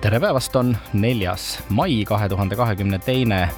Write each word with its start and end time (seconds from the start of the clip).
Tere 0.00 0.20
päevast, 0.20 0.56
on 0.56 0.76
neljas 0.92 1.58
mai 1.68 2.04
kahe 2.06 2.28
tuhande 2.28 2.56
kahekümne 2.56 2.98
teine 2.98 3.48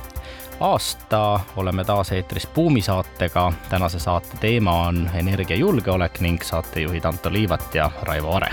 aasta, 0.60 1.40
oleme 1.56 1.84
taas 1.84 2.12
eetris 2.12 2.46
Buumi 2.46 2.80
saatega. 2.82 3.52
tänase 3.68 3.98
saate 3.98 4.36
teema 4.40 4.72
on 4.86 5.10
energiajulgeolek 5.14 6.20
ning 6.20 6.42
saatejuhid 6.42 7.04
Anto 7.04 7.32
Liivat 7.32 7.74
ja 7.74 7.90
Raivo 8.02 8.32
Vare. 8.32 8.50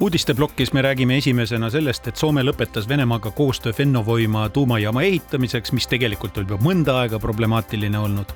uudisteplokis 0.00 0.72
me 0.72 0.82
räägime 0.82 1.16
esimesena 1.16 1.70
sellest, 1.70 2.08
et 2.08 2.16
Soome 2.16 2.42
lõpetas 2.42 2.88
Venemaaga 2.88 3.30
koostöö 3.30 3.72
Fennovoima 3.72 4.48
tuumajaama 4.48 5.02
ehitamiseks, 5.02 5.72
mis 5.72 5.86
tegelikult 5.86 6.38
on 6.38 6.48
juba 6.48 6.64
mõnda 6.64 6.98
aega 7.00 7.18
problemaatiline 7.18 7.98
olnud 7.98 8.34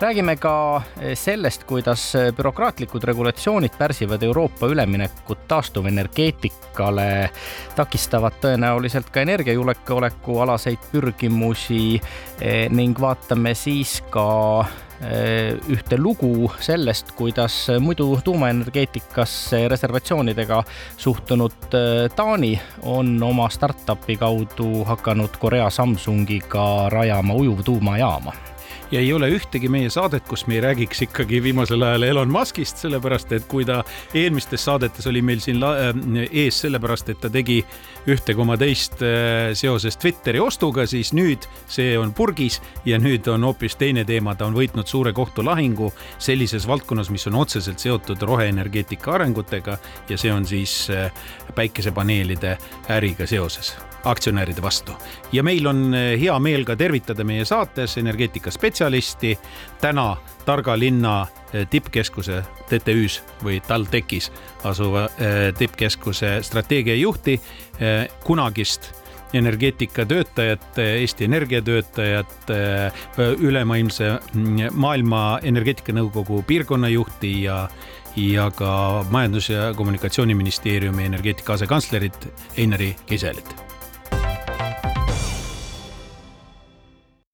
räägime 0.00 0.36
ka 0.36 0.82
sellest, 1.14 1.64
kuidas 1.64 2.12
bürokraatlikud 2.36 3.04
regulatsioonid 3.04 3.74
pärsivad 3.78 4.22
Euroopa 4.22 4.66
üleminekut 4.66 5.46
taastuvenergeetikale, 5.50 7.30
takistavad 7.76 8.36
tõenäoliselt 8.42 9.10
ka 9.10 9.24
energiajulgeoleku 9.26 10.38
alaseid 10.44 10.84
pürgimusi 10.92 11.98
ning 12.70 13.00
vaatame 13.00 13.54
siis 13.58 13.98
ka 14.10 14.26
ühte 15.70 15.98
lugu 15.98 16.50
sellest, 16.60 17.12
kuidas 17.18 17.56
muidu 17.80 18.20
tuumaenergeetikasse 18.24 19.64
reservatsioonidega 19.68 20.62
suhtunud 20.96 21.74
Taani 22.16 22.52
on 22.82 23.16
oma 23.22 23.48
startup'i 23.50 24.16
kaudu 24.18 24.84
hakanud 24.84 25.38
Korea 25.38 25.70
Samsungiga 25.70 26.88
rajama 26.90 27.34
ujuvtuumajaama 27.34 28.32
ja 28.90 29.00
ei 29.00 29.12
ole 29.12 29.28
ühtegi 29.34 29.68
meie 29.68 29.90
saadet, 29.90 30.24
kus 30.28 30.46
me 30.46 30.58
ei 30.58 30.62
räägiks 30.64 31.02
ikkagi 31.08 31.42
viimasel 31.42 31.82
ajal 31.82 32.06
Elon 32.08 32.30
Muskist, 32.32 32.80
sellepärast 32.82 33.32
et 33.36 33.46
kui 33.50 33.66
ta 33.68 33.82
eelmistes 34.16 34.64
saadetes 34.64 35.06
oli 35.10 35.22
meil 35.22 35.42
siin 35.44 35.62
ees 36.30 36.60
sellepärast, 36.64 37.12
et 37.12 37.20
ta 37.20 37.30
tegi 37.32 37.60
ühte 38.08 38.34
koma 38.36 38.56
teist 38.60 39.02
seoses 39.58 39.98
Twitteri 40.00 40.40
ostuga, 40.40 40.86
siis 40.88 41.12
nüüd 41.16 41.44
see 41.68 41.96
on 41.98 42.14
purgis 42.16 42.60
ja 42.88 43.00
nüüd 43.00 43.28
on 43.28 43.44
hoopis 43.48 43.76
teine 43.80 44.04
teema, 44.08 44.34
ta 44.34 44.48
on 44.48 44.56
võitnud 44.56 44.88
suure 44.88 45.12
kohtulahingu 45.16 45.90
sellises 46.18 46.68
valdkonnas, 46.68 47.12
mis 47.12 47.26
on 47.28 47.40
otseselt 47.42 47.82
seotud 47.82 48.22
roheenergeetika 48.22 49.18
arengutega 49.18 49.78
ja 50.08 50.18
see 50.18 50.32
on 50.32 50.48
siis 50.48 50.86
päikesepaneelide 51.54 52.56
äriga 52.96 53.26
seoses 53.28 53.76
aktsionäride 54.04 54.62
vastu. 54.62 54.92
ja 55.32 55.42
meil 55.42 55.66
on 55.66 55.92
hea 55.94 56.38
meel 56.38 56.64
ka 56.64 56.76
tervitada 56.76 57.24
meie 57.24 57.44
saates 57.44 57.98
energeetikaspetsialisti, 57.98 58.77
täna 59.80 60.16
Targa 60.44 60.78
linna 60.78 61.26
tippkeskuse 61.70 62.42
TTÜ-s 62.68 63.22
või 63.44 63.58
TalTechis 63.66 64.30
asuva 64.64 65.08
tippkeskuse 65.58 66.38
strateegiajuhti, 66.42 67.40
kunagist 68.24 68.88
energeetikatöötajat, 69.32 70.78
Eesti 70.78 71.24
Energia 71.24 71.62
töötajat, 71.62 72.50
ülemaailmse 73.38 74.14
Maailma 74.72 75.38
Energeetikanõukogu 75.42 76.42
piirkonnajuhti 76.46 77.42
ja 77.42 77.68
ja 78.16 78.50
ka 78.50 79.04
Majandus- 79.10 79.52
ja 79.52 79.74
Kommunikatsiooniministeeriumi 79.76 81.04
energeetika 81.04 81.52
asekantslerit 81.52 82.28
Einari 82.56 82.96
Kiselit 83.06 83.67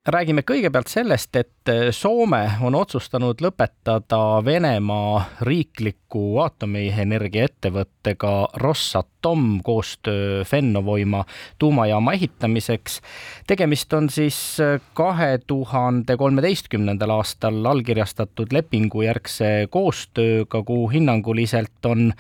räägime 0.05 0.43
kõigepealt 0.45 0.91
sellest, 0.93 1.37
et 1.37 1.71
Soome 1.97 2.43
on 2.63 2.75
otsustanud 2.77 3.41
lõpetada 3.41 4.45
Venemaa 4.45 5.23
riikliku 5.49 6.39
aatomienergiaettevõttega 6.43 8.33
Rosatom 8.61 9.63
koostöö 9.65 10.45
Fennovoima 10.45 11.25
tuumajaama 11.59 12.13
ehitamiseks. 12.13 13.01
tegemist 13.47 13.93
on 13.93 14.11
siis 14.11 14.59
kahe 14.95 15.39
tuhande 15.47 16.17
kolmeteistkümnendal 16.17 17.11
aastal 17.11 17.65
allkirjastatud 17.65 18.53
lepingujärgse 18.53 19.69
koostööga, 19.71 20.63
kuhu 20.63 20.89
hinnanguliselt 20.89 21.87
on 21.87 22.13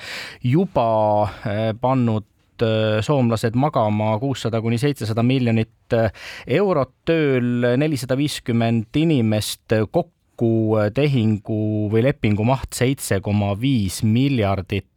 juba 0.42 1.28
pannud 1.80 2.24
soomlased 3.04 3.56
magama 3.58 4.12
kuussada 4.22 4.60
kuni 4.62 4.78
seitsesada 4.78 5.24
miljonit 5.26 5.96
eurot 6.46 6.92
tööl, 7.08 7.74
nelisada 7.80 8.16
viiskümmend 8.18 8.94
inimest 9.00 9.74
kokku 9.90 10.78
tehingu 10.94 11.90
või 11.92 12.04
lepingu 12.08 12.46
maht 12.46 12.74
seitse 12.76 13.20
koma 13.24 13.54
viis 13.58 14.02
miljardit 14.06 14.90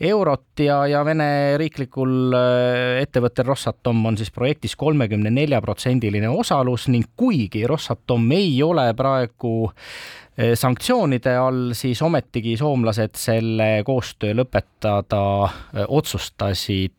eurot 0.00 0.62
ja, 0.62 0.84
ja 0.86 1.02
Vene 1.06 1.56
riiklikul 1.60 2.34
ettevõttel 3.00 3.48
Rosatom 3.48 4.04
on 4.06 4.18
siis 4.18 4.30
projektis 4.34 4.76
kolmekümne 4.78 5.32
nelja 5.34 5.60
protsendiline 5.64 6.30
osalus 6.30 6.88
ning 6.92 7.14
kuigi 7.16 7.64
Rosatom 7.66 8.30
ei 8.36 8.56
ole 8.62 8.86
praegu 8.96 9.56
sanktsioonide 10.34 11.36
all, 11.38 11.72
siis 11.78 12.02
ometigi 12.02 12.56
soomlased 12.58 13.14
selle 13.18 13.68
koostöö 13.86 14.34
lõpetada 14.34 15.22
otsustasid. 15.88 16.96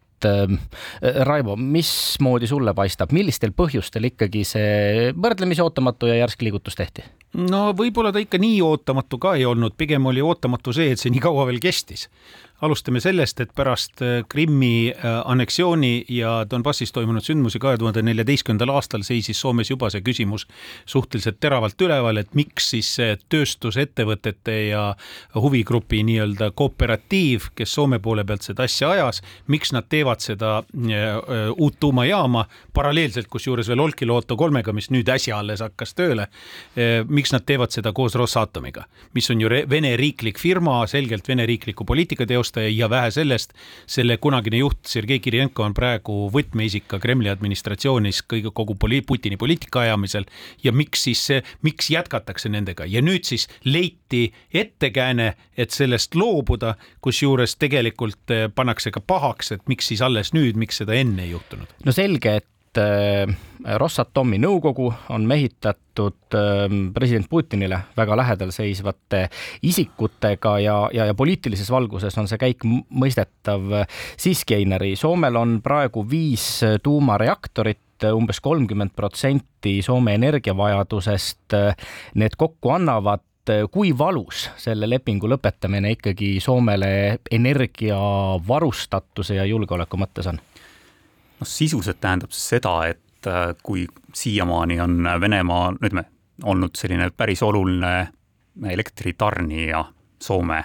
Raivo, 1.27 1.53
mismoodi 1.59 2.47
sulle 2.49 2.71
paistab, 2.73 3.11
millistel 3.13 3.51
põhjustel 3.53 4.07
ikkagi 4.07 4.45
see 4.47 5.11
võrdlemisi 5.13 5.61
ootamatu 5.61 6.07
ja 6.09 6.15
järsk 6.23 6.41
liigutus 6.47 6.79
tehti? 6.79 7.03
no 7.35 7.67
võib-olla 7.77 8.13
ta 8.15 8.23
ikka 8.23 8.39
nii 8.41 8.61
ootamatu 8.63 9.19
ka 9.21 9.35
ei 9.35 9.45
olnud, 9.45 9.75
pigem 9.77 10.07
oli 10.09 10.23
ootamatu 10.23 10.73
see, 10.73 10.93
et 10.95 11.01
see 11.01 11.11
nii 11.13 11.21
kaua 11.23 11.45
veel 11.49 11.59
kestis 11.61 12.07
alustame 12.61 13.01
sellest, 13.03 13.41
et 13.43 13.51
pärast 13.55 13.99
Krimmi 14.29 14.93
anneksiooni 15.03 16.05
ja 16.09 16.45
Donbassis 16.49 16.91
toimunud 16.95 17.23
sündmusi 17.25 17.59
kahe 17.59 17.77
tuhande 17.77 18.01
neljateistkümnendal 18.05 18.71
aastal 18.77 19.03
seisis 19.03 19.41
Soomes 19.41 19.69
juba 19.69 19.89
see 19.91 20.03
küsimus 20.05 20.45
suhteliselt 20.87 21.41
teravalt 21.43 21.81
üleval, 21.81 22.21
et 22.21 22.31
miks 22.37 22.69
siis 22.71 22.93
see 22.95 23.17
tööstusettevõtete 23.29 24.55
ja 24.69 24.85
huvigrupi 25.35 25.99
nii-öelda 26.07 26.51
kooperatiiv, 26.55 27.49
kes 27.59 27.75
Soome 27.75 27.99
poole 27.99 28.23
pealt 28.23 28.47
seda 28.47 28.63
asja 28.69 28.93
ajas, 28.95 29.21
miks 29.51 29.73
nad 29.75 29.89
teevad 29.91 30.23
seda 30.23 30.55
uut 31.57 31.79
tuumajaama 31.79 32.45
paralleelselt, 32.73 33.27
kusjuures 33.31 33.67
veel 33.67 33.83
Olkiluoto 33.83 34.39
kolmega, 34.39 34.73
mis 34.73 34.89
nüüd 34.95 35.11
äsja 35.11 35.41
alles 35.43 35.63
hakkas 35.65 35.93
tööle. 35.93 36.29
miks 37.07 37.35
nad 37.35 37.43
teevad 37.45 37.75
seda 37.75 37.91
koos 37.93 38.15
Rosatomiga, 38.15 38.85
mis 39.13 39.29
on 39.29 39.41
ju 39.41 39.49
Vene 39.69 39.95
riiklik 39.97 40.39
firma, 40.39 40.87
selgelt 40.87 41.27
Vene 41.27 41.45
riikliku 41.45 41.85
poliitika 41.85 42.25
teostaja 42.25 42.44
teostaja 42.45 42.69
ja 42.69 42.89
vähe 42.89 43.11
sellest, 43.11 43.53
selle 43.87 44.17
kunagine 44.17 44.57
juht 44.57 44.85
Sergei 44.85 45.19
Kirjenko 45.19 45.63
on 45.63 45.73
praegu 45.73 46.29
võtmeisik 46.33 46.87
ka 46.87 46.99
Kremli 46.99 47.29
administratsioonis 47.29 48.23
kõige, 48.29 48.51
kogu 48.53 48.75
poli-, 48.75 49.01
Putini 49.05 49.37
poliitika 49.37 49.81
ajamisel 49.81 50.25
ja 50.63 50.71
miks 50.71 51.03
siis, 51.03 51.27
miks 51.61 51.89
jätkatakse 51.89 52.49
nendega 52.49 52.85
ja 52.85 53.01
nüüd 53.01 53.25
siis 53.25 53.47
leiti 53.65 54.33
ettekääne, 54.53 55.33
et 55.57 55.71
sellest 55.71 56.15
loobuda, 56.15 56.75
kusjuures 57.01 57.55
tegelikult 57.55 58.31
eh, 58.31 58.47
pannakse 58.53 58.91
ka 58.91 59.01
pahaks, 59.01 59.51
et 59.51 59.65
miks 59.67 59.89
siis 59.91 60.01
alles 60.01 60.33
nüüd, 60.33 60.57
miks 60.57 60.81
seda 60.83 60.93
enne 60.93 61.25
ei 61.25 61.33
juhtunud? 61.33 61.71
no 61.85 61.95
selge, 61.95 62.37
et 62.41 62.47
et 62.75 63.35
Rossatomi 63.79 64.37
nõukogu 64.37 64.91
on 65.09 65.23
mehitatud 65.25 66.35
president 66.93 67.25
Putinile 67.29 67.79
väga 67.97 68.17
lähedal 68.17 68.51
seisvate 68.53 69.23
isikutega 69.65 70.59
ja, 70.59 70.75
ja, 70.93 71.05
ja 71.09 71.15
poliitilises 71.17 71.71
valguses 71.71 72.17
on 72.21 72.27
see 72.29 72.37
käik 72.37 72.65
mõistetav. 72.65 73.85
siiski, 74.17 74.59
Einari, 74.59 74.95
Soomel 74.95 75.35
on 75.35 75.61
praegu 75.63 76.05
viis 76.09 76.61
tuumareaktorit, 76.83 78.05
umbes 78.13 78.39
kolmkümmend 78.43 78.91
protsenti 78.95 79.81
Soome 79.81 80.13
energiavajadusest 80.19 81.53
need 82.15 82.35
kokku 82.37 82.69
annavad 82.75 83.23
kui 83.71 83.97
valus 83.97 84.49
selle 84.57 84.89
lepingu 84.89 85.29
lõpetamine 85.29 85.91
ikkagi 85.95 86.39
Soomele 86.41 87.19
energiavarustatuse 87.31 89.39
ja 89.39 89.45
julgeoleku 89.45 89.97
mõttes 90.01 90.29
on? 90.29 90.39
Noh, 91.39 91.49
sisuliselt 91.49 92.01
tähendab 92.03 92.35
see 92.35 92.55
seda, 92.57 92.75
et 92.91 93.29
äh, 93.29 93.51
kui 93.63 93.87
siiamaani 94.15 94.79
on 94.83 95.09
Venemaa, 95.21 95.73
ütleme, 95.81 96.05
olnud 96.43 96.75
selline 96.77 97.09
päris 97.15 97.43
oluline 97.43 98.07
elektritarnija 98.71 99.85
Soome 100.25 100.63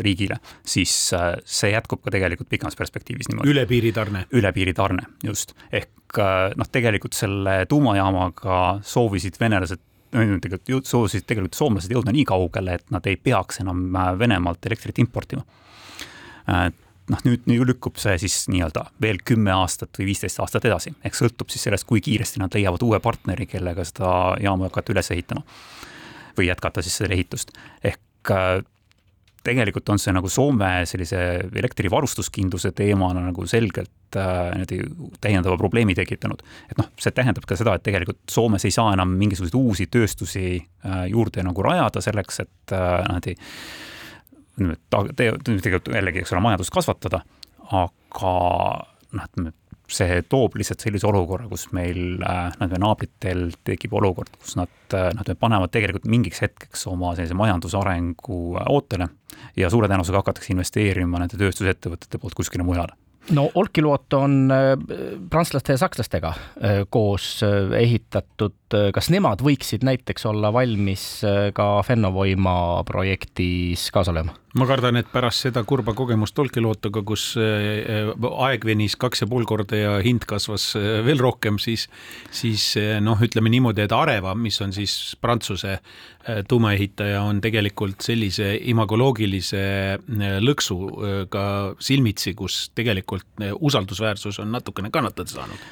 riigile, 0.00 0.38
siis 0.64 0.92
see 1.12 1.70
jätkub 1.72 2.00
ka 2.04 2.12
tegelikult 2.14 2.48
pikemas 2.48 2.76
perspektiivis 2.78 3.28
niimoodi. 3.28 3.50
üle 3.52 3.64
piiritarne. 3.68 4.22
üle 4.32 4.52
piiritarne, 4.56 5.04
just. 5.24 5.52
ehk 5.72 6.20
noh, 6.56 6.70
tegelikult 6.72 7.16
selle 7.16 7.66
tuumajaamaga 7.68 8.60
soovisid 8.88 9.36
venelased 9.40 9.82
tegelikult 10.14 10.88
soovisid 10.88 11.26
tegelikult 11.26 11.58
soomlased 11.58 11.92
jõudma 11.92 12.14
nii 12.14 12.24
kaugele, 12.28 12.78
et 12.78 12.94
nad 12.94 13.06
ei 13.10 13.16
peaks 13.16 13.60
enam 13.64 13.84
Venemaalt 14.18 14.66
elektrit 14.70 15.00
importima 15.02 15.44
noh, 17.12 17.22
nüüd, 17.26 17.46
nüüd 17.50 17.66
lükkub 17.68 17.98
see 18.00 18.16
siis 18.22 18.44
nii-öelda 18.52 18.86
veel 19.02 19.20
kümme 19.26 19.52
aastat 19.54 20.00
või 20.00 20.10
viisteist 20.12 20.40
aastat 20.42 20.66
edasi, 20.68 20.94
ehk 21.04 21.18
sõltub 21.18 21.52
siis 21.52 21.66
sellest, 21.68 21.86
kui 21.88 22.02
kiiresti 22.04 22.42
nad 22.42 22.54
leiavad 22.56 22.84
uue 22.86 23.00
partneri, 23.04 23.48
kellega 23.50 23.84
seda 23.88 24.12
jaama 24.42 24.70
hakata 24.70 24.94
üles 24.94 25.10
ehitama. 25.14 25.44
või 26.34 26.48
jätkata 26.48 26.82
siis 26.82 26.96
selle 26.98 27.14
ehitust, 27.14 27.52
ehk 27.84 28.30
äh, 28.34 28.64
tegelikult 29.44 29.88
on 29.92 30.00
see 30.00 30.14
nagu 30.16 30.28
Soome 30.32 30.70
sellise 30.88 31.18
elektrivarustuskindluse 31.54 32.72
teemana 32.74 33.20
nagu 33.26 33.46
selgelt 33.46 34.16
äh, 34.16 34.50
niimoodi 34.56 34.80
täiendava 35.20 35.56
probleemi 35.60 35.94
tekitanud. 35.94 36.42
et 36.70 36.78
noh, 36.80 36.88
see 36.98 37.12
tähendab 37.12 37.46
ka 37.46 37.58
seda, 37.60 37.76
et 37.76 37.84
tegelikult 37.84 38.22
Soomes 38.30 38.64
ei 38.64 38.74
saa 38.74 38.94
enam 38.96 39.12
mingisuguseid 39.20 39.60
uusi 39.60 39.86
tööstusi 39.86 40.46
äh, 40.56 41.04
juurde 41.12 41.44
nagu 41.44 41.62
rajada 41.62 42.00
selleks, 42.04 42.40
et 42.46 42.74
niimoodi 42.74 43.36
äh, 43.36 43.92
tegelikult 44.58 45.92
jällegi, 45.94 46.22
eks 46.22 46.32
ole, 46.34 46.44
majandust 46.44 46.72
kasvatada, 46.74 47.22
aga 47.72 48.32
noh, 49.14 49.28
ütleme, 49.28 49.54
see 49.94 50.22
toob 50.32 50.56
lihtsalt 50.56 50.80
sellise 50.80 51.06
olukorra, 51.06 51.46
kus 51.50 51.66
meil 51.76 52.22
äh, 52.24 52.54
nende 52.60 52.78
naabritel 52.80 53.50
tekib 53.68 53.92
olukord, 53.98 54.32
kus 54.40 54.56
nad, 54.56 54.72
äh, 54.96 55.10
nad 55.16 55.28
panevad 55.40 55.72
tegelikult 55.74 56.08
mingiks 56.10 56.40
hetkeks 56.44 56.86
oma 56.90 57.12
sellise 57.18 57.36
majandusarengu 57.38 58.40
ootele 58.64 59.10
ja 59.60 59.70
suure 59.70 59.90
tõenäosusega 59.90 60.22
hakatakse 60.22 60.54
investeerima 60.54 61.20
nende 61.20 61.38
tööstusettevõtete 61.40 62.20
poolt 62.22 62.38
kuskile 62.38 62.66
mujale 62.66 62.96
no 63.30 63.50
Olkiluoto 63.54 64.20
on 64.20 64.50
äh, 64.52 64.74
prantslaste 65.30 65.72
ja 65.72 65.78
sakslastega 65.78 66.28
äh, 66.28 66.84
koos 66.90 67.42
äh, 67.42 67.72
ehitatud, 67.80 68.56
kas 68.94 69.10
nemad 69.12 69.42
võiksid 69.44 69.84
näiteks 69.86 70.26
olla 70.26 70.50
valmis 70.52 71.04
ka 71.54 71.66
Fennovoima 71.86 72.82
projektis 72.88 73.86
kaasa 73.94 74.14
lööma? 74.16 74.34
ma 74.54 74.66
kardan, 74.70 74.98
et 75.00 75.08
pärast 75.10 75.42
seda 75.46 75.64
kurba 75.66 75.94
kogemust 75.98 76.38
Olkiluotoga, 76.38 77.00
kus 77.06 77.32
aeg 77.38 78.66
venis 78.66 78.94
kaks 78.98 79.24
ja 79.24 79.26
pool 79.30 79.46
korda 79.50 79.78
ja 79.78 79.94
hind 80.02 80.26
kasvas 80.30 80.68
veel 81.06 81.18
rohkem, 81.18 81.58
siis, 81.58 81.88
siis 82.30 82.68
noh, 83.02 83.18
ütleme 83.18 83.50
niimoodi, 83.50 83.82
et 83.82 83.94
Areva, 83.94 84.36
mis 84.38 84.60
on 84.62 84.70
siis 84.74 85.16
Prantsuse 85.22 85.80
tuumaehitaja, 86.48 87.24
on 87.26 87.40
tegelikult 87.42 88.06
sellise 88.06 88.52
imagoloogilise 88.70 89.64
lõksuga 90.42 91.46
silmitsi, 91.82 92.36
kus 92.38 92.68
tegelikult 92.78 93.13
tegelikult 93.14 93.42
eh, 93.42 93.56
usaldusväärsus 93.60 94.40
on 94.42 94.52
natukene 94.52 94.90
kannatada 94.90 95.30
saanud 95.30 95.66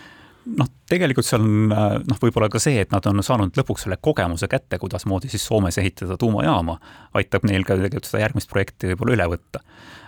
noh, 0.59 0.69
tegelikult 0.91 1.27
seal 1.27 1.43
on 1.45 1.69
noh, 1.71 2.19
võib-olla 2.21 2.49
ka 2.53 2.61
see, 2.63 2.81
et 2.83 2.93
nad 2.95 3.07
on 3.07 3.23
saanud 3.25 3.55
lõpuks 3.59 3.87
selle 3.87 3.99
kogemuse 4.03 4.49
kätte, 4.51 4.79
kuidasmoodi 4.83 5.31
siis 5.31 5.45
Soomes 5.47 5.79
ehitada 5.79 6.17
tuumajaama, 6.19 6.79
aitab 7.19 7.47
neil 7.49 7.67
ka 7.67 7.77
tegelikult 7.79 8.09
seda 8.11 8.25
järgmist 8.25 8.51
projekti 8.51 8.91
võib-olla 8.91 9.17
üle 9.19 9.29
võtta. 9.37 9.63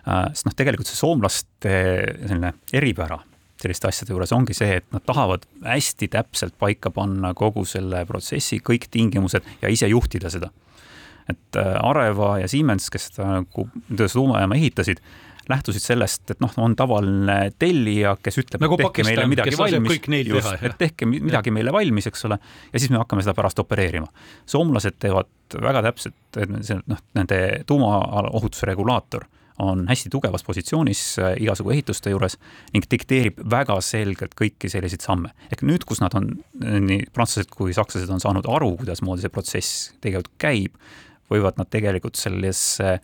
Äh, 0.08 0.26
sest 0.32 0.48
noh, 0.48 0.56
tegelikult 0.58 0.90
see 0.90 0.98
soomlaste 0.98 1.76
selline 2.26 2.54
eripära 2.75 3.20
selliste 3.64 3.88
asjade 3.88 4.12
juures 4.12 4.32
ongi 4.34 4.56
see, 4.56 4.81
et 4.81 4.86
nad 4.92 5.04
tahavad 5.06 5.46
hästi 5.64 6.10
täpselt 6.12 6.56
paika 6.60 6.90
panna 6.92 7.32
kogu 7.38 7.64
selle 7.69 8.02
protsessi, 8.08 8.58
kõik 8.60 8.88
tingimused 8.92 9.46
ja 9.62 9.70
ise 9.72 9.88
juhtida 9.88 10.32
seda. 10.32 10.50
et 11.31 11.56
Areva 11.56 12.34
ja 12.42 12.48
Siemens, 12.50 12.90
kes 12.92 13.06
seda 13.08 13.38
nagu 13.38 13.69
tuumajaama 13.96 14.58
ehitasid 14.58 15.00
lähtusid 15.50 15.85
sellest, 15.85 16.25
et 16.35 16.41
noh, 16.43 16.52
on 16.62 16.76
tavaline 16.79 17.38
tellija, 17.58 18.17
kes 18.23 18.41
ütleb 18.43 18.64
nagu, 18.64 18.79
et 18.79 18.87
tehke 18.87 19.06
meile 19.08 19.26
midagi 19.31 19.58
valmis, 19.58 20.00
just, 20.31 20.50
et 20.62 20.76
tehke 20.81 21.08
midagi 21.11 21.52
ja. 21.52 21.56
meile 21.58 21.75
valmis, 21.75 22.08
eks 22.11 22.26
ole, 22.29 22.38
ja 22.73 22.81
siis 22.82 22.93
me 22.94 23.00
hakkame 23.02 23.25
seda 23.25 23.37
pärast 23.37 23.62
opereerima. 23.62 24.08
soomlased 24.46 24.99
teevad 25.02 25.31
väga 25.61 25.85
täpselt, 25.91 26.19
see 26.35 26.81
noh, 26.91 27.00
nende 27.19 27.41
tuumaohutuse 27.69 28.67
regulaator 28.73 29.29
on 29.58 29.85
hästi 29.88 30.11
tugevas 30.11 30.44
positsioonis 30.44 31.19
äh, 31.19 31.37
igasugu 31.41 31.70
ehituste 31.70 32.11
juures 32.11 32.37
ning 32.75 32.87
dikteerib 32.91 33.38
väga 33.50 33.76
selgelt 33.87 34.35
kõiki 34.41 34.70
selliseid 34.70 35.05
samme. 35.05 35.31
ehk 35.52 35.62
nüüd, 35.62 35.87
kus 35.87 36.02
nad 36.02 36.14
on, 36.19 36.31
nii 36.58 37.06
prantslased 37.14 37.52
kui 37.55 37.75
sakslased 37.76 38.11
on 38.11 38.23
saanud 38.23 38.49
aru, 38.50 38.73
kuidasmoodi 38.81 39.23
see 39.23 39.35
protsess 39.35 39.85
tegelikult 40.02 40.35
käib, 40.43 40.75
võivad 41.30 41.58
nad 41.60 41.70
tegelikult 41.70 42.18
sellesse 42.20 42.98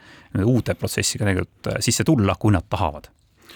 uude 0.44 0.74
protsessi 0.78 1.18
ka 1.18 1.28
tegelikult 1.28 1.72
äh, 1.72 1.80
sisse 1.84 2.06
tulla, 2.06 2.36
kui 2.38 2.54
nad 2.54 2.68
tahavad 2.68 3.10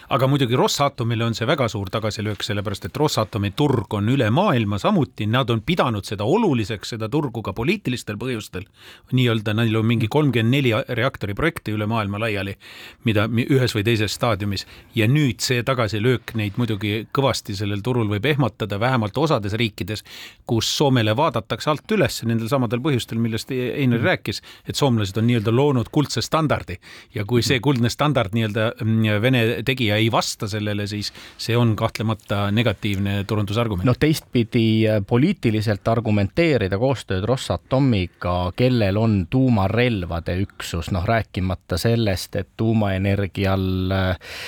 aga 0.08 0.26
muidugi 0.28 0.56
Rosatomile 0.56 1.24
on 1.24 1.34
see 1.34 1.46
väga 1.48 1.68
suur 1.68 1.90
tagasilöök, 1.90 2.42
sellepärast 2.44 2.88
et 2.88 2.96
Rosatomi 2.96 3.50
turg 3.56 3.94
on 3.94 4.08
üle 4.12 4.28
maailma 4.30 4.78
samuti, 4.78 5.26
nad 5.30 5.50
on 5.50 5.62
pidanud 5.66 6.04
seda 6.04 6.24
oluliseks, 6.24 6.94
seda 6.94 7.08
turgu 7.08 7.42
ka 7.42 7.52
poliitilistel 7.56 8.18
põhjustel. 8.20 8.66
nii-öelda 9.12 9.54
neil 9.54 9.76
on 9.76 9.86
mingi 9.86 10.08
kolmkümmend 10.08 10.50
neli 10.50 10.72
reaktori 10.88 11.34
projekti 11.34 11.72
üle 11.72 11.86
maailma 11.86 12.18
laiali, 12.20 12.56
mida 13.04 13.28
ühes 13.28 13.74
või 13.74 13.84
teises 13.84 14.14
staadiumis 14.14 14.66
ja 14.94 15.06
nüüd 15.08 15.40
see 15.40 15.62
tagasilöök 15.62 16.34
neid 16.34 16.58
muidugi 16.60 17.06
kõvasti 17.14 17.56
sellel 17.56 17.82
turul 17.82 18.08
võib 18.10 18.26
ehmatada, 18.26 18.80
vähemalt 18.80 19.16
osades 19.18 19.54
riikides, 19.58 20.04
kus 20.46 20.70
Soomele 20.76 21.14
vaadatakse 21.16 21.70
alt 21.70 21.92
üles 21.96 22.22
nendel 22.24 22.48
samadel 22.48 22.82
põhjustel, 22.84 23.18
millest 23.22 23.52
e-, 23.54 23.72
Einar 23.80 24.00
mm. 24.00 24.08
rääkis, 24.10 24.42
et 24.68 24.76
soomlased 24.76 25.16
on 25.20 25.28
nii-öelda 25.28 25.54
loonud 25.54 25.90
kuldse 25.94 26.22
standardi 26.24 26.78
ja 27.14 27.24
kui 27.28 27.42
see 27.46 27.60
kuldne 27.64 27.90
standard 27.92 28.34
nii-öelda 28.34 28.70
mm, 28.80 29.22
Vene 29.24 29.42
tegija 29.64 29.93
ja 29.94 30.00
ei 30.02 30.10
vasta 30.12 30.48
sellele, 30.50 30.86
siis 30.90 31.12
see 31.38 31.56
on 31.56 31.74
kahtlemata 31.76 32.48
negatiivne 32.54 33.22
turundusargument. 33.28 33.86
noh, 33.86 33.98
teistpidi 34.00 34.66
äh, 34.88 35.00
poliitiliselt 35.06 35.88
argumenteerida 35.88 36.78
koostööd 36.80 37.26
Rosatomiga, 37.28 38.52
kellel 38.56 38.98
on 39.00 39.16
tuumarelvade 39.30 40.36
üksus, 40.42 40.90
noh 40.94 41.06
rääkimata 41.06 41.78
sellest, 41.80 42.36
et 42.40 42.52
tuumaenergial 42.60 43.66
äh, 43.94 44.38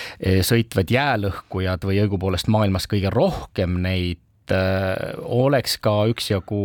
sõitvad 0.46 0.90
jäälõhkujad 0.92 1.86
või 1.86 2.00
õigupoolest 2.04 2.50
maailmas 2.52 2.88
kõige 2.90 3.12
rohkem 3.14 3.78
neid 3.84 4.54
äh, 4.54 4.96
oleks 5.22 5.78
ka 5.82 5.98
üksjagu 6.10 6.62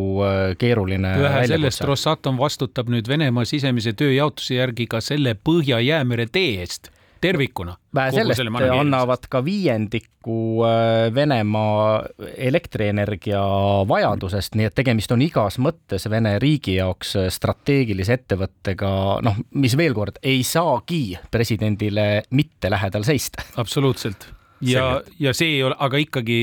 keeruline. 0.61 1.13
vähe 1.21 1.45
sellest, 1.53 1.85
Rosatom 1.85 2.41
vastutab 2.41 2.89
nüüd 2.89 3.09
Venemaa 3.11 3.45
sisemise 3.45 3.93
tööjaotuse 3.93 4.57
järgi 4.57 4.89
ka 4.89 5.03
selle 5.03 5.35
Põhja-Jäämere 5.37 6.27
tee 6.31 6.57
eest 6.65 6.91
tervikuna. 7.21 7.75
vähe 7.95 8.11
sellest, 8.15 8.41
annavad 8.71 9.27
ka 9.29 9.43
viiendiku 9.45 10.65
äh, 10.65 11.13
Venemaa 11.13 12.01
elektrienergia 12.37 13.41
vajadusest, 13.87 14.57
nii 14.59 14.69
et 14.69 14.75
tegemist 14.77 15.11
on 15.13 15.21
igas 15.25 15.59
mõttes 15.61 16.07
Vene 16.09 16.37
riigi 16.41 16.77
jaoks 16.79 17.15
äh, 17.19 17.29
strateegilise 17.33 18.17
ettevõttega, 18.19 18.91
noh, 19.25 19.41
mis 19.53 19.77
veel 19.77 19.95
kord 19.97 20.21
ei 20.23 20.43
saagi 20.47 21.17
presidendile 21.31 22.23
mitte 22.37 22.71
lähedal 22.73 23.07
seista. 23.07 23.45
absoluutselt 23.61 24.29
ja, 24.61 25.01
ja 25.19 25.33
see 25.37 25.57
ei 25.57 25.61
ole, 25.65 25.75
aga 25.81 26.01
ikkagi 26.01 26.39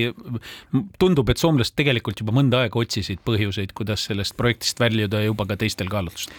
tundub, 0.99 1.31
et 1.31 1.41
soomlased 1.41 1.77
tegelikult 1.79 2.23
juba 2.23 2.35
mõnda 2.35 2.65
aega 2.65 2.81
otsisid 2.81 3.23
põhjuseid, 3.27 3.75
kuidas 3.79 4.09
sellest 4.11 4.37
projektist 4.39 4.81
väljuda 4.83 5.23
juba 5.27 5.47
ka 5.49 5.59
teistel 5.61 5.91
kaalutlustel 5.93 6.35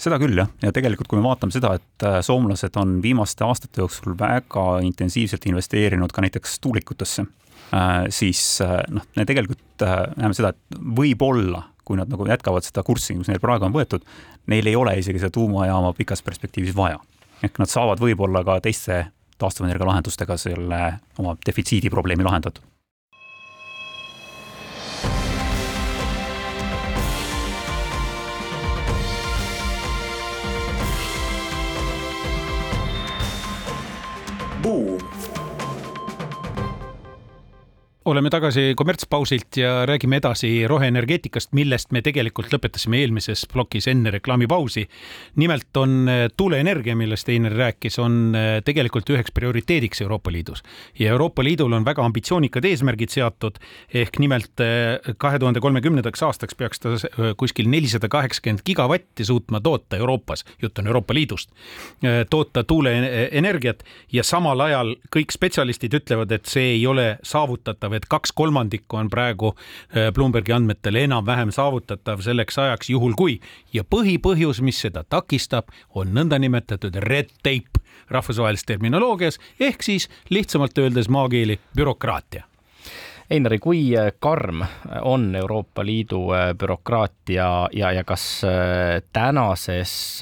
seda 0.00 0.18
küll 0.20 0.36
jah, 0.38 0.50
ja 0.62 0.72
tegelikult, 0.74 1.08
kui 1.10 1.20
me 1.20 1.26
vaatame 1.26 1.54
seda, 1.54 1.74
et 1.78 2.06
äh, 2.06 2.18
soomlased 2.24 2.76
on 2.80 2.98
viimaste 3.04 3.44
aastate 3.46 3.82
jooksul 3.82 4.16
väga 4.18 4.66
intensiivselt 4.86 5.46
investeerinud 5.48 6.12
ka 6.12 6.24
näiteks 6.24 6.58
tuulikutesse, 6.64 7.26
äh, 7.76 8.04
siis 8.12 8.42
äh, 8.64 8.78
noh, 8.92 9.06
me 9.16 9.26
tegelikult 9.28 9.86
näeme 10.16 10.36
seda, 10.36 10.52
et 10.54 10.78
võib-olla 10.96 11.66
kui 11.86 11.98
nad 11.98 12.10
nagu 12.10 12.26
jätkavad 12.26 12.66
seda 12.66 12.82
kurssi, 12.82 13.14
mis 13.14 13.28
neil 13.30 13.38
praegu 13.42 13.68
on 13.68 13.74
võetud, 13.74 14.02
neil 14.50 14.66
ei 14.66 14.74
ole 14.78 14.96
isegi 14.98 15.20
seda 15.22 15.30
tuumajaama 15.36 15.92
pikas 15.94 16.24
perspektiivis 16.26 16.74
vaja. 16.76 16.98
ehk 17.44 17.60
nad 17.62 17.70
saavad 17.70 18.00
võib-olla 18.02 18.42
ka 18.44 18.58
teiste 18.64 19.04
taastuvenergia 19.38 19.86
lahendustega 19.86 20.36
selle 20.40 20.80
oma 21.20 21.36
defitsiidi 21.46 21.92
probleemi 21.92 22.24
lahendatud 22.26 22.64
boom 34.66 35.05
oleme 38.06 38.30
tagasi 38.30 38.74
kommertspausilt 38.78 39.56
ja 39.56 39.86
räägime 39.86 40.20
edasi 40.20 40.68
roheenergeetikast, 40.68 41.50
millest 41.58 41.90
me 41.90 42.02
tegelikult 42.06 42.52
lõpetasime 42.54 43.00
eelmises 43.02 43.42
plokis 43.50 43.88
enne 43.90 44.12
reklaamipausi. 44.14 44.86
nimelt 45.36 45.76
on 45.76 46.08
äh, 46.08 46.26
tuuleenergia, 46.36 46.96
millest 46.96 47.28
Einar 47.28 47.52
rääkis, 47.52 47.98
on 47.98 48.34
äh, 48.34 48.62
tegelikult 48.64 49.10
üheks 49.10 49.34
prioriteediks 49.34 50.00
Euroopa 50.00 50.32
Liidus 50.32 50.62
ja 50.98 51.10
Euroopa 51.10 51.44
Liidul 51.44 51.72
on 51.72 51.84
väga 51.84 52.04
ambitsioonikad 52.04 52.64
eesmärgid 52.64 53.10
seatud 53.10 53.58
ehk 53.94 54.18
nimelt 54.22 54.62
kahe 55.18 55.38
tuhande 55.38 55.60
kolmekümnendaks 55.60 56.22
aastaks 56.22 56.54
peaks 56.54 56.80
ta 56.80 56.94
kuskil 57.36 57.68
nelisada 57.68 58.08
kaheksakümmend 58.08 58.62
gigavatti 58.66 59.24
suutma 59.24 59.60
toota 59.60 59.96
Euroopas, 59.96 60.44
jutt 60.62 60.78
on 60.78 60.86
Euroopa 60.86 61.14
Liidust, 61.14 61.50
toota 62.30 62.64
tuuleenergiat 62.64 63.82
ja 64.12 64.22
samal 64.24 64.60
ajal 64.60 64.94
kõik 65.16 65.34
spetsialistid 65.34 65.94
ütlevad, 65.98 66.32
et 66.32 66.46
see 66.46 66.76
ei 66.76 66.86
ole 66.86 67.16
saavutatav, 67.22 67.95
et 67.96 68.08
kaks 68.08 68.32
kolmandikku 68.36 69.00
on 69.00 69.10
praegu 69.12 69.52
äh, 69.54 70.10
Bloombergi 70.14 70.54
andmetel 70.56 71.00
enam-vähem 71.02 71.52
saavutatav 71.54 72.24
selleks 72.24 72.58
ajaks, 72.58 72.90
juhul 72.90 73.16
kui. 73.18 73.40
ja 73.72 73.84
põhipõhjus, 73.84 74.62
mis 74.62 74.80
seda 74.80 75.04
takistab, 75.04 75.72
on 75.94 76.14
nõndanimetatud 76.14 76.96
red 77.04 77.32
tape 77.42 77.82
rahvusvahelises 78.10 78.66
terminoloogias 78.66 79.40
ehk 79.60 79.82
siis 79.82 80.10
lihtsamalt 80.30 80.78
öeldes 80.78 81.08
maakeeli 81.08 81.58
bürokraatia 81.76 82.46
Einari, 83.26 83.56
kui 83.58 83.80
äh, 83.98 84.12
karm 84.22 84.60
on 85.02 85.34
Euroopa 85.34 85.82
Liidu 85.82 86.30
äh, 86.30 86.52
bürokraatia 86.54 87.66
ja, 87.74 87.88
ja 87.92 88.04
kas 88.06 88.44
äh, 88.46 89.02
tänases 89.12 90.20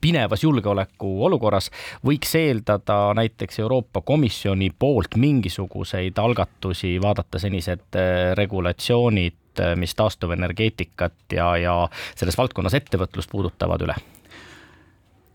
pinevas 0.00 0.40
julgeolekuolukorras 0.46 1.68
võiks 2.06 2.32
eeldada 2.40 3.12
näiteks 3.18 3.60
Euroopa 3.60 4.00
Komisjoni 4.00 4.70
poolt 4.72 5.18
mingisuguseid 5.20 6.16
algatusi, 6.16 6.94
vaadata 7.02 7.38
senised 7.42 8.00
regulatsioonid, 8.40 9.60
mis 9.76 9.92
taastuvenergeetikat 9.98 11.36
ja, 11.36 11.50
ja 11.60 11.74
selles 12.14 12.40
valdkonnas 12.40 12.78
ettevõtlust 12.80 13.28
puudutavad 13.28 13.84
üle? 13.84 13.98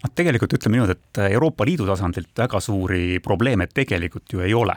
noh, 0.02 0.14
tegelikult 0.18 0.58
ütleme 0.58 0.80
niimoodi, 0.80 0.98
et 0.98 1.22
Euroopa 1.30 1.70
Liidu 1.70 1.86
tasandilt 1.86 2.34
väga 2.38 2.60
suuri 2.60 3.20
probleeme 3.22 3.70
tegelikult 3.70 4.34
ju 4.34 4.42
ei 4.42 4.58
ole 4.58 4.74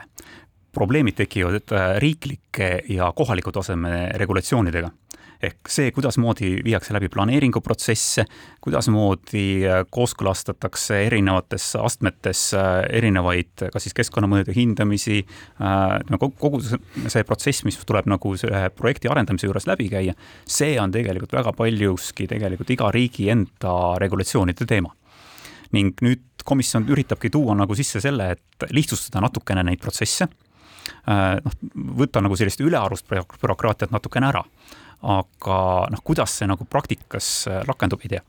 probleemid 0.79 1.17
tekivad 1.19 1.73
äh, 1.75 1.97
riiklike 1.99 2.69
ja 2.89 3.11
kohaliku 3.15 3.51
taseme 3.51 4.09
regulatsioonidega. 4.15 4.91
ehk 5.39 5.69
see, 5.71 5.91
kuidasmoodi 5.95 6.49
viiakse 6.67 6.91
läbi 6.91 7.07
planeeringuprotsesse, 7.11 8.25
kuidasmoodi 8.63 9.43
äh, 9.63 9.85
kooskõlastatakse 9.91 10.97
erinevates 11.05 11.67
astmetes 11.79 12.41
äh, 12.59 12.81
erinevaid, 12.99 13.65
kas 13.73 13.87
siis 13.87 13.95
keskkonnamõjude 13.95 14.55
hindamisi, 14.55 15.21
no 16.09 16.19
kogu 16.19 16.59
see 16.63 17.23
protsess, 17.23 17.63
mis 17.67 17.79
tuleb 17.87 18.07
nagu 18.11 18.33
ühe 18.35 18.65
projekti 18.75 19.11
arendamise 19.11 19.47
juures 19.47 19.67
läbi 19.67 19.87
käia, 19.91 20.15
see 20.43 20.75
on 20.79 20.91
tegelikult 20.95 21.35
väga 21.39 21.55
paljuski 21.55 22.27
tegelikult 22.27 22.75
iga 22.75 22.91
riigi 22.95 23.31
enda 23.31 23.77
regulatsioonide 24.03 24.67
teema 24.67 24.91
ning 25.75 26.03
nüüd 26.03 26.43
komisjon 26.43 26.87
üritabki 26.89 27.29
tuua 27.31 27.55
nagu 27.55 27.75
sisse 27.77 28.01
selle, 28.03 28.31
et 28.35 28.71
lihtsustada 28.75 29.21
natukene 29.23 29.63
neid 29.63 29.79
protsesse 29.79 30.27
noh, 31.09 31.55
võtta 31.99 32.21
nagu 32.21 32.37
sellist 32.37 32.61
ülearust 32.61 33.07
bürokraatiat 33.09 33.91
natukene 33.91 34.29
ära. 34.29 34.43
aga 34.99 35.57
noh, 35.91 36.01
kuidas 36.03 36.33
see 36.35 36.47
nagu 36.49 36.65
praktikas 36.67 37.47
äh, 37.47 37.61
rakendub, 37.67 38.01
ei 38.03 38.17
tea 38.17 38.25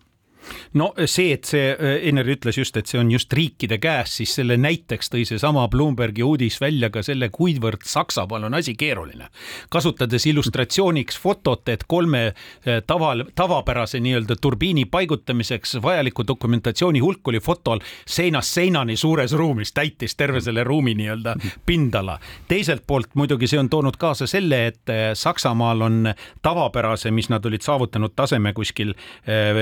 no 0.78 0.90
see, 1.06 1.32
et 1.35 1.49
see, 1.49 1.73
äh, 1.73 2.06
Einar 2.09 2.28
ütles 2.30 2.59
just, 2.59 2.76
et 2.76 2.90
see 2.90 3.00
on 3.00 3.11
just 3.12 3.32
riikide 3.32 3.78
käes, 3.82 4.16
siis 4.20 4.35
selle 4.38 4.56
näiteks 4.61 5.12
tõi 5.12 5.25
seesama 5.28 5.66
Bloombergi 5.70 6.25
uudis 6.26 6.61
välja 6.61 6.90
ka 6.92 7.02
selle, 7.06 7.30
kuivõrd 7.35 7.85
Saksamaal 7.87 8.49
on 8.49 8.59
asi 8.59 8.75
keeruline. 8.78 9.28
kasutades 9.70 10.26
illustratsiooniks 10.26 11.18
fotot, 11.18 11.68
et 11.68 11.85
kolme 11.88 12.26
äh, 12.30 12.80
tava, 12.87 13.12
tavapärase 13.35 14.00
nii-öelda 14.00 14.37
turbiini 14.40 14.85
paigutamiseks 14.85 15.78
vajaliku 15.82 16.26
dokumentatsiooni 16.26 17.00
hulk 17.00 17.28
oli 17.28 17.40
fotol 17.40 17.80
seinast 18.06 18.54
seinani 18.54 18.97
suures 18.97 19.32
ruumis, 19.32 19.73
täitis 19.73 20.16
terve 20.16 20.40
selle 20.40 20.64
ruumi 20.64 20.94
nii-öelda 20.94 21.37
pindala. 21.66 22.18
teiselt 22.49 22.87
poolt 22.87 23.14
muidugi 23.14 23.47
see 23.47 23.59
on 23.59 23.68
toonud 23.70 23.97
kaasa 23.97 24.26
selle, 24.26 24.66
et 24.66 24.94
Saksamaal 25.14 25.80
on 25.80 26.14
tavapärase, 26.42 27.11
mis 27.11 27.28
nad 27.28 27.44
olid 27.47 27.62
saavutanud 27.62 28.12
taseme 28.16 28.52
kuskil 28.52 28.94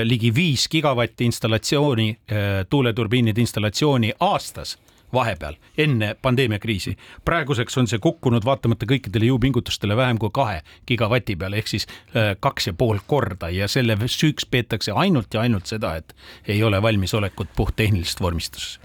ligi 0.03 0.31
viis 0.35 0.68
gigavatti 0.71 1.25
installatsiooni, 1.25 2.09
äh, 2.09 2.65
tuuleturbiinide 2.69 3.41
installatsiooni 3.41 4.13
aastas 4.19 4.77
vahepeal, 5.13 5.55
enne 5.77 6.15
pandeemiakriisi. 6.21 6.97
praeguseks 7.25 7.77
on 7.77 7.87
see 7.87 7.99
kukkunud 7.99 8.45
vaatamata 8.45 8.85
kõikidele 8.85 9.31
jõupingutustele 9.31 9.97
vähem 9.97 10.17
kui 10.21 10.29
kahe 10.33 10.61
gigavati 10.87 11.35
peale 11.35 11.57
ehk 11.57 11.67
siis 11.67 11.87
äh, 11.89 12.35
kaks 12.39 12.67
ja 12.67 12.73
pool 12.73 12.99
korda 13.07 13.49
ja 13.49 13.67
selle 13.67 13.97
süüks 14.05 14.45
peetakse 14.51 14.91
ainult 14.91 15.33
ja 15.33 15.41
ainult 15.41 15.65
seda, 15.65 15.95
et 15.95 16.15
ei 16.47 16.63
ole 16.63 16.81
valmisolekut 16.81 17.47
puhttehnilist 17.55 18.21
vormistuses. 18.21 18.79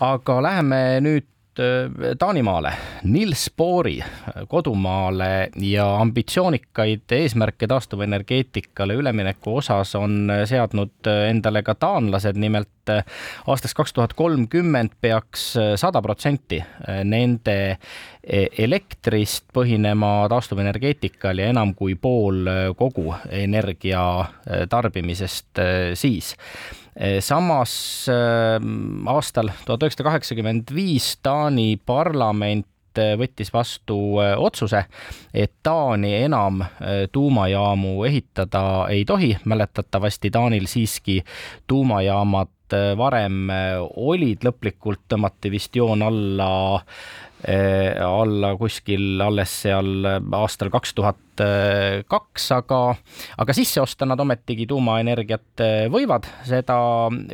aga 0.00 0.42
läheme 0.42 1.00
nüüd 1.00 1.33
Taanimaale, 2.18 2.72
Nils 3.04 3.50
Boori 3.56 4.00
äh, 4.00 4.08
kodumaale 4.48 5.50
ja 5.56 5.96
ambitsioonikaid 5.96 7.12
eesmärke 7.12 7.66
taastuvenergeetikale 7.66 8.94
ülemineku 8.94 9.56
osas 9.56 9.94
on 9.94 10.30
äh, 10.30 10.42
seadnud 10.50 11.10
endale 11.28 11.62
ka 11.62 11.74
taanlased, 11.74 12.36
nimelt 12.36 12.68
aastaks 13.46 13.74
kaks 13.74 13.94
tuhat 13.96 14.12
kolmkümmend 14.12 14.98
peaks 15.00 15.54
sada 15.80 16.02
protsenti 16.04 16.58
nende 17.08 17.78
elektrist 18.58 19.46
põhinema 19.56 20.26
taastuvenergeetikal 20.28 21.40
ja 21.40 21.48
enam 21.54 21.72
kui 21.74 21.94
pool 21.94 22.44
kogu 22.76 23.14
energia 23.32 24.04
tarbimisest 24.68 25.64
siis 25.96 26.34
samas 27.20 28.06
ehm, 28.08 29.06
aastal 29.10 29.50
tuhat 29.66 29.82
üheksasada 29.82 30.12
kaheksakümmend 30.12 30.70
viis 30.74 31.16
Taani 31.22 31.74
parlament 31.86 33.00
eh, 33.02 33.16
võttis 33.18 33.50
vastu 33.54 33.98
eh, 34.22 34.34
otsuse, 34.38 34.84
et 35.34 35.52
Taani 35.62 36.14
enam 36.22 36.62
tuumajaamu 37.12 37.96
ehitada 38.06 38.86
ei 38.94 39.04
tohi. 39.04 39.34
mäletatavasti 39.44 40.30
Taanil 40.30 40.70
siiski 40.70 41.22
tuumajaamad 41.66 42.50
varem 42.96 43.50
olid, 44.00 44.46
lõplikult 44.46 45.04
tõmmati 45.08 45.50
vist 45.52 45.76
joon 45.76 46.02
alla 46.02 46.48
alla 47.44 48.54
kuskil 48.56 49.20
alles 49.20 49.52
seal 49.66 50.06
aastal 50.32 50.70
kaks 50.72 50.94
tuhat 50.96 51.33
kaks, 52.08 52.46
aga, 52.56 52.80
aga 53.38 53.56
sisse 53.56 53.80
osta 53.82 54.06
nad 54.06 54.20
ometigi 54.20 54.66
tuumaenergiat 54.70 55.64
võivad, 55.92 56.28
seda 56.46 56.76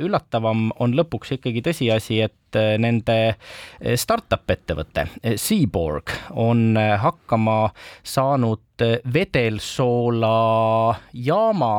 üllatavam 0.00 0.70
on 0.80 0.96
lõpuks 0.98 1.36
ikkagi 1.36 1.62
tõsiasi, 1.64 2.20
et 2.24 2.58
eh, 2.58 2.74
nende 2.80 3.18
eh, 3.28 3.96
startup 4.00 4.50
ettevõte 4.50 5.06
Seaborg 5.36 6.12
on 6.38 6.74
hakkama 6.76 7.60
saanud 8.02 8.64
vedelsoola 9.12 10.30
jaama 11.12 11.72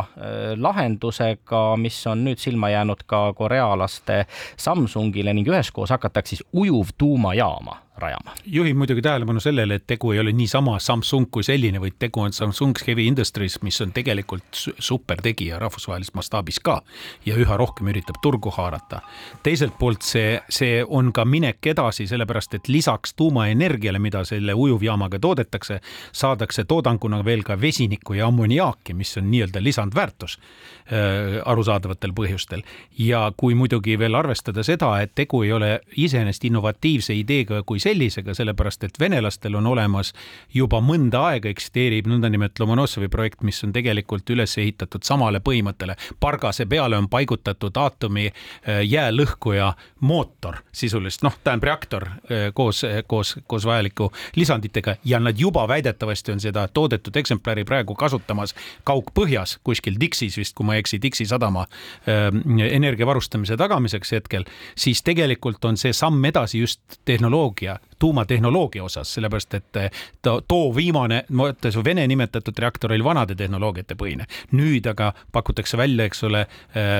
lahendusega, 0.61 1.61
mis 1.81 1.97
on 2.07 2.21
nüüd 2.27 2.37
silma 2.37 2.69
jäänud 2.69 3.01
ka 3.09 3.23
korealaste 3.37 4.25
Samsungile 4.53 5.33
ning 5.33 5.49
üheskoos 5.49 5.89
hakatakse 5.95 6.35
siis 6.35 6.45
ujuv 6.53 6.93
tuumajaama 6.97 7.79
rajama. 8.01 8.33
juhin 8.45 8.77
muidugi 8.77 9.01
tähelepanu 9.01 9.39
sellele, 9.39 9.75
et 9.75 9.87
tegu 9.87 10.11
ei 10.11 10.19
ole 10.19 10.31
niisama 10.31 10.79
Samsung 10.79 11.27
kui 11.31 11.43
selline, 11.43 11.81
vaid 11.81 11.97
tegu 11.99 12.10
tegu 12.11 12.25
on 12.25 12.33
Samsung 12.33 12.75
Heavy 12.87 13.05
Industries, 13.07 13.61
mis 13.61 13.79
on 13.81 13.91
tegelikult 13.95 14.65
super 14.79 15.21
tegija 15.23 15.59
rahvusvahelises 15.59 16.13
mastaabis 16.13 16.59
ka 16.59 16.81
ja 17.25 17.37
üha 17.39 17.57
rohkem 17.57 17.87
üritab 17.87 18.19
turgu 18.21 18.51
haarata. 18.51 19.01
teiselt 19.43 19.77
poolt 19.79 20.01
see, 20.01 20.41
see 20.49 20.83
on 20.83 21.13
ka 21.13 21.25
minek 21.25 21.65
edasi, 21.65 22.07
sellepärast 22.07 22.53
et 22.53 22.67
lisaks 22.67 23.13
tuumaenergiale, 23.13 23.99
mida 23.99 24.23
selle 24.25 24.53
ujuvjaamaga 24.53 25.19
toodetakse, 25.19 25.79
saadakse 26.11 26.63
toodanguna 26.63 27.23
veel 27.25 27.43
ka 27.43 27.55
vesinikku 27.61 28.13
ja 28.13 28.27
ammoniaaki, 28.27 28.93
mis 28.93 29.15
on 29.17 29.31
nii-öelda 29.31 29.63
lisandväärtus 29.63 30.37
äh, 30.37 31.39
arusaadavatel 31.45 32.11
põhjustel. 32.11 32.63
ja 32.97 33.31
kui 33.37 33.55
muidugi 33.55 33.97
veel 33.99 34.15
arvestada 34.15 34.63
seda, 34.63 34.99
et 35.01 35.15
tegu 35.15 35.43
ei 35.43 35.51
ole 35.51 35.79
iseenesest 35.95 36.45
innovatiivse 36.45 37.15
ideega 37.15 37.63
kui 37.63 37.79
sellisega, 37.79 38.33
sellepärast 38.33 38.83
et 38.83 38.99
venelastel 38.99 39.55
on 39.55 39.67
olemas 39.67 40.13
juba 40.53 40.81
mõnda 40.81 41.23
aega 41.31 41.49
eksisteeriv 41.49 42.00
käib 42.01 42.09
nõndanimetatud 42.09 42.65
Lomonossovi 42.65 43.09
projekt, 43.11 43.43
mis 43.45 43.61
on 43.63 43.73
tegelikult 43.73 44.29
üles 44.33 44.57
ehitatud 44.57 45.03
samale 45.05 45.39
põhimõttele. 45.39 45.95
pargase 46.19 46.65
peale 46.65 46.97
on 46.97 47.07
paigutatud 47.09 47.77
aatomi 47.77 48.27
äh, 48.27 48.81
jäälõhkuja 48.83 49.73
mootor 49.99 50.61
sisuliselt, 50.71 51.23
noh, 51.23 51.37
tähendab 51.43 51.63
reaktor 51.63 52.07
äh, 52.07 52.49
koos, 52.53 52.83
koos, 53.07 53.35
koos 53.47 53.65
vajaliku 53.65 54.11
lisanditega 54.35 54.95
ja 55.05 55.19
nad 55.19 55.39
juba 55.39 55.67
väidetavasti 55.67 56.31
on 56.31 56.39
seda 56.39 56.67
toodetud 56.67 57.15
eksemplari 57.15 57.63
praegu 57.63 57.95
kasutamas 57.95 58.55
kaugpõhjas 58.83 59.59
kuskil 59.63 59.99
Dixis 59.99 60.37
vist, 60.37 60.55
kui 60.55 60.65
ma 60.65 60.75
ei 60.75 60.81
eksi, 60.81 61.01
Dixi 61.01 61.25
sadama 61.25 61.67
äh, 62.07 62.29
energia 62.71 63.05
varustamise 63.05 63.57
tagamiseks 63.57 64.11
hetkel, 64.11 64.45
siis 64.75 65.03
tegelikult 65.03 65.65
on 65.65 65.77
see 65.77 65.93
samm 65.93 66.25
edasi 66.25 66.59
just 66.59 66.81
tehnoloogia 67.05 67.77
tuumatehnoloogia 68.01 68.83
osas, 68.83 69.13
sellepärast 69.13 69.53
et 69.59 69.79
ta, 70.21 70.35
too 70.47 70.71
viimane, 70.75 71.23
ma 71.37 71.49
ütlen, 71.51 71.73
su 71.73 71.83
Vene 71.85 72.07
nimetatud 72.09 72.57
reaktor 72.59 72.93
oli 72.95 73.03
vanade 73.05 73.35
tehnoloogiate 73.37 73.95
põhine. 73.99 74.27
nüüd 74.57 74.87
aga 74.89 75.11
pakutakse 75.31 75.77
välja, 75.77 76.05
eks 76.09 76.23
ole, 76.27 76.45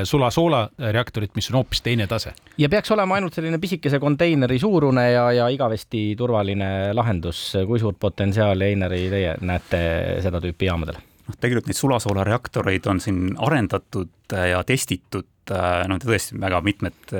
sulasoola 0.07 0.61
reaktorit, 0.93 1.35
mis 1.35 1.49
on 1.51 1.61
hoopis 1.61 1.81
teine 1.81 2.07
tase. 2.07 2.33
ja 2.57 2.69
peaks 2.69 2.91
olema 2.91 3.15
ainult 3.15 3.33
selline 3.33 3.59
pisikese 3.59 3.99
konteineri 3.99 4.59
suurune 4.59 5.11
ja, 5.11 5.31
ja 5.31 5.47
igavesti 5.49 6.15
turvaline 6.17 6.93
lahendus. 6.93 7.53
kui 7.67 7.79
suurt 7.79 7.99
potentsiaali, 7.99 8.71
Einari, 8.71 9.07
teie 9.09 9.35
näete 9.41 9.81
seda 10.23 10.41
tüüpi 10.41 10.69
jaamadel? 10.69 11.01
noh, 11.27 11.37
tegelikult 11.39 11.69
neid 11.69 11.79
sulasoolareaktoreid 11.79 12.87
on 12.91 12.99
siin 13.03 13.35
arendatud 13.39 14.35
ja 14.51 14.63
testitud 14.67 15.27
no 15.87 15.97
tõesti 16.01 16.37
väga 16.39 16.61
mitmed 16.63 17.15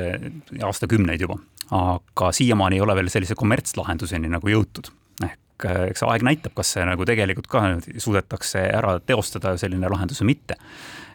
aastakümneid 0.63 1.23
juba, 1.25 1.39
aga 1.71 2.31
siiamaani 2.35 2.79
ei 2.79 2.83
ole 2.83 2.95
veel 2.99 3.11
sellise 3.13 3.37
kommertslahenduseni 3.39 4.31
nagu 4.31 4.51
jõutud. 4.51 4.91
ehk 5.23 5.67
eks 5.91 6.03
aeg 6.07 6.25
näitab, 6.25 6.55
kas 6.57 6.73
see 6.75 6.83
nagu 6.87 7.05
tegelikult 7.05 7.47
ka 7.47 7.63
suudetakse 7.97 8.65
ära 8.73 8.97
teostada, 8.99 9.55
selline 9.61 9.89
lahendus 9.89 10.23
või 10.23 10.33
mitte. 10.33 10.57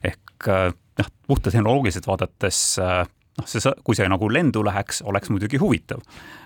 ehk 0.05 0.49
noh, 0.49 1.13
puhta 1.27 1.51
tehnoloogiliselt 1.51 2.07
vaadates 2.07 2.79
noh, 2.79 3.47
see, 3.47 3.75
kui 3.85 3.99
see 3.99 4.09
nagu 4.09 4.31
lendu 4.33 4.65
läheks, 4.65 5.03
oleks 5.05 5.31
muidugi 5.35 5.61
huvitav 5.61 6.01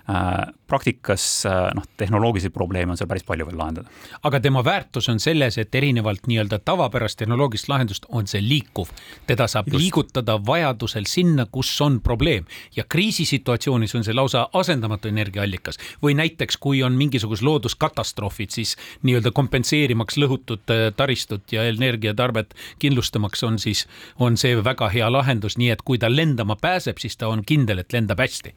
praktikas 0.71 1.45
äh, 1.45 1.73
noh, 1.75 1.83
tehnoloogilisi 1.97 2.49
probleeme 2.49 2.93
on 2.93 2.99
seal 2.99 3.09
päris 3.11 3.25
palju 3.27 3.45
veel 3.49 3.57
lahendada. 3.59 3.89
aga 4.23 4.39
tema 4.39 4.63
väärtus 4.63 5.09
on 5.11 5.19
selles, 5.19 5.57
et 5.57 5.75
erinevalt 5.75 6.29
nii-öelda 6.31 6.61
tavapärast 6.65 7.19
tehnoloogilist 7.19 7.69
lahendust 7.69 8.07
on 8.09 8.27
see 8.27 8.41
liikuv. 8.41 8.93
teda 9.27 9.47
saab 9.51 9.67
Just. 9.67 9.81
liigutada 9.81 10.37
vajadusel 10.45 11.07
sinna, 11.07 11.45
kus 11.51 11.73
on 11.81 11.99
probleem 12.01 12.45
ja 12.75 12.83
kriisisituatsioonis 12.87 13.95
on 13.95 14.07
see 14.07 14.15
lausa 14.15 14.47
asendamatu 14.53 15.11
energiaallikas. 15.11 15.79
või 16.03 16.15
näiteks, 16.15 16.57
kui 16.57 16.83
on 16.83 16.93
mingisugused 16.93 17.45
looduskatastroofid, 17.45 18.49
siis 18.49 18.77
nii-öelda 19.03 19.31
kompenseerimaks 19.31 20.17
lõhutud 20.17 20.71
äh, 20.71 20.87
taristut 20.95 21.51
ja 21.51 21.67
energiatarvet 21.67 22.55
kindlustamaks 22.79 23.43
on 23.43 23.59
siis, 23.59 23.87
on 24.19 24.37
see 24.37 24.55
väga 24.63 24.89
hea 24.89 25.11
lahendus, 25.11 25.57
nii 25.57 25.69
et 25.75 25.81
kui 25.81 25.97
ta 25.97 26.09
lendama 26.09 26.55
pääseb, 26.55 26.97
siis 26.97 27.17
ta 27.17 27.27
on 27.27 27.43
kindel, 27.45 27.83
et 27.83 27.93
lendab 27.93 28.19
hästi 28.19 28.55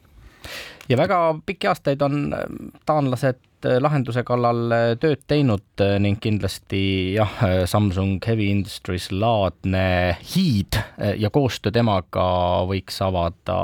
ja 0.89 0.97
väga 0.97 1.19
pikki 1.45 1.69
aastaid 1.71 2.01
on 2.05 2.33
äh, 2.33 2.47
taanlased 2.85 3.41
äh, 3.65 3.77
lahenduse 3.81 4.23
kallal 4.27 4.71
äh, 4.71 4.83
tööd 5.01 5.23
teinud 5.27 5.83
ning 5.99 6.19
kindlasti 6.21 6.81
jah, 7.15 7.33
Samsung 7.67 8.19
Heavy 8.27 8.47
Industries 8.53 9.09
laadne 9.11 10.15
hiid 10.33 10.77
ja 11.19 11.27
koostöö 11.33 11.73
temaga 11.75 12.25
võiks 12.69 13.01
avada 13.03 13.57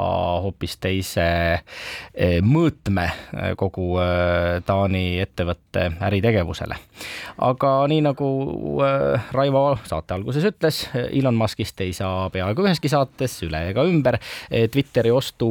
hoopis 0.44 0.76
teise 0.84 1.24
mõõtme 2.44 3.06
kogu 3.56 3.94
Taani 4.68 5.06
ettevõtte 5.24 5.86
äritegevusele. 6.04 6.76
aga 7.48 7.72
nii 7.88 8.02
nagu 8.04 8.28
Raivo 9.32 9.64
saate 9.88 10.18
alguses 10.18 10.50
ütles, 10.52 10.82
Elon 11.00 11.40
Muskist 11.40 11.80
ei 11.82 11.96
saa 11.96 12.28
peaaegu 12.34 12.68
üheski 12.68 12.92
saates 12.92 13.38
üle 13.48 13.64
ega 13.72 13.88
ümber. 13.88 14.20
Twitteri 14.52 15.16
ostu 15.16 15.48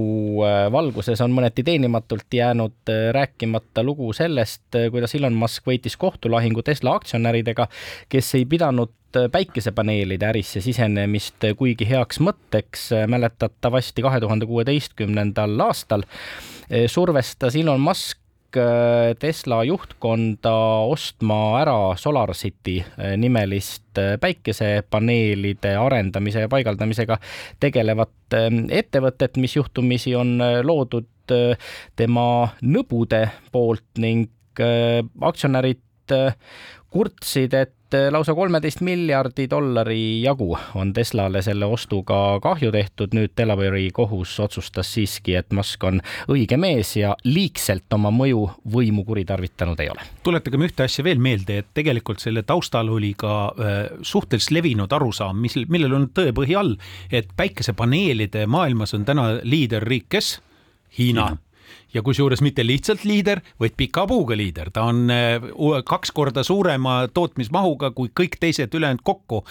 valguses 0.76 1.24
on 1.24 1.32
mõneti 1.32 1.59
teenimatult 1.66 2.34
jäänud 2.34 2.92
rääkimata 3.12 3.82
lugu 3.82 4.12
sellest, 4.12 4.62
kuidas 4.90 5.14
Elon 5.14 5.36
Musk 5.36 5.66
võitis 5.66 5.96
kohtulahingu 5.98 6.62
Tesla 6.62 6.94
aktsionäridega, 6.98 7.68
kes 8.08 8.34
ei 8.34 8.46
pidanud 8.46 8.94
päikesepaneelide 9.32 10.26
ärisse 10.28 10.60
sisenemist 10.62 11.42
kuigi 11.58 11.88
heaks 11.88 12.20
mõtteks. 12.22 12.90
mäletatavasti 13.10 14.02
kahe 14.02 14.20
tuhande 14.20 14.46
kuueteistkümnendal 14.46 15.60
aastal 15.66 16.06
survestas 16.86 17.56
Elon 17.56 17.80
Musk 17.80 18.18
Tesla 19.20 19.60
juhtkonda 19.64 20.52
ostma 20.90 21.38
ära 21.60 21.76
SolarCity 21.96 22.76
nimelist 23.20 24.00
päikesepaneelide 24.20 25.76
arendamise 25.78 26.44
ja 26.44 26.50
paigaldamisega 26.50 27.18
tegelevat 27.62 28.36
ettevõtet, 28.80 29.38
mis 29.38 29.56
juhtumisi 29.56 30.14
on 30.18 30.36
loodud 30.66 31.34
tema 31.96 32.26
nõbude 32.62 33.22
poolt 33.52 34.02
ning 34.02 34.62
aktsionärid 35.22 36.14
kurtsid, 36.90 37.54
et 37.54 37.74
lausa 38.10 38.34
kolmeteist 38.34 38.80
miljardi 38.80 39.46
dollari 39.50 40.22
jagu 40.22 40.54
on 40.74 40.92
Teslale 40.92 41.42
selle 41.42 41.66
ostuga 41.66 42.38
kahju 42.42 42.70
tehtud. 42.72 43.14
nüüd 43.16 43.32
Delaware'i 43.36 43.90
kohus 43.92 44.36
otsustas 44.40 44.92
siiski, 44.94 45.34
et 45.34 45.52
Musk 45.52 45.84
on 45.84 46.00
õige 46.28 46.56
mees 46.60 46.94
ja 46.96 47.16
liigselt 47.24 47.92
oma 47.92 48.12
mõju 48.14 48.46
võimu 48.72 49.04
kuritarvitanud 49.04 49.80
ei 49.80 49.90
ole. 49.90 50.06
tuletagem 50.22 50.66
ühte 50.68 50.86
asja 50.86 51.04
veel 51.04 51.18
meelde, 51.18 51.58
et 51.58 51.70
tegelikult 51.74 52.20
selle 52.20 52.42
taustal 52.42 52.88
oli 52.88 53.14
ka 53.18 53.34
äh, 53.50 53.78
suhteliselt 54.02 54.56
levinud 54.60 54.92
arusaam, 54.92 55.36
mis, 55.40 55.56
millel 55.68 55.94
on 55.98 56.08
tõepõhi 56.14 56.56
all, 56.58 56.76
et 57.10 57.30
päikesepaneelide 57.36 58.46
maailmas 58.46 58.94
on 58.94 59.04
täna 59.04 59.32
liiderriik, 59.42 60.08
kes? 60.08 60.38
Hiina, 60.98 61.28
Hiina 61.30 61.49
ja 61.94 62.02
kusjuures 62.02 62.42
mitte 62.44 62.64
lihtsalt 62.66 63.04
liider, 63.04 63.40
vaid 63.60 63.74
pika 63.76 64.06
puuga 64.10 64.36
liider, 64.38 64.70
ta 64.74 64.84
on 64.90 65.10
äh, 65.10 65.42
kaks 65.86 66.12
korda 66.14 66.44
suurema 66.46 67.08
tootmismahuga 67.14 67.90
kui 67.96 68.10
kõik 68.16 68.38
teised 68.40 68.74
ülejäänud 68.74 69.02
kokku. 69.04 69.42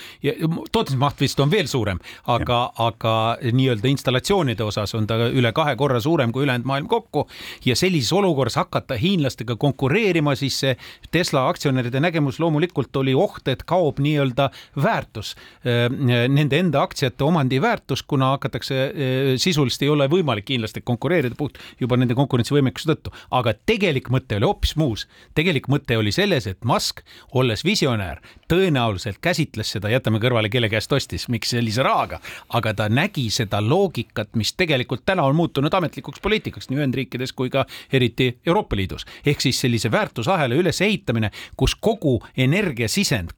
Tootmismaht 0.71 1.19
vist 1.21 1.39
on 1.39 1.52
veel 1.52 1.67
suurem, 1.71 1.99
aga, 2.32 2.60
aga 2.80 3.13
nii-öelda 3.43 3.89
installatsioonide 3.91 4.63
osas 4.65 4.93
on 4.97 5.08
ta 5.10 5.17
üle 5.30 5.52
kahe 5.56 5.75
korra 5.80 5.99
suurem 6.04 6.34
kui 6.36 6.45
ülejäänud 6.45 6.67
maailm 6.69 6.89
kokku. 6.91 7.25
Ja 7.65 7.75
sellises 7.80 8.13
olukorras 8.15 8.58
hakata 8.60 8.97
hiinlastega 8.99 9.56
konkureerima, 9.60 10.36
siis 10.39 10.60
see 10.63 10.75
Tesla 11.12 11.47
aktsionäride 11.49 12.02
nägemus 12.04 12.39
loomulikult 12.39 12.95
oli 13.02 13.15
oht, 13.17 13.47
et 13.52 13.63
kaob 13.69 13.99
nii-öelda 14.04 14.49
väärtus, 14.80 15.36
äh, 15.65 15.88
nende 16.30 16.60
enda 16.60 16.84
aktsiate 16.86 17.23
omandi 17.23 17.62
väärtus, 17.62 18.04
kuna 18.04 18.34
hakatakse 18.36 18.80
äh, 18.80 19.34
sisuliselt 19.38 19.84
ei 19.86 19.93
ole 19.93 20.10
võimalik 20.12 20.49
hiinlastega 20.49 20.86
konkureerida 20.89 21.36
puht 21.39 21.60
juba 21.80 21.97
nende 21.99 22.15
konkurentsivõimega 22.17 22.29
konkurentsivõimekuse 22.30 22.92
tõttu, 22.92 23.13
aga 23.32 23.54
tegelik 23.65 24.10
mõte 24.13 24.38
oli 24.38 24.46
hoopis 24.46 24.76
muus. 24.76 25.08
tegelik 25.36 25.68
mõte 25.68 25.98
oli 25.98 26.12
selles, 26.12 26.48
et 26.48 26.65
Musk, 26.65 27.02
olles 27.34 27.63
visionäär, 27.65 28.22
tõenäoliselt 28.50 29.18
käsitles 29.22 29.72
seda, 29.72 29.89
jätame 29.89 30.20
kõrvale, 30.20 30.50
kelle 30.50 30.70
käest 30.70 30.92
ostis, 30.94 31.28
miks 31.30 31.50
sellise 31.50 31.84
rahaga, 31.84 32.20
aga 32.54 32.74
ta 32.74 32.89
nägi 32.89 33.30
seda 33.34 33.62
loogikat, 33.62 34.36
mis 34.36 34.54
tegelikult 34.54 35.06
täna 35.06 35.24
on 35.24 35.36
muutunud 35.36 35.74
ametlikuks 35.74 36.22
poliitikaks 36.22 36.70
nii 36.70 36.80
Ühendriikides 36.80 37.34
kui 37.34 37.50
ka 37.50 37.65
eriti 37.94 38.39
Euroopa 38.46 38.76
Liidus. 38.76 39.06
ehk 39.26 39.42
siis 39.42 39.60
sellise 39.62 39.92
väärtusahela 39.92 40.56
ülesehitamine, 40.56 41.32
kus 41.58 41.76
kogu 41.76 42.20
energiasisend 42.38 43.32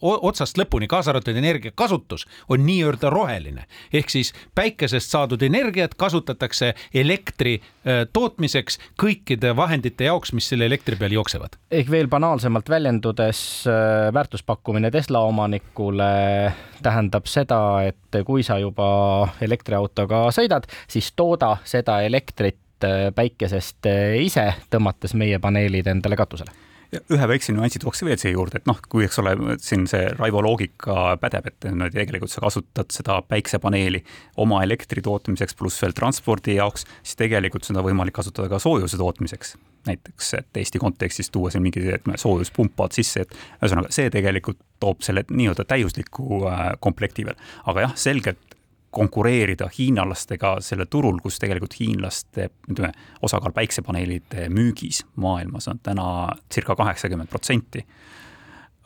otsast 0.00 0.58
lõpuni, 0.58 0.86
kaasa 0.86 1.10
arvatud 1.10 1.36
energiakasutus, 1.36 2.26
on 2.48 2.66
nii-öelda 2.66 3.10
roheline. 3.10 3.66
ehk 3.92 4.10
siis 4.10 4.32
päikesest 4.54 5.10
saadud 5.10 5.42
energiat 5.42 5.94
kasutatakse 5.94 6.74
elektri 6.94 7.60
tootmiseks 8.12 8.27
tootmiseks 8.28 8.78
kõikide 9.00 9.54
vahendite 9.56 10.08
jaoks, 10.08 10.34
mis 10.36 10.48
selle 10.50 10.68
elektri 10.68 10.96
peal 11.00 11.14
jooksevad. 11.16 11.56
ehk 11.70 11.90
veel 11.90 12.08
banaalsemalt 12.08 12.68
väljendudes, 12.68 13.40
äh, 13.66 14.12
väärtuspakkumine 14.14 14.90
Tesla 14.90 15.20
omanikule 15.20 16.52
tähendab 16.82 17.26
seda, 17.26 17.82
et 17.88 18.22
kui 18.26 18.42
sa 18.42 18.58
juba 18.58 19.28
elektriautoga 19.40 20.28
sõidad, 20.34 20.68
siis 20.88 21.12
tooda 21.16 21.56
seda 21.64 22.00
elektrit 22.02 22.84
äh, 22.84 23.10
päikesest 23.14 23.86
äh, 23.86 24.16
ise, 24.22 24.52
tõmmates 24.70 25.14
meie 25.14 25.38
paneelid 25.38 25.86
endale 25.86 26.16
katusele 26.16 26.67
ühe 26.88 27.28
väikse 27.28 27.52
nüansi 27.52 27.80
tooks 27.82 28.00
veel 28.06 28.18
siia 28.20 28.32
juurde, 28.32 28.60
et 28.60 28.68
noh, 28.68 28.78
kui 28.88 29.04
eks 29.04 29.20
ole, 29.20 29.34
siin 29.62 29.84
see 29.90 30.08
Raivo 30.16 30.40
loogika 30.44 31.16
pädeb, 31.20 31.50
et 31.50 31.68
no 31.76 31.88
tegelikult 31.92 32.32
sa 32.32 32.42
kasutad 32.44 32.92
seda 32.94 33.18
päiksepaneeli 33.28 34.00
oma 34.40 34.62
elektri 34.64 35.04
tootmiseks 35.04 35.56
pluss 35.58 35.82
veel 35.84 35.96
transpordi 35.96 36.56
jaoks, 36.56 36.86
siis 37.02 37.20
tegelikult 37.20 37.68
seda 37.68 37.82
on 37.82 37.90
võimalik 37.90 38.16
kasutada 38.16 38.48
ka 38.52 38.62
soojuse 38.62 39.00
tootmiseks. 39.00 39.56
näiteks, 39.88 40.34
et 40.34 40.56
Eesti 40.60 40.78
kontekstis 40.78 41.30
tuua 41.30 41.50
siin 41.50 41.62
mingi 41.64 41.80
soojuspumpad 42.20 42.92
sisse, 42.92 43.22
et 43.24 43.36
ühesõnaga 43.62 43.92
see 43.94 44.10
tegelikult 44.12 44.58
toob 44.80 45.00
selle 45.06 45.24
nii-öelda 45.30 45.64
täiusliku 45.68 46.42
äh, 46.48 46.72
komplekti 46.80 47.24
veel, 47.24 47.38
aga 47.70 47.86
jah, 47.86 47.94
selgelt 47.96 48.47
konkureerida 48.98 49.68
hiinlastega 49.78 50.56
sellel 50.64 50.88
turul, 50.90 51.20
kus 51.22 51.38
tegelikult 51.38 51.78
hiinlaste, 51.78 52.50
ütleme, 52.70 52.92
osakaal 53.22 53.54
päiksepaneelide 53.54 54.48
müügis 54.50 55.04
maailmas 55.16 55.70
on 55.70 55.80
täna 55.82 56.08
circa 56.52 56.76
kaheksakümmend 56.76 57.30
protsenti, 57.30 57.86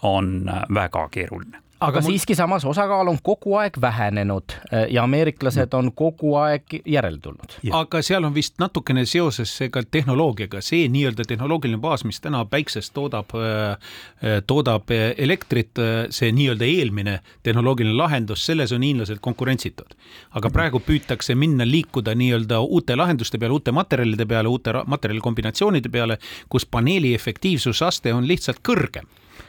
on 0.03 0.45
väga 0.75 1.09
keeruline 1.15 1.63
aga 1.83 2.01
mul... 2.01 2.13
siiski 2.13 2.35
samas 2.39 2.65
osakaal 2.69 3.11
on 3.11 3.19
kogu 3.23 3.57
aeg 3.61 3.77
vähenenud 3.81 4.55
äh, 4.55 4.87
ja 4.91 5.05
ameeriklased 5.05 5.75
on 5.75 5.91
kogu 5.97 6.35
aeg 6.41 6.77
järele 6.87 7.19
tulnud. 7.23 7.57
aga 7.79 8.03
seal 8.03 8.25
on 8.25 8.35
vist 8.35 8.59
natukene 8.63 9.05
seoses 9.09 9.55
ka 9.73 9.83
tehnoloogiaga, 9.83 10.63
see 10.65 10.89
nii-öelda 10.93 11.27
tehnoloogiline 11.29 11.81
baas, 11.83 12.05
mis 12.09 12.21
täna 12.21 12.45
päiksest 12.45 12.95
toodab, 12.95 13.35
äh, 13.37 14.41
toodab 14.47 14.91
elektrit, 14.93 15.79
see 16.11 16.33
nii-öelda 16.33 16.69
eelmine 16.69 17.19
tehnoloogiline 17.43 17.97
lahendus, 17.97 18.47
selles 18.47 18.73
on 18.73 18.83
hiinlased 18.87 19.21
konkurentsitud. 19.21 19.97
aga 20.39 20.51
praegu 20.51 20.81
püütakse 20.81 21.35
minna, 21.35 21.67
liikuda 21.69 22.15
nii-öelda 22.19 22.61
uute 22.61 22.97
lahenduste 22.97 23.39
peale, 23.39 23.59
uute 23.59 23.73
materjalide 23.73 24.27
peale, 24.27 24.49
uute 24.49 24.75
materjalikombinatsioonide 24.87 25.89
peale, 25.89 26.19
kus 26.49 26.67
paneeli 26.67 27.15
efektiivsusaste 27.15 28.15
on 28.15 28.29
lihtsalt 28.29 28.63
kõrgem 28.69 29.09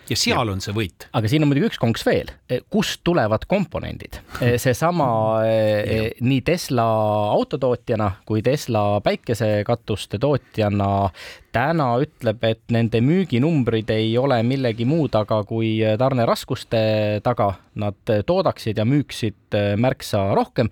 ja 0.10 0.17
seal 0.17 0.48
ja. 0.48 0.54
on 0.54 0.62
see 0.63 0.76
võit. 0.76 1.08
aga 1.15 1.30
siin 1.32 1.46
on 1.46 1.52
muidugi 1.52 1.69
üks 1.72 1.80
konks 1.82 2.06
veel, 2.08 2.32
e, 2.50 2.60
kust 2.74 3.02
tulevad 3.08 3.46
komponendid? 3.50 4.19
E, 4.39 4.56
seesama 4.62 5.08
e, 5.48 6.10
nii 6.24 6.41
Tesla 6.46 6.88
autotootjana 7.36 8.10
kui 8.28 8.43
Tesla 8.46 9.00
päikesekatuste 9.06 10.19
tootjana 10.24 10.89
täna 11.54 11.88
ütleb, 12.02 12.43
et 12.50 12.63
nende 12.74 13.02
müüginumbrid 13.06 13.91
ei 13.93 14.15
ole 14.17 14.39
millegi 14.48 14.88
muu 14.89 15.06
taga 15.13 15.43
kui 15.46 15.76
tarneraskuste 16.00 16.84
taga. 17.26 17.52
Nad 17.78 18.10
toodaksid 18.26 18.78
ja 18.78 18.86
müüksid 18.86 19.56
märksa 19.82 20.28
rohkem 20.38 20.69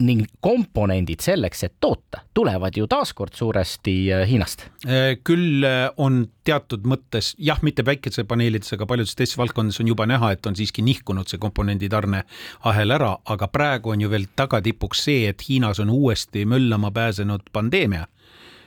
ning 0.00 0.24
komponendid 0.40 1.20
selleks, 1.24 1.64
et 1.66 1.74
toota, 1.80 2.22
tulevad 2.34 2.76
ju 2.76 2.86
taaskord 2.90 3.36
suuresti 3.36 3.94
äh, 4.12 4.24
Hiinast. 4.28 4.66
Äh, 4.86 5.16
küll 5.24 5.64
äh, 5.66 5.88
on 6.00 6.24
teatud 6.46 6.86
mõttes 6.88 7.34
jah, 7.38 7.60
mitte 7.66 7.84
päikesepaneelides, 7.86 8.74
aga 8.76 8.88
paljudes 8.88 9.16
teistes 9.18 9.38
valdkondades 9.40 9.80
on 9.82 9.90
juba 9.92 10.06
näha, 10.08 10.32
et 10.34 10.46
on 10.48 10.56
siiski 10.58 10.84
nihkunud 10.86 11.28
see 11.30 11.40
komponendi 11.42 11.90
tarneahel 11.92 12.96
ära, 12.96 13.14
aga 13.24 13.50
praegu 13.52 13.94
on 13.94 14.06
ju 14.06 14.12
veel 14.12 14.28
tagatipuks 14.36 15.04
see, 15.08 15.28
et 15.30 15.44
Hiinas 15.48 15.82
on 15.84 15.92
uuesti 15.92 16.46
möllama 16.48 16.90
pääsenud 16.94 17.52
pandeemia 17.52 18.06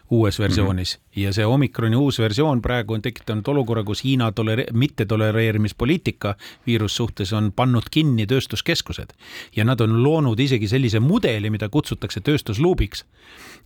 uues 0.09 0.39
versioonis 0.39 0.97
mm 0.97 1.01
-hmm. 1.01 1.21
ja 1.21 1.33
see 1.33 1.45
omikroni 1.45 1.95
uus 1.95 2.19
versioon 2.19 2.61
praegu 2.61 2.93
on 2.93 3.01
tekitanud 3.01 3.47
olukorra, 3.47 3.83
kus 3.83 4.03
Hiina 4.03 4.31
tolere-, 4.31 4.65
mittetolereerimispoliitika 4.73 6.35
viirus 6.67 6.95
suhtes 6.95 7.33
on 7.33 7.51
pannud 7.55 7.83
kinni 7.91 8.25
tööstuskeskused 8.25 9.13
ja 9.55 9.65
nad 9.65 9.79
on 9.79 10.03
loonud 10.03 10.39
isegi 10.39 10.67
sellise 10.67 10.99
mudeli, 10.99 11.49
mida 11.49 11.69
kutsutakse 11.69 12.19
tööstusluubiks. 12.19 13.05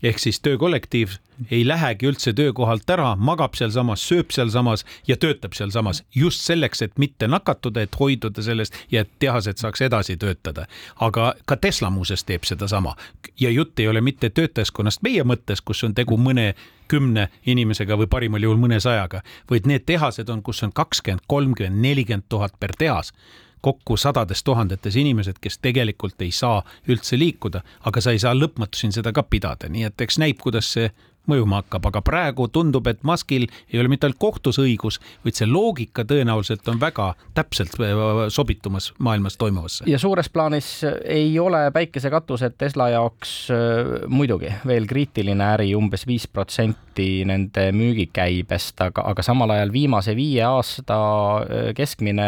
ehk 0.04 0.20
siis 0.20 0.40
töökollektiiv 0.40 1.10
ei 1.52 1.68
lähegi 1.68 2.08
üldse 2.08 2.34
töökohalt 2.34 2.90
ära, 2.90 3.16
magab 3.16 3.54
sealsamas, 3.54 4.02
sööb 4.10 4.32
sealsamas 4.32 4.86
ja 5.08 5.18
töötab 5.18 5.54
sealsamas 5.54 6.04
just 6.16 6.42
selleks, 6.42 6.82
et 6.82 6.98
mitte 6.98 7.28
nakatuda, 7.28 7.82
et 7.82 8.00
hoiduda 8.00 8.42
sellest 8.42 8.74
ja 8.92 9.02
et 9.02 9.10
tehased 9.20 9.58
saaks 9.58 9.82
edasi 9.82 10.18
töötada. 10.18 10.66
aga 11.00 11.34
ka 11.46 11.56
Tesla 11.56 11.90
muuseas 11.90 12.24
teeb 12.24 12.44
sedasama 12.44 12.96
ja 13.40 13.50
jutt 13.50 13.80
ei 13.80 13.88
ole 13.88 14.02
mitte 14.02 14.30
töötajaskonnast 14.30 15.02
meie 15.02 15.24
mõttes, 15.24 15.62
kus 15.66 15.84
on 15.84 15.94
tegu 15.96 16.18
mõne 16.28 16.52
kümne 16.88 17.28
inimesega 17.46 17.98
või 18.00 18.08
parimal 18.12 18.44
juhul 18.44 18.60
mõnesajaga, 18.62 19.24
vaid 19.50 19.68
need 19.68 19.86
tehased 19.88 20.30
on, 20.32 20.44
kus 20.44 20.64
on 20.64 20.74
kakskümmend, 20.76 21.26
kolmkümmend, 21.28 21.82
nelikümmend 21.84 22.28
tuhat 22.30 22.56
per 22.60 22.76
tehas. 22.78 23.14
Kokku 23.62 23.98
sadades 23.98 24.44
tuhandetes 24.46 24.96
inimesed, 24.96 25.40
kes 25.42 25.58
tegelikult 25.58 26.22
ei 26.22 26.32
saa 26.32 26.62
üldse 26.88 27.18
liikuda, 27.18 27.64
aga 27.90 28.02
sa 28.02 28.14
ei 28.14 28.22
saa 28.22 28.36
lõpmatuseni 28.38 28.96
seda 28.96 29.12
ka 29.12 29.26
pidada, 29.26 29.70
nii 29.70 29.88
et 29.90 30.06
eks 30.06 30.20
näib, 30.22 30.38
kuidas 30.40 30.70
see 30.78 30.92
mõjuma 31.28 31.62
hakkab, 31.62 31.90
aga 31.92 32.02
praegu 32.06 32.48
tundub, 32.48 32.88
et 32.88 33.04
Muskil 33.08 33.48
ei 33.74 33.82
ole 33.82 33.92
mitte 33.92 34.08
ainult 34.08 34.20
kohtus 34.22 34.62
õigus, 34.64 35.02
vaid 35.26 35.36
see 35.36 35.50
loogika 35.50 36.06
tõenäoliselt 36.08 36.68
on 36.72 36.80
väga 36.82 37.12
täpselt 37.38 37.76
äh, 37.82 38.28
sobitumas 38.34 38.94
maailmas 39.00 39.38
toimuvasse. 39.38 39.84
ja 39.88 40.00
suures 40.00 40.30
plaanis 40.30 40.72
ei 41.04 41.40
ole 41.40 41.68
päikesekatused 41.74 42.58
Tesla 42.58 42.90
jaoks 42.96 43.36
äh, 43.52 43.94
muidugi 44.08 44.54
veel 44.68 44.88
kriitiline 44.88 45.52
äri 45.58 45.74
umbes, 45.76 45.98
umbes 45.98 46.08
viis 46.08 46.28
protsenti 46.28 46.87
nende 47.28 47.68
müügikäibest, 47.76 48.80
aga, 48.86 49.06
aga 49.12 49.26
samal 49.26 49.54
ajal 49.56 49.72
viimase 49.74 50.16
viie 50.18 50.44
aasta 50.48 50.98
äh, 50.98 51.70
keskmine 51.78 52.28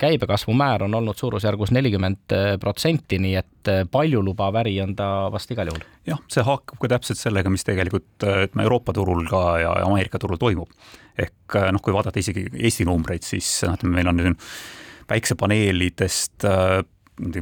käibekasvu 0.00 0.54
määr 0.56 0.84
on 0.86 0.94
olnud 0.94 1.18
suurusjärgus 1.18 1.72
nelikümmend 1.74 2.34
protsenti, 2.60 3.18
nii 3.22 3.34
et 3.40 3.70
paljulubav 3.92 4.56
äri 4.62 4.76
on 4.82 4.94
ta 4.96 5.28
vast 5.32 5.50
igal 5.52 5.70
juhul. 5.70 5.84
jah, 6.08 6.20
see 6.32 6.44
haakub 6.46 6.80
ka 6.80 6.90
täpselt 6.94 7.20
sellega, 7.20 7.52
mis 7.52 7.66
tegelikult 7.66 8.26
ütleme 8.26 8.66
Euroopa 8.66 8.94
turul 8.96 9.26
ka 9.30 9.44
ja, 9.62 9.74
Ameerika 9.86 10.18
turul 10.20 10.40
toimub. 10.40 10.70
ehk 11.18 11.58
noh, 11.72 11.82
kui 11.82 11.94
vaadata 11.94 12.22
isegi 12.22 12.46
Eesti 12.52 12.86
numbreid, 12.88 13.26
siis 13.26 13.60
noh, 13.68 13.76
ütleme 13.78 14.00
meil 14.00 14.12
on 14.12 14.36
päiksepaneelidest 15.10 16.46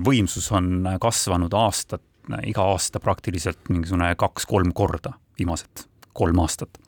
võimsus 0.04 0.50
on 0.52 0.88
kasvanud 1.00 1.54
aastat, 1.54 2.02
iga 2.44 2.66
aasta 2.74 3.00
praktiliselt 3.00 3.70
mingisugune 3.72 4.10
kaks-kolm 4.18 4.74
korda 4.76 5.14
viimased 5.38 5.86
kolm 6.18 6.44
aastat 6.44 6.80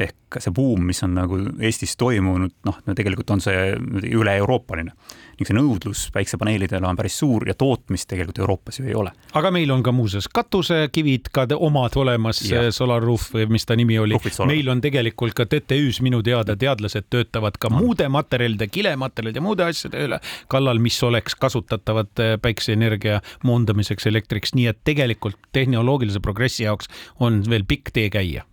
ehk 0.00 0.38
see 0.40 0.52
buum, 0.54 0.86
mis 0.88 1.02
on 1.04 1.12
nagu 1.16 1.36
Eestis 1.60 1.94
toimunud, 2.00 2.54
noh, 2.66 2.78
tegelikult 2.96 3.30
on 3.34 3.42
see 3.44 3.74
üle-euroopaline. 4.08 4.94
ning 5.32 5.48
see 5.48 5.56
nõudlus 5.56 6.04
päiksepaneelidele 6.12 6.86
on 6.86 6.96
päris 6.96 7.16
suur 7.18 7.46
ja 7.48 7.54
tootmist 7.58 8.06
tegelikult 8.10 8.38
Euroopas 8.42 8.78
ju 8.78 8.86
ei 8.86 8.94
ole. 8.96 9.12
aga 9.38 9.50
meil 9.54 9.70
on 9.74 9.82
ka 9.82 9.92
muuseas 9.92 10.28
katusekivid 10.32 11.28
ka 11.32 11.46
omad 11.56 11.96
olemas, 11.96 12.42
Solar 12.70 13.02
Roof 13.02 13.30
või 13.34 13.48
mis 13.52 13.66
ta 13.68 13.76
nimi 13.76 13.98
oli. 13.98 14.16
meil 14.46 14.68
on 14.72 14.80
tegelikult 14.80 15.34
ka 15.36 15.46
TTÜ-s 15.46 16.00
minu 16.00 16.22
teada 16.22 16.56
teadlased 16.56 17.10
töötavad 17.10 17.58
ka 17.60 17.68
no. 17.68 17.82
muude 17.82 18.08
materjalide, 18.08 18.68
kilematerjalide 18.68 19.40
ja 19.40 19.44
muude 19.44 19.66
asjade 19.66 20.06
üle 20.06 20.20
kallal, 20.48 20.78
mis 20.78 21.02
oleks 21.02 21.36
kasutatavad 21.36 22.12
äh, 22.20 22.38
päikseenergia 22.42 23.20
moondamiseks 23.44 24.06
elektriks, 24.06 24.54
nii 24.54 24.70
et 24.72 24.80
tegelikult 24.84 25.36
tehnoloogilise 25.52 26.20
progressi 26.20 26.64
jaoks 26.64 26.88
on 27.20 27.42
veel 27.48 27.68
pikk 27.68 27.92
tee 27.92 28.08
käia 28.12 28.46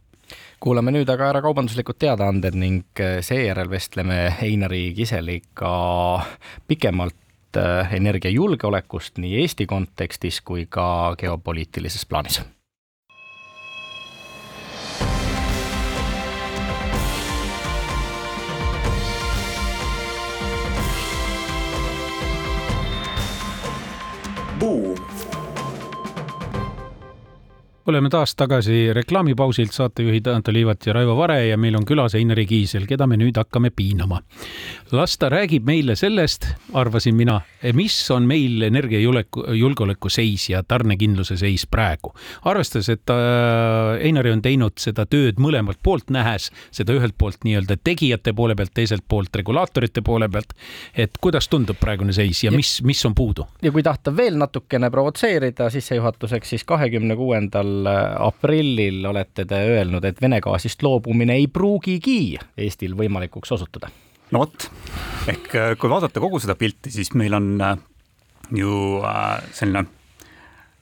kuulame 0.59 0.91
nüüd 0.91 1.09
aga 1.11 1.29
ära 1.33 1.41
kaubanduslikud 1.43 1.99
teadaanded 2.01 2.57
ning 2.59 2.83
äh, 2.99 3.19
seejärel 3.25 3.71
vestleme 3.71 4.19
Einari 4.43 4.89
Kiseliga 4.97 5.73
pikemalt 6.67 7.59
äh, 7.59 7.95
energiajulgeolekust 7.99 9.21
nii 9.23 9.37
Eesti 9.43 9.69
kontekstis 9.69 10.41
kui 10.45 10.67
ka 10.69 11.15
geopoliitilises 11.19 12.05
plaanis 12.09 12.41
oleme 27.87 28.09
taas 28.09 28.35
tagasi 28.35 28.93
reklaamipausilt, 28.93 29.71
saatejuhid 29.73 30.27
Anto 30.27 30.53
Liivat 30.53 30.85
ja 30.85 30.93
Raivo 30.93 31.15
Vare 31.17 31.47
ja 31.47 31.57
meil 31.57 31.75
on 31.75 31.85
külas 31.87 32.15
Einari 32.15 32.45
Kiisel, 32.45 32.85
keda 32.89 33.07
me 33.07 33.17
nüüd 33.17 33.37
hakkame 33.39 33.71
piinama. 33.75 34.21
las 34.91 35.17
ta 35.17 35.29
räägib 35.29 35.65
meile 35.65 35.95
sellest, 35.95 36.47
arvasin 36.73 37.15
mina, 37.15 37.39
mis 37.73 37.95
on 38.11 38.27
meil 38.27 38.61
energiajulgeoleku, 38.67 39.43
julgeoleku 39.53 40.09
seis 40.09 40.49
ja 40.49 40.63
tarnekindluse 40.63 41.37
seis 41.37 41.67
praegu. 41.67 42.13
arvestades, 42.45 42.89
et 42.89 43.13
Einari 44.01 44.31
on 44.31 44.41
teinud 44.41 44.77
seda 44.77 45.05
tööd 45.05 45.39
mõlemalt 45.39 45.79
poolt, 45.83 46.09
nähes 46.09 46.51
seda 46.71 46.93
ühelt 46.93 47.15
poolt 47.17 47.45
nii-öelda 47.45 47.77
tegijate 47.83 48.33
poole 48.33 48.55
pealt, 48.55 48.73
teiselt 48.73 49.05
poolt 49.07 49.35
regulaatorite 49.35 50.01
poole 50.01 50.29
pealt. 50.29 50.53
et 50.95 51.17
kuidas 51.21 51.47
tundub 51.47 51.79
praegune 51.79 52.13
seis 52.13 52.43
ja 52.43 52.51
mis, 52.51 52.81
mis 52.83 53.05
on 53.05 53.15
puudu? 53.15 53.47
ja 53.61 53.71
kui 53.71 53.83
tahta 53.83 54.15
veel 54.15 54.37
natukene 54.37 54.89
provotseerida 54.89 55.69
sissejuhatuseks, 55.69 56.49
siis 56.49 56.63
kahekümne 56.63 57.15
kuuendal 57.15 57.78
aprillil 57.87 59.05
olete 59.05 59.45
te 59.45 59.59
öelnud, 59.75 60.05
et 60.05 60.21
Vene 60.21 60.39
gaasist 60.43 60.83
loobumine 60.83 61.37
ei 61.39 61.47
pruugigi 61.51 62.37
Eestil 62.57 62.95
võimalikuks 62.97 63.53
osutuda. 63.55 63.91
no 64.31 64.43
vot, 64.43 64.67
ehk 65.29 65.55
äh, 65.55 65.71
kui 65.79 65.91
vaadata 65.91 66.21
kogu 66.21 66.41
seda 66.41 66.55
pilti, 66.59 66.91
siis 66.93 67.13
meil 67.17 67.33
on 67.37 67.55
äh, 67.61 67.77
ju 68.55 68.99
äh, 69.05 69.39
selline 69.55 69.85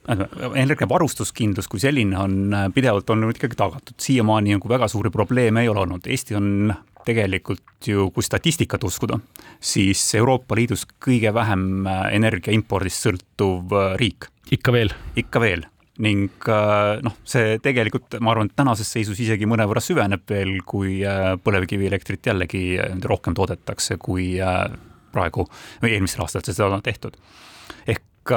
energiavarustuskindlus 0.08 1.68
kui 1.68 1.82
selline 1.84 2.16
on 2.16 2.54
pidevalt 2.72 3.10
olnud 3.12 3.36
ikkagi 3.36 3.58
tagatud, 3.60 3.98
siiamaani 4.00 4.56
nagu 4.56 4.70
väga 4.72 4.88
suuri 4.88 5.12
probleeme 5.12 5.66
ei 5.66 5.68
ole 5.68 5.84
olnud, 5.84 6.08
Eesti 6.08 6.38
on 6.40 6.72
tegelikult 7.04 7.90
ju, 7.92 8.08
kui 8.16 8.24
statistikat 8.24 8.88
uskuda, 8.88 9.20
siis 9.60 10.06
Euroopa 10.16 10.56
Liidus 10.56 10.88
kõige 11.04 11.34
vähem 11.36 11.84
energia 12.16 12.56
impordist 12.56 13.04
sõltuv 13.04 13.76
riik. 14.00 14.32
ikka 14.48 14.72
veel? 14.72 14.96
ikka 15.20 15.44
veel 15.44 15.68
ning 16.04 16.30
äh, 16.50 17.00
noh, 17.06 17.16
see 17.28 17.58
tegelikult, 17.64 18.20
ma 18.22 18.34
arvan, 18.34 18.52
tänases 18.54 18.90
seisus 18.94 19.20
isegi 19.24 19.48
mõnevõrra 19.50 19.82
süveneb 19.84 20.28
veel, 20.30 20.54
kui 20.68 21.00
äh, 21.08 21.34
põlevkivielektrit 21.42 22.30
jällegi 22.30 22.64
äh, 22.82 22.94
rohkem 23.10 23.36
toodetakse, 23.38 23.98
kui 24.02 24.36
praegu 25.14 25.48
või 25.82 25.96
eelmistel 25.96 26.26
aastatel 26.26 26.54
seda 26.54 26.78
on 26.78 26.86
tehtud. 26.86 27.18
ehk 27.90 28.34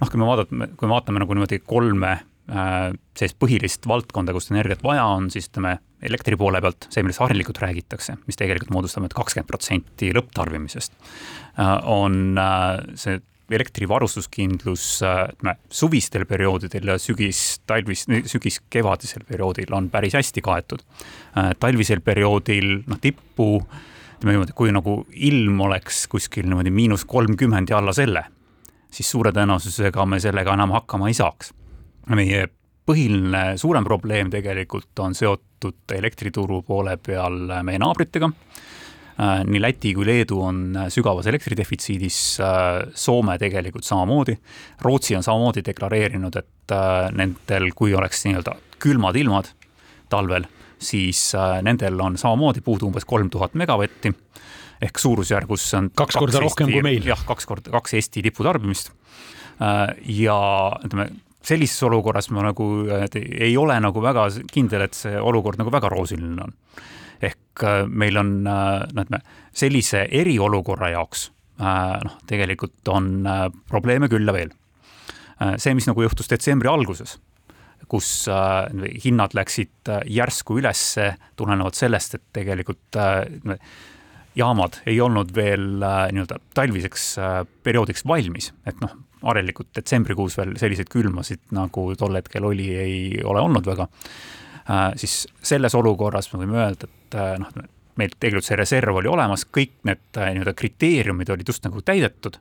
noh, 0.00 0.08
kui 0.08 0.20
me 0.20 0.28
vaatame, 0.28 0.70
kui 0.78 0.88
me 0.88 0.96
vaatame 0.96 1.22
nagu 1.22 1.36
niimoodi 1.36 1.62
kolme 1.66 2.18
sellist 2.50 3.36
põhilist 3.38 3.84
valdkonda, 3.86 4.32
kus 4.34 4.48
energiat 4.50 4.80
vaja 4.82 5.04
on, 5.06 5.28
siis 5.30 5.46
ütleme 5.46 5.76
elektri 6.02 6.34
poole 6.40 6.58
pealt 6.64 6.88
see, 6.90 7.04
millest 7.04 7.20
harilikult 7.22 7.60
räägitakse, 7.62 8.16
mis 8.26 8.38
tegelikult 8.40 8.72
moodustab 8.74 9.04
nüüd 9.04 9.14
kakskümmend 9.14 9.46
protsenti 9.46 10.08
lõpptarbimisest, 10.16 10.96
on 11.86 12.40
see 12.98 13.20
elektrivarustuskindlus 13.56 14.86
ütleme 15.02 15.56
suvistel 15.70 16.26
perioodidel 16.30 16.92
ja 16.92 16.98
sügis, 16.98 17.60
talvis, 17.66 18.06
sügis-kevadisel 18.08 19.24
perioodil 19.28 19.72
on 19.76 19.90
päris 19.90 20.14
hästi 20.18 20.42
kaetud. 20.44 20.84
talvisel 21.60 22.00
perioodil 22.00 22.82
noh, 22.86 23.00
tippu 23.00 23.52
ütleme 23.60 24.36
niimoodi, 24.36 24.56
kui 24.56 24.72
nagu 24.72 25.00
ilm 25.10 25.64
oleks 25.68 26.04
kuskil 26.12 26.48
niimoodi 26.48 26.70
miinus 26.74 27.04
kolmkümmend 27.08 27.72
ja 27.72 27.78
alla 27.80 27.96
selle 27.96 28.26
siis 28.94 29.10
suure 29.10 29.32
tõenäosusega 29.34 30.06
me 30.06 30.20
sellega 30.22 30.54
enam 30.56 30.74
hakkama 30.74 31.10
ei 31.10 31.16
saaks. 31.16 31.54
meie 32.10 32.48
põhiline 32.86 33.56
suurem 33.60 33.84
probleem 33.86 34.30
tegelikult 34.32 34.98
on 34.98 35.14
seotud 35.14 35.92
elektrituru 35.94 36.62
poole 36.66 36.96
peal 36.96 37.62
meie 37.62 37.78
naabritega. 37.78 38.30
Äh, 39.20 39.42
nii 39.44 39.60
Läti 39.60 39.92
kui 39.96 40.06
Leedu 40.08 40.38
on 40.46 40.62
sügavas 40.92 41.28
elektridefitsiidis, 41.28 42.20
äh, 42.40 42.86
Soome 42.94 43.36
tegelikult 43.38 43.84
samamoodi. 43.84 44.38
Rootsi 44.86 45.16
on 45.18 45.26
samamoodi 45.26 45.64
deklareerinud, 45.66 46.40
et 46.40 46.76
äh, 46.76 47.10
nendel, 47.16 47.70
kui 47.76 47.94
oleks 47.94 48.24
nii-öelda 48.28 48.56
külmad 48.80 49.18
ilmad 49.20 49.52
talvel, 50.10 50.46
siis 50.80 51.34
nendel 51.62 52.00
on 52.00 52.16
samamoodi 52.18 52.62
puudu 52.64 52.88
umbes 52.88 53.04
kolm 53.06 53.28
tuhat 53.30 53.52
megavatti 53.60 54.14
ehk 54.80 55.00
suurusjärgus 55.00 55.66
on 55.76 55.90
kaks, 55.90 56.14
kaks 56.14 56.18
korda 56.18 56.38
Eesti, 56.38 56.46
rohkem 56.46 56.72
kui 56.72 56.84
meil. 56.84 57.04
jah, 57.06 57.20
kaks 57.28 57.48
korda, 57.48 57.72
kaks 57.74 57.96
Eesti 57.98 58.24
tiputarbimist. 58.24 58.92
Äh, 59.60 59.82
ja 60.20 60.38
ütleme, 60.80 61.10
sellises 61.44 61.82
olukorras 61.88 62.30
ma 62.32 62.46
nagu 62.48 62.70
ei 63.12 63.52
ole 63.60 63.76
nagu 63.80 64.02
väga 64.04 64.28
kindel, 64.52 64.86
et 64.88 64.96
see 64.96 65.20
olukord 65.20 65.60
nagu 65.60 65.72
väga 65.72 65.92
roosiline 65.92 66.46
on. 66.46 66.56
Ehk 67.22 67.64
äh, 67.64 67.82
meil 67.86 68.18
on 68.20 68.32
äh, 68.46 68.86
noh, 68.92 69.04
ütleme 69.04 69.22
sellise 69.52 70.06
eriolukorra 70.10 70.94
jaoks 70.94 71.30
noh, 71.60 72.14
tegelikult 72.24 72.88
on 72.88 73.26
probleeme 73.68 74.08
küll 74.08 74.24
ja 74.24 74.32
veel. 74.32 74.48
see, 75.60 75.74
mis 75.76 75.84
nagu 75.84 76.00
juhtus 76.00 76.30
detsembri 76.30 76.70
alguses 76.72 77.18
kus 77.90 78.08
äh, 78.30 78.70
hinnad 79.04 79.34
läksid 79.36 79.90
järsku 80.08 80.60
ülesse 80.60 81.10
tulenevalt 81.36 81.76
sellest, 81.76 82.16
et 82.16 82.24
tegelikult 82.36 82.96
äh, 82.96 83.58
jaamad 84.38 84.80
ei 84.88 85.00
olnud 85.02 85.32
veel 85.34 85.82
äh, 85.82 86.02
nii-öelda 86.14 86.38
talviseks 86.54 87.06
äh, 87.18 87.38
perioodiks 87.66 88.04
valmis, 88.06 88.52
et 88.68 88.78
noh, 88.82 88.94
harilikult 89.24 89.72
detsembrikuus 89.76 90.38
veel 90.38 90.54
selliseid 90.60 90.90
külmasid, 90.92 91.42
nagu 91.56 91.90
tol 91.98 92.16
hetkel 92.16 92.46
oli, 92.48 92.70
ei 92.78 93.00
ole 93.24 93.42
olnud 93.42 93.66
väga 93.68 93.88
äh,, 93.90 94.39
siis 95.00 95.24
selles 95.42 95.74
olukorras 95.74 96.28
me 96.32 96.42
võime 96.42 96.58
öelda, 96.60 96.86
et 96.86 97.16
äh, 97.18 97.34
noh, 97.42 97.50
meil 97.98 98.14
tegelikult 98.16 98.46
see 98.46 98.58
reserv 98.60 99.00
oli 99.00 99.10
olemas, 99.10 99.44
kõik 99.48 99.80
need 99.88 100.20
äh, 100.20 100.32
nii-öelda 100.34 100.54
kriteeriumid 100.58 101.32
olid 101.34 101.48
just 101.50 101.66
nagu 101.66 101.82
täidetud, 101.84 102.38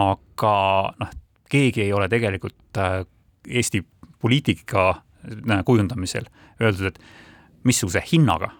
aga 0.00 0.54
noh, 1.00 1.14
keegi 1.50 1.86
ei 1.86 1.92
ole 1.96 2.08
tegelikult 2.12 2.80
äh, 2.82 3.02
Eesti 3.44 3.82
poliitika 4.24 4.90
äh, 4.90 5.64
kujundamisel 5.64 6.28
öeldud, 6.62 6.92
et 6.92 7.64
missuguse 7.64 8.02
hinnaga 8.12 8.52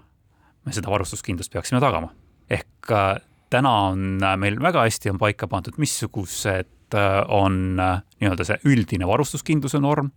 me 0.64 0.72
seda 0.72 0.90
varustuskindlust 0.92 1.52
peaksime 1.52 1.80
tagama. 1.84 2.10
Ehk 2.52 2.92
äh, 2.92 3.18
täna 3.52 3.72
on 3.90 4.22
äh, 4.22 4.36
meil 4.40 4.58
väga 4.62 4.86
hästi 4.86 5.12
on 5.12 5.20
paika 5.20 5.48
pandud, 5.50 5.76
missugused 5.80 6.96
äh, 6.96 7.20
on 7.32 7.76
nii-öelda 7.76 8.48
see 8.48 8.60
üldine 8.70 9.08
varustuskindluse 9.08 9.80
norm, 9.82 10.12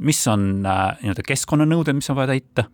mis 0.00 0.20
on 0.30 0.62
nii-öelda 0.64 1.24
keskkonnanõuded, 1.26 1.96
mis 1.98 2.10
on 2.12 2.18
vaja 2.18 2.32
täita, 2.34 2.66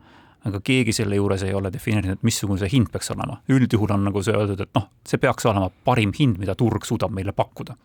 aga 0.47 0.61
keegi 0.65 0.95
selle 0.95 1.19
juures 1.19 1.43
ei 1.47 1.55
ole 1.57 1.73
defineerinud, 1.75 2.23
missugune 2.27 2.61
see 2.63 2.71
hind 2.77 2.91
peaks 2.93 3.11
olema. 3.15 3.41
üldjuhul 3.53 3.95
on 3.97 4.07
nagu 4.09 4.23
see 4.23 4.37
öeldud, 4.37 4.63
et 4.63 4.73
noh, 4.79 4.89
see 5.07 5.21
peaks 5.23 5.49
olema 5.51 5.71
parim 5.85 6.15
hind, 6.17 6.39
mida 6.43 6.55
turg 6.59 6.87
suudab 6.87 7.15
meile 7.15 7.35
pakkuda. 7.37 7.77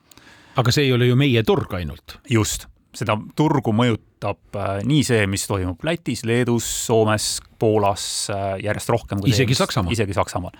aga 0.61 0.71
see 0.71 0.85
ei 0.89 0.93
ole 0.93 1.09
ju 1.09 1.17
meie 1.17 1.43
turg 1.43 1.73
ainult. 1.79 2.19
just, 2.29 2.67
seda 2.93 3.17
turgu 3.35 3.73
mõjutab 3.73 4.61
nii 4.85 5.03
see, 5.07 5.25
mis 5.27 5.47
toimub 5.49 5.83
Lätis, 5.83 6.25
Leedus, 6.27 6.67
Soomes, 6.85 7.39
Poolas 7.59 8.05
järjest 8.61 8.89
rohkem. 8.89 9.25
isegi 9.25 9.57
Saksamaal. 9.57 9.93
isegi 9.93 10.13
Saksamaal 10.13 10.53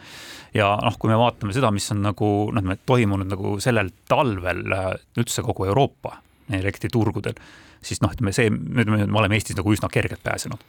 ja 0.58 0.74
noh, 0.84 0.98
kui 1.00 1.12
me 1.12 1.20
vaatame 1.20 1.54
seda, 1.56 1.72
mis 1.74 1.88
on 1.94 2.04
nagu 2.06 2.32
noh, 2.56 2.74
toimunud 2.86 3.30
nagu 3.30 3.56
sellel 3.64 3.92
talvel 4.10 4.66
äh, 4.76 4.92
üldse 5.22 5.44
kogu 5.46 5.70
Euroopa 5.70 6.18
elektriturgudel, 6.60 7.38
siis 7.82 8.02
noh, 8.04 8.14
ütleme 8.14 8.34
see, 8.36 8.50
nüüd 8.52 8.92
me 8.92 9.06
oleme 9.20 9.38
Eestis 9.38 9.58
nagu 9.58 9.74
üsna 9.74 9.90
kergelt 9.92 10.24
pääsenud. 10.24 10.64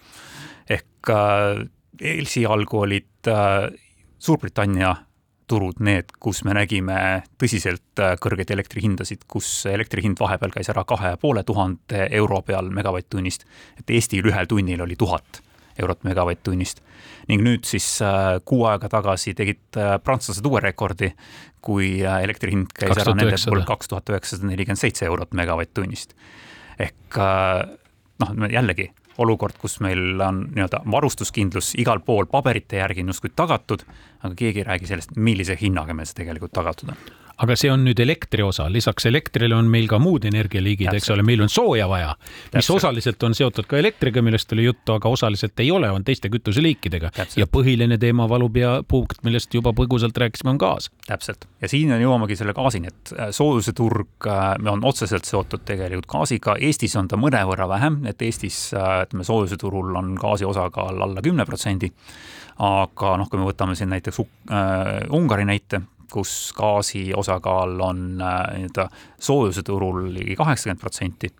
ehk 0.71 1.11
äh, 1.11 1.65
esialgu 2.01 2.85
olid 2.87 3.29
äh, 3.29 3.71
Suurbritannia 4.23 4.95
turud 5.51 5.81
need, 5.83 6.13
kus 6.23 6.45
me 6.47 6.55
nägime 6.55 6.97
tõsiselt 7.41 8.01
äh, 8.01 8.15
kõrgeid 8.23 8.53
elektrihindasid, 8.55 9.27
kus 9.29 9.67
elektri 9.67 10.05
hind 10.05 10.21
vahepeal 10.23 10.55
käis 10.55 10.71
ära 10.73 10.85
kahe 10.89 11.15
ja 11.15 11.21
poole 11.21 11.43
tuhande 11.45 12.07
euro 12.11 12.41
peal 12.47 12.71
megavatt-tunnist, 12.71 13.45
et 13.79 13.91
Eestil 13.91 14.31
ühel 14.31 14.49
tunnil 14.49 14.85
oli 14.87 14.97
tuhat 14.97 15.43
eurot 15.81 16.05
megavatt-tunnist. 16.07 16.83
ning 17.29 17.43
nüüd 17.45 17.67
siis 17.69 17.87
äh, 18.03 18.39
kuu 18.45 18.65
aega 18.67 18.89
tagasi 18.91 19.35
tegid 19.39 19.79
äh, 19.79 19.97
prantslased 20.03 20.47
uue 20.47 20.61
rekordi, 20.61 21.13
kui 21.63 22.01
äh, 22.03 22.23
elektri 22.25 22.55
hind 22.55 22.73
käis 22.75 22.97
ära 22.97 23.15
nende 23.15 23.39
puhul 23.39 23.65
kaks 23.69 23.93
tuhat 23.93 24.11
üheksasada 24.11 24.51
nelikümmend 24.51 24.81
seitse 24.81 25.07
eurot 25.07 25.37
megavatt-tunnist. 25.39 26.17
ehk 26.83 27.19
noh, 28.23 28.31
jällegi 28.51 28.91
olukord, 29.23 29.59
kus 29.61 29.77
meil 29.85 30.21
on 30.25 30.47
nii-öelda 30.55 30.83
varustuskindlus 30.91 31.75
igal 31.79 32.01
pool 32.01 32.27
paberite 32.27 32.81
järgi 32.81 33.05
on 33.05 33.13
justkui 33.13 33.31
tagatud, 33.37 33.85
aga 34.23 34.35
keegi 34.35 34.63
ei 34.63 34.71
räägi 34.71 34.89
sellest, 34.89 35.17
millise 35.17 35.57
hinnaga 35.61 35.95
meil 35.95 36.09
see 36.09 36.23
tegelikult 36.23 36.55
tagatud 36.57 36.95
on 36.95 37.22
aga 37.43 37.57
see 37.59 37.71
on 37.73 37.83
nüüd 37.87 37.99
elektri 38.03 38.45
osa, 38.47 38.69
lisaks 38.73 39.07
elektrile 39.11 39.57
on 39.57 39.69
meil 39.71 39.89
ka 39.91 39.99
muud 40.03 40.25
energialiigid, 40.29 40.93
eks 40.95 41.11
ole, 41.15 41.25
meil 41.27 41.43
on 41.43 41.51
sooja 41.53 41.89
vaja, 41.91 42.13
mis 42.55 42.71
osaliselt 42.71 43.23
on 43.27 43.35
seotud 43.37 43.67
ka 43.71 43.81
elektriga, 43.81 44.23
millest 44.25 44.53
oli 44.55 44.69
juttu, 44.69 44.95
aga 44.95 45.11
osaliselt 45.11 45.63
ei 45.63 45.71
ole, 45.75 45.91
on 45.91 46.05
teiste 46.07 46.31
kütuseliikidega. 46.33 47.11
ja 47.37 47.49
põhiline 47.51 47.99
teema 47.99 48.29
valupea 48.31 48.75
punkt, 48.89 49.23
millest 49.27 49.55
juba 49.55 49.75
põgusalt 49.77 50.17
rääkisime, 50.19 50.55
on 50.55 50.61
gaas. 50.63 50.91
täpselt. 51.07 51.49
Ja 51.63 51.71
siin 51.71 51.91
jõuamegi 51.99 52.37
selle 52.39 52.55
gaasini, 52.57 52.93
et 52.93 53.15
äh, 53.17 53.33
soojuse 53.35 53.75
turg 53.77 54.29
äh, 54.31 54.55
on 54.73 54.85
otseselt 54.85 55.27
seotud 55.29 55.67
tegelikult 55.67 56.11
gaasiga, 56.13 56.57
Eestis 56.63 56.95
on 56.97 57.11
ta 57.11 57.19
mõnevõrra 57.21 57.67
vähem, 57.71 58.03
et 58.11 58.23
Eestis 58.23 58.69
äh, 58.77 59.03
ütleme, 59.07 59.27
soojuse 59.27 59.59
turul 59.61 59.97
on 59.99 60.15
gaasi 60.21 60.47
osakaal 60.47 61.03
alla 61.03 61.25
kümne 61.25 61.47
protsendi. 61.49 61.91
Aga 62.63 63.17
noh, 63.19 63.27
kui 63.31 63.41
me 63.41 63.47
võtame 63.49 63.75
siin 63.75 63.89
näiteks 63.91 64.19
uh, 64.21 64.27
Ungari 65.17 65.47
näite, 65.49 65.81
kus 66.13 66.53
gaasi 66.57 67.09
osakaal 67.17 67.81
on 67.81 68.05
äh, 68.21 68.43
nii-öelda 68.59 68.89
soojuse 69.21 69.65
turul 69.67 70.05
ligi 70.15 70.37
kaheksakümmend 70.39 70.83
protsenti, 70.83 71.33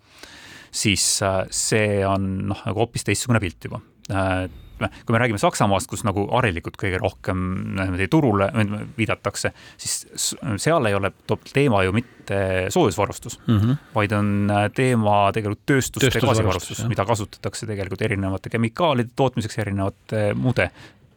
siis 0.71 1.05
äh, 1.25 1.43
see 1.53 2.01
on 2.07 2.49
noh, 2.49 2.65
nagu 2.65 2.85
hoopis 2.85 3.07
teistsugune 3.07 3.41
pilt 3.43 3.69
juba 3.69 3.81
äh, 4.11 4.49
kui 4.83 5.13
me 5.13 5.19
räägime 5.21 5.39
Saksamaast, 5.39 5.87
kus 5.87 6.01
nagu 6.03 6.25
harilikult 6.31 6.75
kõige 6.81 6.97
rohkem 6.99 7.43
niimoodi 7.77 8.07
turule 8.11 8.49
viidatakse, 8.97 9.53
siis 9.79 10.33
seal 10.59 10.89
ei 10.89 10.97
ole 10.97 11.13
teema 11.53 11.83
ju 11.85 11.93
mitte 11.95 12.39
soojusvarustus 12.73 13.39
mm, 13.45 13.59
-hmm. 13.59 13.77
vaid 13.95 14.11
on 14.17 14.51
teema 14.75 15.31
tegelikult 15.33 15.65
tööstuste 15.71 16.19
gaasivarustus, 16.19 16.83
mida 16.89 17.05
kasutatakse 17.05 17.69
tegelikult 17.69 18.01
erinevate 18.01 18.49
kemikaalide 18.49 19.13
tootmiseks, 19.15 19.57
erinevate 19.57 20.33
muude 20.33 20.69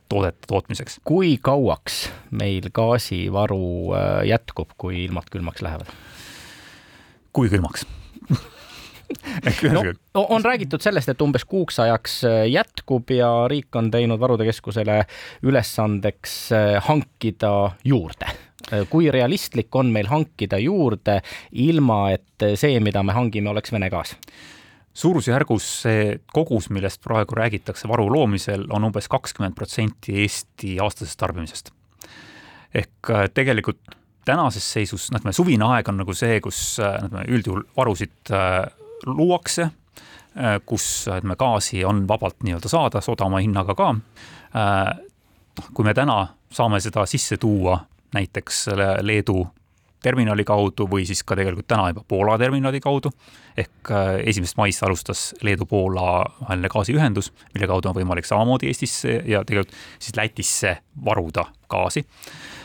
toodete 0.08 0.48
tootmiseks. 0.48 1.00
kui 1.04 1.36
kauaks 1.42 2.06
meil 2.30 2.70
gaasivaru 2.74 3.94
äh, 3.94 4.26
jätkub, 4.32 4.74
kui 4.78 5.04
ilmad 5.04 5.30
külmaks 5.30 5.62
lähevad? 5.62 5.92
kui 7.32 7.50
külmaks 7.52 7.86
no, 10.14 10.26
on 10.28 10.44
räägitud 10.44 10.82
sellest, 10.82 11.08
et 11.08 11.22
umbes 11.22 11.44
kuuks 11.44 11.78
ajaks 11.82 12.18
äh, 12.24 12.40
jätkub 12.50 13.10
ja 13.14 13.30
riik 13.50 13.76
on 13.76 13.90
teinud 13.90 14.20
Varude 14.20 14.46
Keskusele 14.48 15.02
ülesandeks 15.42 16.36
äh, 16.52 16.74
hankida 16.88 17.70
juurde. 17.84 18.34
kui 18.90 19.10
realistlik 19.12 19.74
on 19.78 19.92
meil 19.94 20.08
hankida 20.10 20.58
juurde, 20.58 21.20
ilma 21.52 22.10
et 22.10 22.46
see, 22.58 22.80
mida 22.82 23.02
me 23.06 23.14
hangime, 23.14 23.50
oleks 23.52 23.70
Vene 23.72 23.90
gaas? 23.92 24.16
Suurusjärgus 24.96 25.66
see 25.82 26.04
kogus, 26.32 26.70
millest 26.72 27.02
praegu 27.04 27.36
räägitakse 27.36 27.88
varu 27.88 28.08
loomisel, 28.12 28.66
on 28.72 28.88
umbes 28.88 29.08
kakskümmend 29.12 29.56
protsenti 29.56 30.22
Eesti 30.22 30.78
aastasest 30.80 31.18
tarbimisest. 31.20 31.70
ehk 32.74 33.10
äh, 33.10 33.28
tegelikult 33.34 33.80
tänases 34.24 34.66
seisus, 34.72 35.10
noh, 35.12 35.20
ütleme 35.20 35.32
suvine 35.32 35.64
aeg 35.64 35.88
on 35.88 36.00
nagu 36.02 36.14
see, 36.16 36.40
kus 36.44 36.78
äh, 36.82 36.96
ütleme 37.04 37.24
üldjuhul 37.28 37.66
varusid 37.76 38.32
äh, 38.32 38.64
luuakse, 39.06 39.70
kus 40.68 41.06
ütleme 41.08 41.36
gaasi 41.40 41.84
on 41.88 42.02
vabalt 42.08 42.42
nii-öelda 42.44 42.68
saada, 42.68 43.00
odavama 43.08 43.38
hinnaga 43.40 43.72
ka. 43.74 43.86
noh, 43.96 45.70
kui 45.72 45.84
me 45.84 45.94
täna 45.96 46.16
saame 46.52 46.80
seda 46.84 47.06
sisse 47.08 47.38
tuua 47.40 47.78
näiteks 48.12 48.66
Leedu 49.00 49.46
terminali 50.02 50.44
kaudu 50.44 50.86
või 50.90 51.06
siis 51.08 51.22
ka 51.26 51.36
tegelikult 51.38 51.68
täna 51.68 51.88
juba 51.90 52.04
Poola 52.08 52.38
terminali 52.38 52.80
kaudu. 52.80 53.10
ehk 53.56 53.90
äh, 53.90 54.20
esimesest 54.28 54.56
maist 54.56 54.82
alustas 54.82 55.34
Leedu-Poola 55.42 56.06
vaheline 56.40 56.68
gaasiühendus, 56.68 57.32
mille 57.54 57.66
kaudu 57.66 57.88
on 57.88 57.94
võimalik 57.96 58.28
samamoodi 58.28 58.66
Eestisse 58.66 59.22
ja 59.24 59.44
tegelikult 59.44 59.74
siis 59.98 60.16
Lätisse 60.16 60.76
varuda 61.04 61.46
gaasi. 61.68 62.06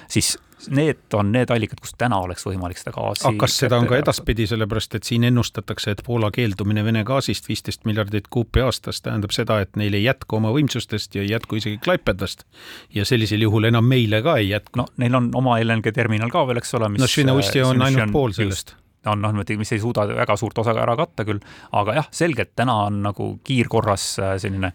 siis 0.07 0.37
need 0.69 1.15
on 1.17 1.31
need 1.31 1.51
allikad, 1.53 1.79
kust 1.81 1.97
täna 2.01 2.19
oleks 2.21 2.45
võimalik 2.45 2.79
seda 2.79 2.93
gaasi. 2.95 3.25
aga 3.27 3.43
kas 3.45 3.57
seda 3.63 3.79
on 3.81 3.87
ka 3.89 3.97
edaspidi, 4.01 4.47
sellepärast 4.49 4.97
et 4.99 5.07
siin 5.07 5.25
ennustatakse, 5.29 5.95
et 5.95 6.03
Poola 6.05 6.31
keeldumine 6.33 6.83
Vene 6.85 7.03
gaasist 7.07 7.49
viisteist 7.49 7.85
miljardit 7.89 8.27
kuupi 8.29 8.63
aastas 8.65 9.01
tähendab 9.01 9.33
seda, 9.35 9.59
et 9.63 9.75
neil 9.79 9.97
ei 9.97 10.03
jätku 10.03 10.37
oma 10.41 10.53
võimsustest 10.55 11.15
ja 11.17 11.25
ei 11.25 11.31
jätku 11.31 11.61
isegi 11.61 11.79
Klaipedast. 11.83 12.45
ja 12.93 13.05
sellisel 13.05 13.41
juhul 13.41 13.69
enam 13.71 13.85
meile 13.85 14.21
ka 14.21 14.37
ei 14.37 14.49
jätku. 14.49 14.83
no 14.83 14.87
neil 14.97 15.15
on 15.15 15.31
oma 15.35 15.57
LNG 15.63 15.93
terminal 15.93 16.29
ka 16.29 16.45
veel, 16.47 16.61
eks 16.61 16.73
ole. 16.79 16.89
no 16.97 17.09
Švina-Ustja 17.09 17.67
on 17.67 17.81
ainult 17.81 18.11
pool 18.11 18.37
sellest 18.37 18.75
on 19.09 19.21
noh, 19.21 19.31
niimoodi, 19.33 19.57
mis 19.57 19.71
ei 19.73 19.79
suuda 19.81 20.05
väga 20.07 20.35
suurt 20.37 20.59
osa 20.61 20.75
ära 20.77 20.93
katta 20.93 21.25
küll, 21.25 21.39
aga 21.73 21.95
jah, 21.97 22.09
selgelt 22.13 22.51
täna 22.55 22.75
on 22.85 22.99
nagu 23.01 23.31
kiirkorras 23.47 24.03
äh, 24.21 24.35
selline 24.41 24.69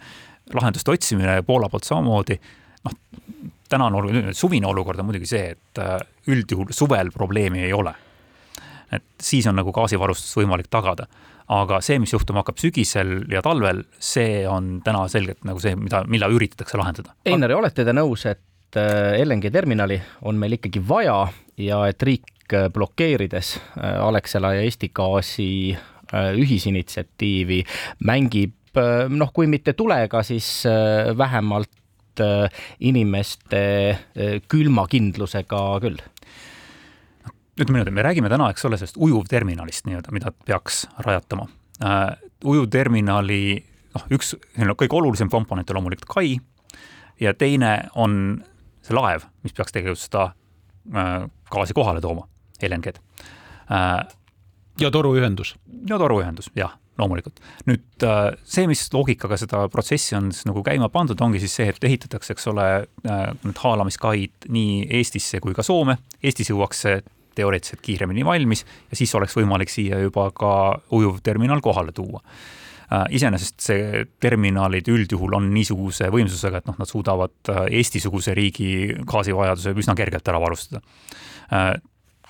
lahenduste 0.55 0.91
otsimine 0.91 1.43
Poola 1.47 1.69
poolt 1.71 1.87
samamoodi. 1.87 2.39
noh, 2.85 2.97
tänane 3.69 3.97
olukord, 3.97 4.35
suvine 4.37 4.69
olukord 4.69 5.01
on 5.01 5.09
muidugi 5.11 5.29
see, 5.31 5.55
et 5.57 5.81
äh, 5.83 6.01
üldjuhul 6.33 6.73
suvel 6.75 7.13
probleemi 7.15 7.65
ei 7.67 7.73
ole. 7.73 7.95
et 8.93 9.03
siis 9.19 9.47
on 9.51 9.57
nagu 9.59 9.73
gaasivarustus 9.75 10.37
võimalik 10.39 10.69
tagada. 10.71 11.07
aga 11.49 11.81
see, 11.81 11.99
mis 12.03 12.13
juhtuma 12.13 12.43
hakkab 12.43 12.59
sügisel 12.59 13.21
ja 13.31 13.43
talvel, 13.43 13.85
see 14.03 14.47
on 14.51 14.81
täna 14.85 15.05
selgelt 15.09 15.45
nagu 15.47 15.61
see, 15.63 15.77
mida, 15.79 16.03
mille 16.11 16.27
üritatakse 16.35 16.79
lahendada. 16.79 17.15
Einar, 17.27 17.55
olete 17.55 17.85
te 17.87 17.95
nõus, 17.95 18.27
et 18.27 18.79
äh, 18.79 19.19
LNG 19.23 19.53
terminali 19.55 20.01
on 20.27 20.39
meil 20.39 20.59
ikkagi 20.59 20.83
vaja 20.89 21.21
ja 21.63 21.85
et 21.87 22.03
riik 22.03 22.55
äh, 22.55 22.69
blokeerides 22.73 23.57
Alexela 23.77 24.57
ja 24.57 24.67
Eesti 24.67 24.91
Gaasi 24.95 25.51
ühisinitsiatiivi 26.15 27.65
mängib 28.07 28.79
noh, 29.11 29.31
kui 29.35 29.49
mitte 29.51 29.73
tulega, 29.75 30.21
siis 30.23 30.63
vähemalt 31.19 31.73
Äh, 32.21 32.49
inimeste 32.81 33.59
äh, 34.17 34.41
külmakindlusega 34.49 35.59
küll 35.83 35.99
ütleme 37.57 37.79
niimoodi, 37.79 37.93
me 37.93 38.05
räägime 38.05 38.31
täna, 38.33 38.51
eks 38.53 38.65
ole, 38.69 38.79
sellest 38.81 38.99
ujuvterminalist 39.01 39.89
nii-öelda, 39.89 40.13
mida 40.13 40.33
peaks 40.45 40.85
rajatama 41.05 41.47
uh,. 41.49 42.15
ujuvterminali 42.45 43.41
noh, 43.97 44.07
üks 44.13 44.35
selline 44.37 44.77
kõige 44.77 44.97
olulisem 44.99 45.33
komponent 45.33 45.73
on 45.73 45.81
loomulikult 45.81 46.09
kai 46.13 46.37
ja 47.21 47.33
teine 47.35 47.91
on 47.97 48.39
see 48.85 48.97
laev, 48.97 49.25
mis 49.45 49.57
peaks 49.57 49.77
tegelikult 49.77 50.05
seda 50.05 50.27
uh, 50.31 51.29
gaasi 51.53 51.77
kohale 51.77 52.05
tooma, 52.05 52.29
LNG-d 52.61 53.01
uh,. 53.01 54.05
ja 54.81 54.93
toruühendus. 54.93 55.57
ja 55.89 56.01
toruühendus, 56.01 56.53
jah 56.57 56.77
loomulikult. 56.99 57.41
nüüd 57.69 58.07
äh, 58.07 58.31
see, 58.45 58.67
mis 58.71 58.87
loogikaga 58.93 59.39
seda 59.41 59.65
protsessi 59.73 60.17
on 60.19 60.31
nagu 60.49 60.63
käima 60.67 60.89
pandud, 60.93 61.21
ongi 61.23 61.41
siis 61.43 61.57
see, 61.61 61.69
et 61.73 61.89
ehitatakse, 61.89 62.37
eks 62.37 62.51
ole, 62.53 62.67
äh, 63.07 63.25
need 63.45 63.63
haalamiskaid 63.63 64.51
nii 64.53 64.87
Eestisse 65.01 65.41
kui 65.45 65.57
ka 65.57 65.65
Soome. 65.67 65.99
Eestis 66.23 66.53
jõuaks 66.53 66.85
see 66.87 67.01
teoreetiliselt 67.37 67.83
kiiremini 67.85 68.25
valmis 68.25 68.65
ja 68.65 68.97
siis 68.97 69.13
oleks 69.19 69.37
võimalik 69.37 69.73
siia 69.73 69.99
juba 70.01 70.31
ka 70.33 70.53
ujuvterminal 70.97 71.61
kohale 71.65 71.93
tuua 71.97 72.23
äh, 72.23 73.05
iseenesest 73.19 73.61
see 73.67 74.07
terminalid 74.23 74.89
üldjuhul 74.89 75.37
on 75.37 75.51
niisuguse 75.53 76.09
võimsusega, 76.15 76.63
et 76.63 76.71
noh, 76.71 76.79
nad 76.81 76.89
suudavad 76.89 77.53
Eesti-suguse 77.67 78.33
riigi 78.37 78.71
gaasivajaduse 79.05 79.77
üsna 79.77 79.99
kergelt 79.99 80.33
ära 80.33 80.41
varustada 80.41 80.81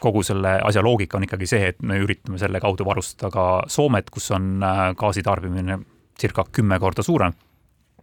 kogu 0.00 0.22
selle 0.26 0.56
asja 0.64 0.82
loogika 0.84 1.18
on 1.18 1.24
ikkagi 1.26 1.48
see, 1.48 1.70
et 1.72 1.82
me 1.86 1.98
üritame 2.02 2.38
selle 2.40 2.60
kaudu 2.62 2.84
varustada 2.86 3.30
ka 3.32 3.46
Soomet, 3.72 4.10
kus 4.12 4.30
on 4.36 4.56
äh, 4.64 4.82
gaasitarbimine 4.98 5.78
circa 6.20 6.44
kümme 6.52 6.78
korda 6.80 7.04
suurem 7.06 7.32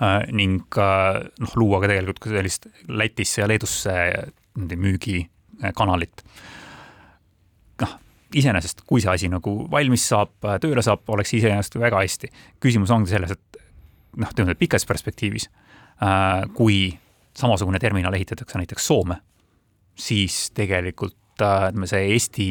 äh, 0.02 0.24
ning 0.34 0.64
äh, 0.82 1.22
noh, 1.44 1.56
luua 1.60 1.82
ka 1.84 1.92
tegelikult 1.92 2.22
ka 2.24 2.34
sellist 2.34 2.68
Lätisse 2.90 3.44
ja 3.44 3.50
Leedusse 3.50 3.94
niimoodi 4.54 4.78
müügikanalit. 4.78 6.26
noh, 7.82 7.96
iseenesest, 8.34 8.84
kui 8.90 9.02
see 9.02 9.14
asi 9.14 9.30
nagu 9.30 9.56
valmis 9.72 10.06
saab, 10.10 10.36
tööle 10.62 10.82
saab, 10.86 11.06
oleks 11.14 11.34
iseenesest 11.38 11.78
väga 11.82 12.02
hästi. 12.02 12.30
küsimus 12.62 12.94
ongi 12.94 13.14
selles, 13.14 13.38
et 13.38 13.62
noh, 14.18 14.30
ütleme 14.30 14.58
pikas 14.58 14.86
perspektiivis, 14.90 15.50
kui 16.54 16.94
samasugune 17.38 17.80
terminal 17.82 18.14
ehitatakse 18.14 18.62
näiteks 18.62 18.88
Soome, 18.88 19.18
siis 19.98 20.52
tegelikult 20.54 21.18
ütleme, 21.34 21.90
see 21.90 22.08
Eesti 22.14 22.48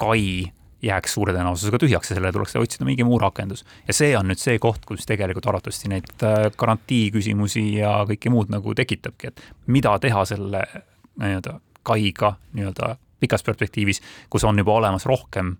kai 0.00 0.52
jääks 0.82 1.14
suure 1.14 1.34
tõenäosusega 1.34 1.78
tühjaks 1.78 2.10
ja 2.10 2.16
sellele 2.16 2.32
tuleks 2.34 2.56
otsida 2.58 2.86
mingi 2.86 3.04
muu 3.06 3.18
rakendus. 3.22 3.64
ja 3.86 3.94
see 3.94 4.16
on 4.18 4.26
nüüd 4.26 4.40
see 4.42 4.58
koht, 4.58 4.84
kus 4.86 5.06
tegelikult 5.06 5.46
arvatavasti 5.46 5.90
neid 5.92 6.24
äh, 6.26 6.48
garantii 6.58 7.10
küsimusi 7.14 7.62
ja 7.78 8.00
kõike 8.08 8.32
muud 8.34 8.50
nagu 8.50 8.74
tekitabki, 8.74 9.30
et 9.30 9.44
mida 9.66 9.94
teha 10.02 10.24
selle 10.26 10.64
nii-öelda 11.20 11.60
kaiga 11.86 12.34
nii-öelda 12.56 12.96
pikas 13.22 13.44
perspektiivis, 13.46 14.02
kus 14.30 14.44
on 14.44 14.58
juba 14.58 14.74
olemas 14.74 15.06
rohkem 15.06 15.56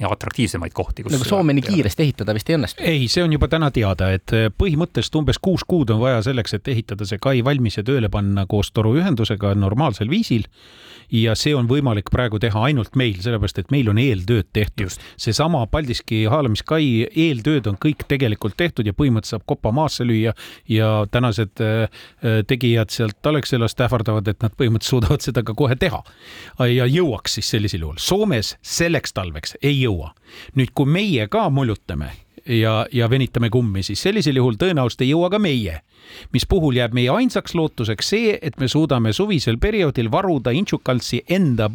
ja 0.00 0.08
atraktiivsemaid 0.10 0.72
kohti. 0.74 1.04
nagu 1.10 1.24
Soome 1.24 1.54
nii 1.56 1.66
kiiresti 1.66 2.02
ehitada 2.06 2.34
vist 2.34 2.50
ei 2.50 2.58
õnnestu? 2.58 2.84
ei, 2.84 3.08
see 3.12 3.24
on 3.24 3.32
juba 3.36 3.48
täna 3.52 3.70
teada, 3.74 4.10
et 4.16 4.34
äh, 4.36 4.48
põhimõtteliselt 4.62 5.20
umbes 5.20 5.40
kuus 5.42 5.64
kuud 5.68 5.92
on 5.94 6.00
vaja 6.02 6.22
selleks, 6.30 6.56
et 6.56 6.68
ehitada 6.72 7.08
see 7.08 7.20
kai 7.22 7.44
valmis 7.44 7.80
ja 7.80 7.86
tööle 7.86 8.08
panna 8.12 8.46
koos 8.50 8.72
toruühendusega 8.76 9.54
normaalsel 9.58 10.10
viisil 10.10 10.48
ja 11.12 11.34
see 11.38 11.52
on 11.56 11.68
võimalik 11.70 12.10
praegu 12.12 12.38
teha 12.42 12.62
ainult 12.68 12.96
meil, 12.98 13.18
sellepärast 13.22 13.60
et 13.62 13.72
meil 13.74 13.90
on 13.90 13.98
eeltööd 13.98 14.50
tehtud. 14.52 14.94
seesama 15.20 15.64
Paldiski 15.70 16.24
haalamiskai 16.30 17.08
eeltööd 17.10 17.66
on 17.70 17.78
kõik 17.80 18.06
tegelikult 18.08 18.56
tehtud 18.56 18.86
ja 18.86 18.94
põhimõtteliselt 18.94 19.40
saab 19.40 19.46
kopa 19.46 19.72
maasse 19.74 20.04
lüüa 20.06 20.32
ja 20.68 20.90
tänased 21.10 21.60
äh, 21.60 21.82
äh, 22.24 22.40
tegijad 22.46 22.90
sealt 22.94 23.26
Alexelast 23.26 23.80
ähvardavad, 23.80 24.28
et 24.28 24.42
nad 24.42 24.54
põhimõtteliselt 24.56 24.90
suudavad 24.90 25.24
seda 25.24 25.42
ka 25.46 25.54
kohe 25.54 25.76
teha. 25.76 26.02
ja 26.70 26.86
jõuaks 26.86 27.36
siis 27.38 27.50
sellisel 27.50 27.84
juhul. 27.84 27.98
Soomes 27.98 28.56
selleks 28.62 29.12
talveks 29.12 29.56
ei 29.62 29.82
jõua. 29.82 29.89
Nüüd, 30.56 30.72
kui 30.74 30.86
meie 30.86 31.26
ka 31.28 31.48
molutame 31.50 32.12
ja, 32.46 32.86
ja 32.92 33.10
venitame 33.10 33.50
kummi, 33.50 33.82
siis 33.82 34.02
sellisel 34.02 34.40
juhul 34.40 34.58
tõenäoliselt 34.60 35.04
ei 35.04 35.12
jõua 35.12 35.30
ka 35.32 35.40
meie. 35.42 35.80
Mis 36.34 36.46
puhul 36.48 36.78
jääb 36.78 36.94
meie 36.96 37.10
ainsaks 37.12 37.54
lootuseks 37.54 38.08
see, 38.12 38.32
et 38.42 38.56
me 38.58 38.66
suudame 38.68 39.12
suvisel 39.14 39.58
perioodil 39.62 40.08
varuda 40.10 40.50
Inčukalnsi 40.56 41.20
enda, 41.30 41.68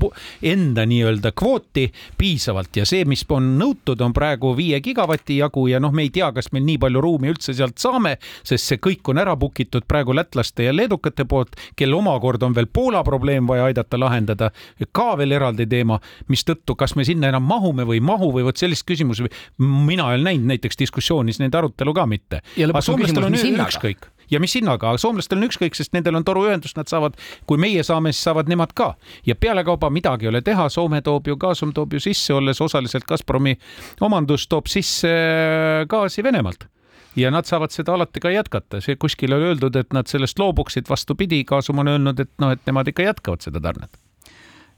enda 0.43 0.85
nii-öelda 0.89 1.31
kvooti 1.37 1.85
piisavalt 2.17 2.75
ja 2.75 2.87
see, 2.89 3.05
mis 3.05 3.23
on 3.29 3.53
nõutud, 3.59 4.01
on 4.01 4.13
praegu 4.13 4.51
viie 4.57 4.81
gigavati 4.83 5.37
jagu 5.39 5.67
ja 5.69 5.79
noh, 5.79 5.93
me 5.95 6.07
ei 6.07 6.11
tea, 6.13 6.31
kas 6.35 6.51
meil 6.51 6.65
nii 6.67 6.79
palju 6.81 7.03
ruumi 7.05 7.31
üldse 7.31 7.55
sealt 7.55 7.77
saame, 7.79 8.15
sest 8.43 8.71
see 8.71 8.81
kõik 8.81 9.13
on 9.13 9.21
ära 9.21 9.37
book 9.39 9.61
itud 9.63 9.87
praegu 9.87 10.15
lätlaste 10.17 10.67
ja 10.67 10.73
leedukate 10.75 11.27
poolt, 11.29 11.55
kel 11.77 11.93
omakorda 11.95 12.49
on 12.49 12.57
veel 12.57 12.67
Poola 12.75 13.03
probleem 13.07 13.47
vaja 13.47 13.69
aidata 13.69 13.99
lahendada, 14.01 14.51
ka 14.91 15.13
veel 15.19 15.37
eraldi 15.37 15.69
teema, 15.69 16.01
mistõttu, 16.27 16.75
kas 16.75 16.97
me 16.99 17.05
sinna 17.07 17.29
enam 17.31 17.45
mahume 17.47 17.85
või 17.87 18.01
ei 18.01 18.05
mahu 18.05 18.33
või 18.35 18.43
vot 18.49 18.59
sellist 18.59 18.83
küsimust 18.89 19.23
mina 19.57 20.09
ei 20.11 20.19
ole 20.19 20.23
näinud 20.25 20.49
näiteks 20.55 20.79
diskussioonis 20.81 21.39
nende 21.43 21.59
arutelu 21.61 21.93
ka 21.93 22.09
mitte. 22.09 22.41
ja 22.57 22.71
lõpuks 22.71 22.91
on 22.95 23.39
hinnaga? 23.39 24.11
ja 24.31 24.39
mis 24.39 24.55
hinnaga, 24.57 24.89
aga 24.89 25.01
soomlastel 25.01 25.39
on 25.39 25.47
ükskõik, 25.49 25.75
sest 25.77 25.93
nendel 25.95 26.17
on 26.19 26.25
toruühendus, 26.25 26.75
nad 26.77 26.89
saavad, 26.89 27.17
kui 27.49 27.59
meie 27.61 27.83
saame, 27.85 28.13
siis 28.13 28.25
saavad 28.29 28.49
nemad 28.51 28.73
ka. 28.77 28.93
ja 29.25 29.35
pealekauba 29.35 29.89
midagi 29.93 30.25
ei 30.25 30.33
ole 30.33 30.41
teha, 30.45 30.69
Soome 30.69 31.01
toob 31.05 31.27
ju, 31.29 31.37
Gasum 31.39 31.73
toob 31.73 31.93
ju 31.93 32.01
sisse, 32.03 32.33
olles 32.33 32.61
osaliselt 32.61 33.05
Gazpromi 33.07 33.55
omandus, 34.01 34.47
toob 34.51 34.67
sisse 34.71 35.11
äh, 35.11 35.83
gaasi 35.89 36.23
Venemaalt. 36.23 36.67
Ja 37.15 37.29
nad 37.31 37.47
saavad 37.47 37.71
seda 37.71 37.93
alati 37.95 38.19
ka 38.19 38.31
jätkata, 38.33 38.81
see 38.83 38.97
kuskil 38.99 39.31
on 39.37 39.45
öeldud, 39.51 39.77
et 39.79 39.93
nad 39.95 40.09
sellest 40.11 40.39
loobuksid, 40.39 40.89
vastupidi, 40.89 41.45
Gasum 41.47 41.79
on 41.79 41.93
öelnud, 41.93 42.19
et 42.19 42.31
noh, 42.43 42.51
et 42.51 42.65
nemad 42.67 42.89
ikka 42.91 43.05
jätkavad 43.05 43.45
seda 43.45 43.61
tarnet. 43.63 43.95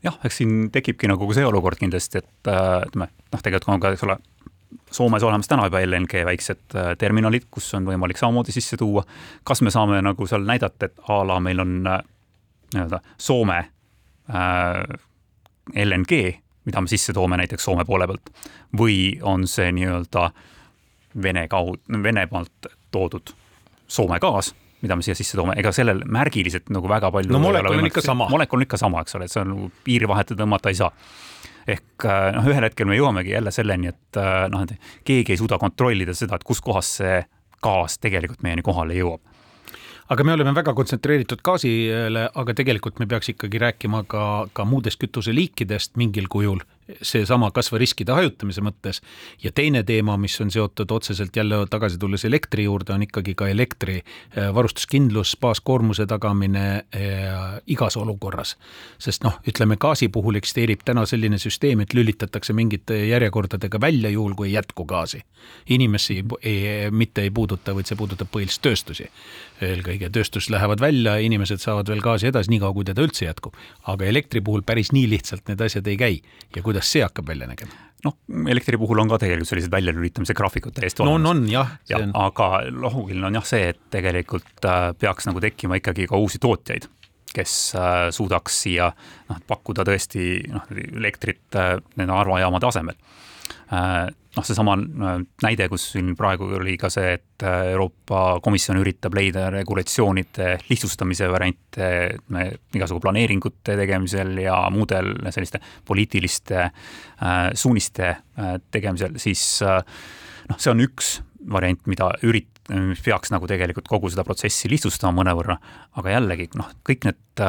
Jah, 0.05 0.19
eks 0.27 0.43
siin 0.43 0.67
tekibki 0.69 1.09
nagu 1.09 1.25
see 1.33 1.45
olukord 1.47 1.79
kindlasti, 1.81 2.21
et 2.21 2.51
äh, 2.51 2.83
ütleme, 2.85 3.09
noh, 3.33 3.41
tegelikult 3.41 3.73
on 3.73 3.81
ka, 3.81 3.95
eks 3.95 4.05
ole, 4.05 4.19
Soomes 4.91 5.23
olemas 5.23 5.47
täna 5.47 5.67
juba 5.67 5.79
LNG 5.85 6.23
väiksed 6.25 6.75
äh, 6.75 6.91
terminalid, 6.99 7.47
kus 7.51 7.69
on 7.77 7.87
võimalik 7.87 8.19
samamoodi 8.19 8.51
sisse 8.55 8.77
tuua. 8.77 9.03
kas 9.43 9.61
me 9.61 9.71
saame 9.71 10.01
nagu 10.01 10.27
seal 10.27 10.45
näidata, 10.47 10.89
et 10.89 10.99
a 11.07 11.21
la 11.27 11.39
meil 11.43 11.59
on 11.63 11.73
äh, 11.87 12.01
nii-öelda 12.75 12.99
Soome 13.17 13.57
äh, 13.57 14.83
LNG, 15.85 16.21
mida 16.65 16.81
me 16.81 16.91
sisse 16.91 17.13
toome 17.13 17.39
näiteks 17.39 17.63
Soome 17.63 17.85
poole 17.85 18.07
pealt 18.07 18.31
või 18.77 19.17
on 19.21 19.47
see 19.47 19.71
nii-öelda 19.71 20.29
Vene 21.23 21.47
kaudu, 21.47 21.79
Venemaalt 22.03 22.71
toodud 22.91 23.35
Soome 23.87 24.19
gaas 24.19 24.53
mida 24.81 24.95
me 24.95 25.01
siia 25.01 25.15
sisse 25.17 25.37
toome, 25.37 25.55
ega 25.57 25.71
sellel 25.73 26.03
märgiliselt 26.05 26.69
nagu 26.69 26.89
väga 26.89 27.09
palju. 27.11 27.33
no 27.33 27.39
molekul 27.41 27.79
on 27.79 27.87
ikka 27.89 28.01
sama. 28.05 28.27
molekul 28.29 28.59
on 28.59 28.67
ikka 28.67 28.77
sama, 28.77 29.01
eks 29.01 29.15
ole, 29.17 29.25
et 29.25 29.33
see 29.33 29.41
on 29.41 29.49
nagu 29.53 29.71
piiri 29.83 30.09
vahetada 30.09 30.43
tõmmata 30.43 30.69
ei 30.73 30.77
saa 30.77 30.91
ehk 31.67 32.05
äh, 32.07 32.29
noh, 32.35 32.47
ühel 32.47 32.67
hetkel 32.67 32.87
me 32.89 32.97
jõuamegi 32.97 33.33
jälle 33.35 33.51
selleni, 33.53 33.91
et 33.93 34.19
äh, 34.19 34.45
noh, 34.51 34.63
et 34.63 34.91
keegi 35.07 35.35
ei 35.35 35.41
suuda 35.41 35.59
kontrollida 35.61 36.15
seda, 36.17 36.39
et 36.39 36.47
kuskohast 36.47 37.01
see 37.01 37.17
gaas 37.63 37.97
tegelikult 38.01 38.43
meieni 38.45 38.63
kohale 38.65 38.97
jõuab. 38.97 39.23
Aga 40.07 40.23
me 40.23 40.37
oleme 40.37 40.53
väga 40.55 40.71
kontsentreeritud 40.71 41.41
gaasile, 41.43 42.29
aga 42.31 42.53
tegelikult 42.55 43.01
me 43.01 43.09
peaks 43.11 43.33
ikkagi 43.33 43.59
rääkima 43.59 44.05
ka, 44.07 44.21
ka 44.55 44.63
muudest 44.63 45.01
kütuseliikidest 45.01 45.99
mingil 45.99 46.29
kujul 46.31 46.61
seesama 47.01 47.49
kasvuriskide 47.51 48.13
hajutamise 48.15 48.61
mõttes 48.63 49.01
ja 49.43 49.51
teine 49.51 49.83
teema, 49.87 50.17
mis 50.17 50.35
on 50.41 50.51
seotud 50.51 50.91
otseselt 50.91 51.35
jälle 51.35 51.59
tagasi 51.69 51.97
tulles 51.99 52.25
elektri 52.25 52.63
juurde, 52.63 52.93
on 52.93 53.03
ikkagi 53.03 53.35
ka 53.35 53.47
elektri 53.51 53.97
äh, 53.99 54.53
varustuskindlus, 54.55 55.35
baaskoormuse 55.41 56.05
tagamine 56.07 56.65
äh, 56.77 57.61
igas 57.67 57.97
olukorras. 57.97 58.55
sest 58.99 59.23
noh, 59.23 59.39
ütleme 59.47 59.77
gaasi 59.77 60.07
puhul 60.07 60.39
eksisteerib 60.39 60.85
täna 60.85 61.05
selline 61.05 61.37
süsteem, 61.37 61.81
et 61.83 61.93
lülitatakse 61.93 62.53
mingite 62.53 62.97
järjekordadega 63.07 63.81
välja, 63.81 64.09
juhul 64.09 64.35
kui 64.35 64.47
ei 64.49 64.53
jätku 64.53 64.85
gaasi. 64.85 65.21
inimesi 65.69 66.23
ei, 66.41 66.91
mitte 66.91 67.21
ei 67.21 67.31
puuduta, 67.31 67.75
vaid 67.75 67.85
see 67.85 67.97
puudutab 67.97 68.31
põhiliselt 68.31 68.61
tööstusi. 68.61 69.09
eelkõige 69.61 70.09
tööstus 70.09 70.49
lähevad 70.49 70.79
välja, 70.79 71.17
inimesed 71.17 71.59
saavad 71.59 71.89
veel 71.89 72.01
gaasi 72.01 72.27
edasi, 72.27 72.49
niikaua 72.49 72.73
kui 72.73 72.85
teda 72.85 73.01
üldse 73.01 73.25
jätkub. 73.25 73.55
aga 73.83 74.05
elektri 74.05 74.41
puhul 74.41 74.61
päris 74.61 74.91
nii 74.91 75.09
lihtsalt 75.09 75.47
need 75.47 75.61
asjad 75.61 75.87
ei 75.87 75.97
käi 75.97 76.21
ja 76.55 76.63
kuidas 76.63 76.76
kuidas 76.77 76.93
see 76.93 77.03
hakkab 77.05 77.27
välja 77.27 77.49
nägema? 77.49 77.83
noh, 78.05 78.13
elektri 78.47 78.77
puhul 78.77 78.99
on 79.01 79.09
ka 79.09 79.17
tegelikult 79.23 79.49
sellised 79.49 79.73
väljalülitamise 79.73 80.35
graafikud 80.37 80.75
täiesti 80.75 81.01
no, 81.01 81.15
olemas. 81.15 81.31
on, 81.31 81.39
on 81.41 81.49
jah 81.49 81.71
ja,. 81.89 81.99
Aga 82.13 82.49
loogiline 82.69 83.25
on 83.25 83.39
jah 83.39 83.47
see, 83.47 83.71
et 83.73 83.79
tegelikult 83.91 84.67
äh, 84.69 84.91
peaks 84.99 85.25
nagu 85.27 85.41
tekkima 85.43 85.79
ikkagi 85.81 86.05
ka 86.07 86.19
uusi 86.21 86.39
tootjaid, 86.43 86.85
kes 87.33 87.55
äh, 87.75 87.95
suudaks 88.13 88.61
siia 88.63 88.91
noh, 89.31 89.41
pakkuda 89.49 89.85
tõesti 89.89 90.27
noh, 90.53 90.69
elektrit 90.77 91.57
äh, 91.57 91.79
nende 91.97 92.11
Narva 92.13 92.39
jaamade 92.43 92.69
asemel 92.69 93.01
noh, 94.37 94.45
seesama 94.45 94.75
äh, 94.77 95.21
näide, 95.43 95.67
kus 95.71 95.89
siin 95.93 96.13
praegu 96.17 96.47
oli 96.59 96.75
ka 96.79 96.89
see, 96.93 97.15
et 97.17 97.45
äh, 97.45 97.71
Euroopa 97.73 98.39
Komisjon 98.43 98.79
üritab 98.81 99.15
leida 99.17 99.47
regulatsioonide 99.53 100.53
lihtsustamise 100.69 101.29
variante 101.31 101.89
igasugu 102.77 103.01
planeeringute 103.03 103.77
tegemisel 103.79 104.37
ja 104.43 104.59
muudel 104.73 105.15
selliste 105.33 105.61
poliitiliste 105.87 106.59
äh, 106.63 106.71
suuniste 107.57 108.15
tegemisel, 108.71 109.17
siis 109.17 109.41
noh, 109.63 110.59
see 110.61 110.69
on 110.69 110.83
üks 110.83 111.17
variant, 111.49 111.81
mida 111.89 112.11
ürit-, 112.27 112.61
mis 112.69 113.01
peaks 113.01 113.31
nagu 113.33 113.49
tegelikult 113.49 113.87
kogu 113.89 114.11
seda 114.13 114.25
protsessi 114.27 114.69
lihtsustama 114.69 115.15
mõnevõrra, 115.21 115.57
aga 115.97 116.13
jällegi 116.13 116.51
noh, 116.59 116.69
kõik 116.85 117.07
need 117.07 117.43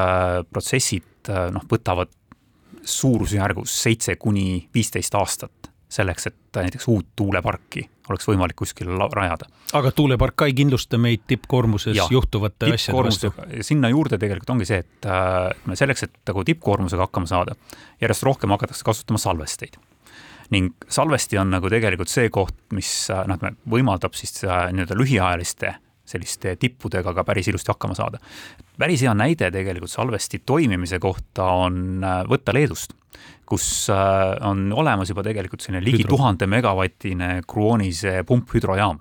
protsessid 0.48 1.28
noh, 1.52 1.66
võtavad 1.68 2.14
suurusjärgus 2.88 3.74
seitse 3.82 4.16
kuni 4.16 4.62
viisteist 4.72 5.16
aastat 5.18 5.67
selleks, 5.88 6.28
et 6.28 6.58
näiteks 6.58 6.88
uut 6.92 7.06
tuuleparki 7.16 7.88
oleks 8.10 8.28
võimalik 8.28 8.56
kuskil 8.58 8.90
rajada. 9.12 9.48
aga 9.76 9.92
tuulepark 9.92 10.36
ka 10.36 10.48
ei 10.48 10.54
kindlusta 10.56 10.98
meid 11.00 11.24
tippkoormuses 11.28 11.96
ja, 11.96 12.06
juhtuvate 12.10 12.70
asjade 12.74 13.04
vastu? 13.08 13.32
sinna 13.64 13.90
juurde 13.92 14.18
tegelikult 14.20 14.54
ongi 14.56 14.68
see, 14.68 14.80
et 14.84 15.08
äh, 15.08 15.76
selleks, 15.80 16.06
et 16.08 16.16
nagu 16.28 16.44
tippkoormusega 16.48 17.08
hakkama 17.08 17.30
saada, 17.30 17.56
järjest 18.02 18.26
rohkem 18.28 18.56
hakatakse 18.56 18.84
kasutama 18.84 19.20
salvesteid. 19.22 19.80
ning 20.50 20.72
salvesti 20.88 21.38
on 21.38 21.50
nagu 21.52 21.70
tegelikult 21.72 22.12
see 22.12 22.30
koht, 22.32 22.56
mis 22.72 22.92
äh, 23.12 23.24
noh, 23.28 23.40
võimaldab 23.68 24.16
siis 24.16 24.44
äh, 24.44 24.68
nii-öelda 24.72 24.96
lühiajaliste 24.96 25.74
selliste 26.08 26.56
tippudega 26.60 27.12
ka 27.14 27.24
päris 27.28 27.50
ilusti 27.52 27.72
hakkama 27.72 27.96
saada. 27.98 28.20
päris 28.78 29.04
hea 29.04 29.14
näide 29.14 29.50
tegelikult 29.54 29.92
salvesti 29.92 30.42
toimimise 30.46 30.98
kohta 31.02 31.50
on 31.66 32.00
võtta 32.28 32.54
Leedust 32.56 32.96
kus 33.48 33.88
äh, 33.92 34.36
on 34.46 34.68
olemas 34.76 35.10
juba 35.12 35.24
tegelikult 35.26 35.64
selline 35.64 35.82
ligi 35.84 36.04
Hüdro. 36.04 36.16
tuhande 36.16 36.48
megavatine 36.50 37.30
Kruonise 37.48 38.22
pumphüdrojaam. 38.28 39.00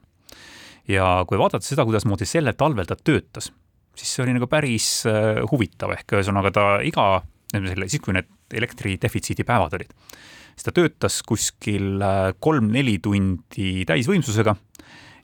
ja 0.87 1.07
kui 1.27 1.39
vaadata 1.39 1.67
seda, 1.67 1.83
kuidasmoodi 1.87 2.27
sellel 2.27 2.55
talvel 2.57 2.87
ta 2.87 2.95
töötas, 2.95 3.51
siis 3.97 4.13
see 4.13 4.23
oli 4.23 4.37
nagu 4.37 4.47
päris 4.47 5.03
äh, 5.09 5.43
huvitav, 5.51 5.91
ehk 5.97 6.15
ühesõnaga 6.15 6.53
ta 6.55 6.65
iga, 6.87 7.09
selle, 7.51 7.89
siis 7.91 8.03
kui 8.03 8.15
need 8.15 8.31
elektridefitsiidi 8.55 9.43
päevad 9.47 9.75
olid, 9.75 9.91
siis 10.53 10.69
ta 10.69 10.75
töötas 10.75 11.19
kuskil 11.27 11.99
äh, 11.99 12.31
kolm-neli 12.39 12.97
tundi 13.03 13.83
täisvõimsusega 13.89 14.55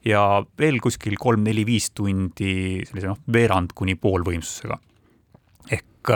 ja 0.06 0.44
veel 0.60 0.80
kuskil 0.84 1.16
kolm-neli-viis 1.20 1.92
tundi 1.96 2.84
sellise 2.88 3.12
noh, 3.12 3.22
veerand 3.34 3.72
kuni 3.76 3.96
poolvõimsusega. 3.96 4.80
ehk 5.72 6.12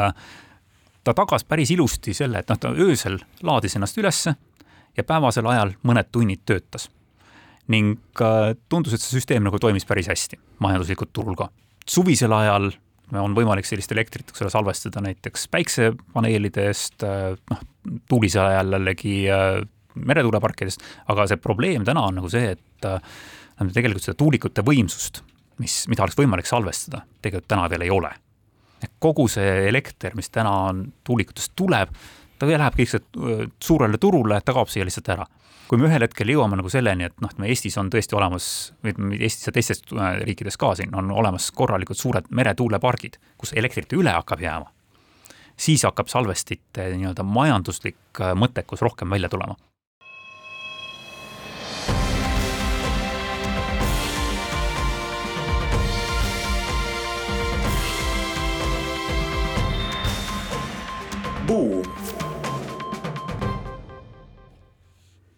ta 1.08 1.14
tagas 1.16 1.46
päris 1.48 1.72
ilusti 1.72 2.14
selle, 2.14 2.42
et 2.42 2.50
noh, 2.52 2.60
ta 2.60 2.74
öösel 2.76 3.16
laadis 3.48 3.78
ennast 3.80 3.98
ülesse 4.02 4.36
ja 4.98 5.06
päevasel 5.08 5.48
ajal 5.48 5.76
mõned 5.88 6.10
tunnid 6.12 6.44
töötas. 6.46 6.90
ning 7.68 8.00
äh, 8.24 8.54
tundus, 8.72 8.94
et 8.96 9.04
see 9.04 9.18
süsteem 9.18 9.44
nagu 9.44 9.60
toimis 9.60 9.84
päris 9.86 10.08
hästi, 10.08 10.38
majanduslikult 10.64 11.12
turul 11.14 11.36
ka. 11.36 11.50
suvisel 11.88 12.32
ajal 12.34 12.72
on 13.12 13.36
võimalik 13.36 13.68
sellist 13.68 13.92
elektrit, 13.92 14.30
eks 14.30 14.44
ole, 14.44 14.52
salvestada 14.52 15.04
näiteks 15.04 15.48
päiksepaneelidest, 15.52 17.04
äh, 17.04 17.36
noh, 17.52 17.66
tuulisel 18.10 18.46
ajal 18.46 18.78
jällegi 18.80 19.18
äh, 19.32 19.62
meretuuleparkidest, 19.96 20.84
aga 21.12 21.28
see 21.28 21.40
probleem 21.44 21.84
täna 21.88 22.06
on 22.08 22.20
nagu 22.20 22.30
see, 22.30 22.56
et 22.56 22.88
tegelikult 23.58 24.04
seda 24.04 24.18
tuulikute 24.18 24.64
võimsust, 24.66 25.24
mis, 25.62 25.84
mida 25.90 26.06
oleks 26.06 26.18
võimalik 26.18 26.50
salvestada, 26.50 27.04
tegelikult 27.22 27.50
täna 27.50 27.70
veel 27.70 27.88
ei 27.88 27.94
ole 27.94 28.14
kogu 29.00 29.28
see 29.32 29.68
elekter, 29.70 30.16
mis 30.16 30.30
täna 30.30 30.52
on 30.70 30.86
tuulikutest 31.08 31.54
tuleb, 31.58 31.94
ta 32.38 32.50
läheb 32.50 32.78
kõik 32.78 33.52
suurele 33.64 33.98
turule, 34.02 34.40
ta 34.42 34.54
kaob 34.54 34.70
siia 34.70 34.86
lihtsalt 34.86 35.10
ära. 35.16 35.26
kui 35.68 35.76
me 35.78 35.90
ühel 35.90 36.06
hetkel 36.06 36.30
jõuame 36.32 36.56
nagu 36.56 36.70
selleni, 36.72 37.10
et 37.10 37.18
noh, 37.20 37.28
et 37.28 37.40
me 37.44 37.50
Eestis 37.52 37.76
on 37.78 37.90
tõesti 37.92 38.16
olemas, 38.16 38.46
ütleme 38.88 39.18
Eestis 39.20 39.50
ja 39.50 39.52
teistes 39.52 39.82
äh, 39.92 40.14
riikides 40.24 40.56
ka 40.58 40.70
siin 40.80 40.96
on 40.96 41.12
olemas 41.12 41.50
korralikud 41.52 42.00
suured 42.00 42.30
meretuulepargid, 42.32 43.18
kus 43.38 43.52
elektrit 43.52 43.92
üle 43.98 44.14
hakkab 44.16 44.40
jääma, 44.46 44.72
siis 45.60 45.84
hakkab 45.84 46.08
salvestite 46.08 46.88
nii-öelda 46.94 47.26
majanduslik 47.28 48.22
äh, 48.22 48.32
mõttekus 48.32 48.86
rohkem 48.86 49.12
välja 49.12 49.30
tulema 49.30 49.58
Buum 61.48 61.82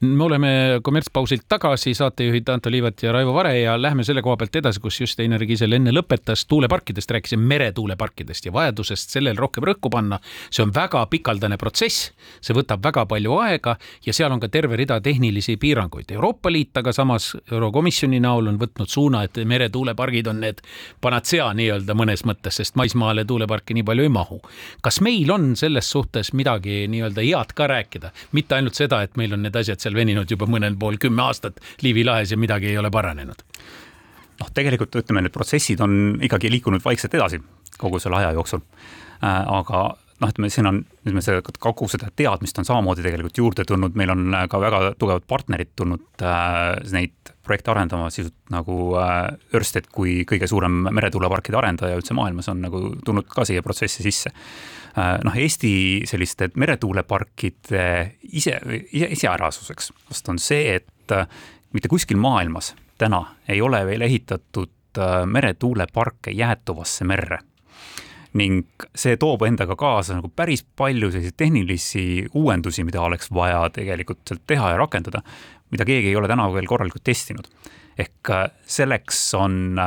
me 0.02 0.24
oleme 0.24 0.80
kommertspausilt 0.84 1.42
tagasi, 1.48 1.94
saatejuhid 1.94 2.50
Anto 2.50 2.72
Liivat 2.72 3.04
ja 3.04 3.12
Raivo 3.12 3.34
Vare 3.34 3.60
ja 3.60 3.82
lähme 3.82 4.04
selle 4.04 4.22
koha 4.22 4.38
pealt 4.38 4.56
edasi, 4.56 4.80
kus 4.80 5.02
just 5.02 5.20
Einar 5.20 5.44
Kiisel 5.46 5.76
enne 5.76 5.92
lõpetas. 5.92 6.46
tuuleparkidest 6.48 7.12
rääkisime, 7.12 7.44
meretuuleparkidest 7.44 8.46
ja 8.46 8.54
vajadusest 8.54 9.10
sellel 9.10 9.38
rohkem 9.38 9.64
rõhku 9.64 9.90
panna. 9.92 10.20
see 10.52 10.64
on 10.64 10.72
väga 10.76 11.06
pikaldane 11.06 11.58
protsess, 11.58 12.12
see 12.42 12.56
võtab 12.56 12.84
väga 12.84 13.06
palju 13.06 13.38
aega 13.40 13.76
ja 14.06 14.14
seal 14.14 14.32
on 14.32 14.40
ka 14.40 14.48
terve 14.48 14.76
rida 14.76 15.02
tehnilisi 15.02 15.58
piiranguid. 15.58 16.12
Euroopa 16.12 16.52
Liit 16.52 16.78
aga 16.78 16.94
samas 16.94 17.36
Eurokomisjoni 17.52 18.20
näol 18.20 18.48
on 18.48 18.60
võtnud 18.60 18.88
suuna, 18.88 19.24
et 19.24 19.36
meretuulepargid 19.46 20.28
on 20.28 20.40
need 20.40 20.62
panatsea 21.02 21.54
nii-öelda 21.54 21.94
mõnes 21.94 22.24
mõttes, 22.24 22.56
sest 22.56 22.76
maismaale 22.76 23.26
tuuleparke 23.26 23.74
nii 23.74 23.84
palju 23.84 24.04
ei 24.04 24.10
mahu. 24.10 24.42
kas 24.82 25.02
meil 25.02 25.32
on 25.32 25.56
selles 25.56 25.92
suhtes 25.92 26.34
midagi 26.34 26.88
nii-öelda 26.88 27.22
head 27.22 27.54
ka 27.54 27.68
rääkida, 27.68 28.12
mitte 28.32 28.56
ainult 28.56 28.76
seda, 28.76 29.02
et 29.02 29.18
meil 29.18 29.34
on 29.34 29.42
need 29.44 29.56
asjad 29.56 29.80
seal 29.80 29.89
seal 29.90 29.98
veninud 29.98 30.30
juba 30.30 30.48
mõnel 30.50 30.78
pool 30.80 31.00
kümme 31.02 31.26
aastat 31.26 31.60
Liivi 31.82 32.06
lahes 32.06 32.32
ja 32.32 32.38
midagi 32.38 32.70
ei 32.70 32.78
ole 32.78 32.92
paranenud? 32.94 33.42
noh, 34.40 34.52
tegelikult 34.56 34.94
ütleme, 34.96 35.26
need 35.26 35.36
protsessid 35.36 35.82
on 35.84 36.20
ikkagi 36.24 36.52
liikunud 36.54 36.84
vaikselt 36.86 37.18
edasi 37.18 37.42
kogu 37.80 38.00
selle 38.00 38.22
aja 38.22 38.32
jooksul 38.38 38.62
äh,. 38.62 39.44
aga 39.44 39.98
noh, 40.20 40.32
ütleme, 40.32 40.50
siin 40.52 40.68
on, 40.70 40.80
ütleme, 41.04 41.24
see 41.24 41.40
kogu 41.64 41.88
seda 41.92 42.10
teadmist 42.16 42.58
on 42.60 42.68
samamoodi 42.68 43.04
tegelikult 43.06 43.40
juurde 43.40 43.66
tulnud, 43.68 43.96
meil 44.00 44.14
on 44.14 44.36
ka 44.52 44.62
väga 44.62 44.82
tugevad 45.00 45.26
partnerid 45.30 45.72
tulnud 45.80 46.26
äh, 46.26 46.76
neid 46.94 47.34
projekte 47.46 47.74
arendama, 47.74 48.10
sisult 48.14 48.36
nagu 48.54 48.76
äh, 49.00 49.16
Ørsted 49.58 49.90
kui 49.94 50.22
kõige 50.30 50.50
suurem 50.50 50.82
meretuuleparkide 50.90 51.58
arendaja 51.60 51.98
üldse 52.00 52.18
maailmas 52.18 52.52
on 52.52 52.62
nagu 52.66 52.84
tulnud 53.06 53.30
ka 53.32 53.48
siia 53.48 53.64
protsessi 53.66 54.06
sisse. 54.06 54.34
Äh, 55.00 55.16
noh, 55.26 55.38
Eesti 55.38 55.72
selliste 56.10 56.52
meretuuleparkide 56.60 57.86
ise, 58.30 58.60
ise, 58.92 59.12
iseärasuseks 59.18 59.94
vast 60.10 60.34
on 60.34 60.42
see, 60.42 60.76
et 60.80 61.16
äh, 61.16 61.28
mitte 61.74 61.92
kuskil 61.92 62.20
maailmas 62.22 62.74
täna 63.00 63.24
ei 63.48 63.62
ole 63.62 63.86
veel 63.88 64.04
ehitatud 64.08 65.00
äh, 65.00 65.22
meretuuleparke 65.26 66.36
jäätuvasse 66.36 67.08
merre 67.08 67.40
ning 68.38 68.68
see 68.96 69.18
toob 69.18 69.44
endaga 69.48 69.76
kaasa 69.80 70.20
nagu 70.20 70.30
päris 70.30 70.62
palju 70.64 71.12
selliseid 71.12 71.38
tehnilisi 71.38 72.04
uuendusi, 72.38 72.84
mida 72.86 73.02
oleks 73.02 73.32
vaja 73.34 73.64
tegelikult 73.74 74.22
sealt 74.28 74.46
teha 74.48 74.74
ja 74.74 74.78
rakendada, 74.78 75.24
mida 75.74 75.86
keegi 75.86 76.12
ei 76.12 76.20
ole 76.20 76.30
täna 76.30 76.46
veel 76.54 76.70
korralikult 76.70 77.04
testinud. 77.04 77.50
ehk 78.00 78.30
selleks 78.64 79.34
on, 79.36 79.80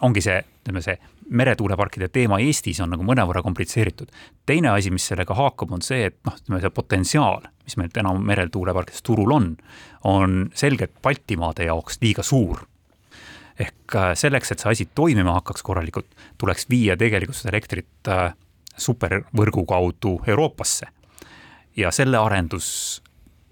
ongi 0.00 0.22
see, 0.24 0.38
ütleme 0.62 0.80
see 0.84 0.96
meretuuleparkide 1.30 2.08
teema 2.08 2.38
Eestis 2.42 2.80
on 2.84 2.92
nagu 2.94 3.04
mõnevõrra 3.06 3.42
komplitseeritud. 3.42 4.08
teine 4.46 4.70
asi, 4.70 4.90
mis 4.90 5.06
sellega 5.06 5.34
haakub, 5.34 5.72
on 5.72 5.82
see, 5.82 6.06
et 6.10 6.18
noh, 6.26 6.36
ütleme 6.40 6.60
see 6.60 6.70
potentsiaal, 6.70 7.48
mis 7.64 7.76
meil 7.80 7.90
täna 7.92 8.12
meretuuleparkides 8.14 9.02
turul 9.02 9.32
on, 9.32 9.56
on 10.04 10.50
selgelt 10.54 11.00
Baltimaade 11.02 11.64
jaoks 11.70 11.98
liiga 12.02 12.22
suur. 12.22 12.66
Ehk 13.60 13.96
selleks, 14.18 14.52
et 14.52 14.62
see 14.62 14.70
asi 14.70 14.88
toimima 14.94 15.36
hakkaks 15.38 15.62
korralikult, 15.62 16.08
tuleks 16.38 16.66
viia 16.70 16.96
tegelikult 16.98 17.38
seda 17.38 17.52
elektrit 17.54 18.10
supervõrgu 18.76 19.62
kaudu 19.70 20.16
Euroopasse. 20.26 20.86
ja 21.76 21.90
selle 21.90 22.18
arendus 22.18 23.02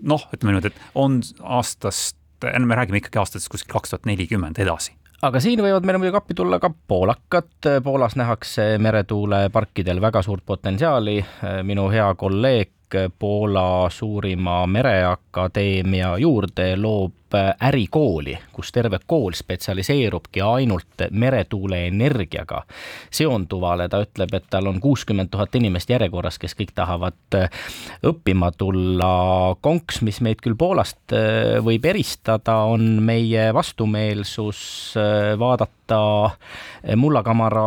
noh, 0.02 0.26
ütleme 0.34 0.52
niimoodi, 0.52 0.72
et 0.72 0.82
on 0.94 1.20
aastast, 1.42 2.16
me 2.42 2.74
räägime 2.74 2.98
ikkagi 3.02 3.18
aastatest 3.22 3.50
kuskil 3.50 3.72
kaks 3.72 3.94
tuhat 3.94 4.06
nelikümmend 4.10 4.58
edasi 4.58 4.96
aga 5.22 5.40
siin 5.42 5.62
võivad 5.62 5.86
meile 5.86 6.00
muidugi 6.02 6.18
appi 6.18 6.34
tulla 6.34 6.58
ka 6.62 6.72
poolakad. 6.90 7.68
Poolas 7.84 8.16
nähakse 8.18 8.78
meretuuleparkidel 8.82 10.00
väga 10.02 10.22
suurt 10.22 10.42
potentsiaali. 10.46 11.24
minu 11.62 11.88
hea 11.90 12.14
kolleeg 12.14 12.72
Poola 13.18 13.90
suurima 13.90 14.66
mereakadeemia 14.66 16.16
juurde 16.18 16.76
loob 16.76 17.21
ärikooli, 17.34 18.38
kus 18.52 18.72
terve 18.72 18.98
kool 19.06 19.32
spetsialiseerubki 19.36 20.40
ainult 20.40 21.06
meretuuleenergiaga 21.10 22.62
seonduvale. 23.10 23.88
ta 23.88 24.02
ütleb, 24.04 24.34
et 24.34 24.44
tal 24.50 24.66
on 24.66 24.80
kuuskümmend 24.80 25.30
tuhat 25.30 25.54
inimest 25.54 25.90
järjekorras, 25.90 26.38
kes 26.38 26.54
kõik 26.58 26.74
tahavad 26.74 27.38
õppima 28.06 28.52
tulla. 28.56 29.56
konks, 29.60 30.02
mis 30.02 30.20
meid 30.20 30.42
küll 30.42 30.56
Poolast 30.58 31.14
võib 31.64 31.84
eristada, 31.84 32.56
on 32.68 33.02
meie 33.02 33.50
vastumeelsus 33.54 34.94
vaadata 35.38 35.98
mullakamara 36.96 37.64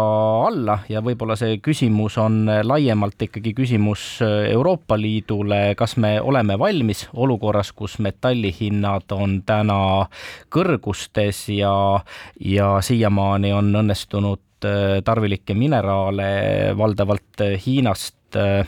alla 0.48 0.80
ja 0.90 1.02
võib-olla 1.02 1.36
see 1.38 1.58
küsimus 1.64 2.18
on 2.18 2.46
laiemalt 2.64 3.22
ikkagi 3.22 3.54
küsimus 3.54 4.20
Euroopa 4.50 4.98
Liidule, 4.98 5.76
kas 5.78 5.98
me 5.98 6.18
oleme 6.22 6.60
valmis 6.60 7.06
olukorras, 7.14 7.72
kus 7.72 8.00
metallihinnad 8.00 9.12
on 9.12 9.42
täna 9.46 9.55
täna 9.56 10.08
kõrgustes 10.54 11.46
ja, 11.56 11.76
ja 12.40 12.76
siiamaani 12.82 13.54
on 13.56 13.72
õnnestunud 13.84 14.42
tarvilikke 15.06 15.56
mineraale 15.58 16.28
valdavalt 16.78 17.42
äh, 17.42 17.56
Hiinast 17.66 18.36
äh, 18.36 18.68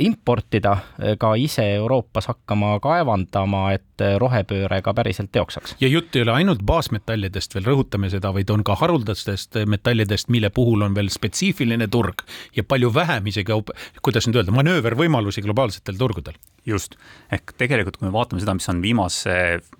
importida, 0.00 0.76
ka 1.18 1.34
ise 1.38 1.66
Euroopas 1.76 2.26
hakkama 2.32 2.78
kaevandama, 2.82 3.66
et 3.76 4.04
rohepööre 4.18 4.80
ka 4.82 4.94
päriselt 4.94 5.30
teoksaks. 5.32 5.76
ja 5.80 5.88
jutt 5.88 6.16
ei 6.16 6.24
ole 6.24 6.34
ainult 6.40 6.64
baasmetallidest, 6.66 7.54
veel 7.54 7.68
rõhutame 7.68 8.10
seda, 8.10 8.32
vaid 8.34 8.50
on 8.50 8.64
ka 8.66 8.74
haruldastest 8.80 9.60
metallidest, 9.70 10.32
mille 10.34 10.50
puhul 10.50 10.82
on 10.82 10.96
veel 10.96 11.12
spetsiifiline 11.14 11.88
turg 11.88 12.26
ja 12.56 12.64
palju 12.66 12.90
vähem 12.94 13.30
isegi, 13.30 13.60
kuidas 14.02 14.26
nüüd 14.26 14.42
öelda, 14.42 14.56
manöövervõimalusi 14.56 15.46
globaalsetel 15.46 16.00
turgudel 16.00 16.40
just, 16.66 16.98
ehk 17.32 17.54
tegelikult, 17.60 17.98
kui 18.00 18.08
me 18.08 18.14
vaatame 18.14 18.42
seda, 18.42 18.56
mis 18.56 18.68
on 18.72 18.82
viimase 18.82 19.36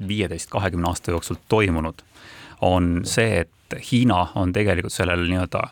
viieteist, 0.09 0.51
kahekümne 0.53 0.91
aasta 0.91 1.15
jooksul 1.15 1.41
toimunud, 1.49 2.05
on 2.65 3.01
see, 3.09 3.45
et 3.45 3.51
Hiina 3.91 4.27
on 4.41 4.53
tegelikult 4.53 4.93
sellel 4.93 5.27
nii-öelda 5.29 5.62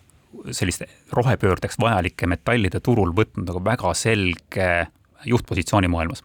selliste 0.51 0.89
rohepöördeks 1.13 1.79
vajalike 1.81 2.27
metallide 2.27 2.81
turul 2.81 3.13
võtnud 3.17 3.47
nagu 3.47 3.61
väga 3.65 3.93
selge 3.95 4.69
juhtpositsiooni 5.29 5.91
maailmas 5.93 6.25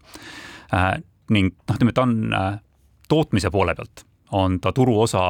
äh,. 0.74 0.96
ning 1.30 1.52
noh, 1.68 1.76
ütleme, 1.76 1.92
ta 1.92 2.06
on 2.06 2.32
äh, 2.34 2.54
tootmise 3.08 3.50
poole 3.52 3.74
pealt, 3.76 4.04
on 4.32 4.60
ta 4.60 4.72
turuosa 4.72 5.26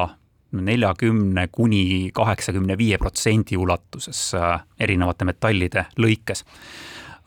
neljakümne 0.52 1.48
kuni 1.52 2.10
kaheksakümne 2.14 2.78
viie 2.78 2.98
protsendi 2.98 3.58
ulatuses 3.58 4.30
äh, 4.38 4.62
erinevate 4.80 5.26
metallide 5.28 5.88
lõikes 5.98 6.44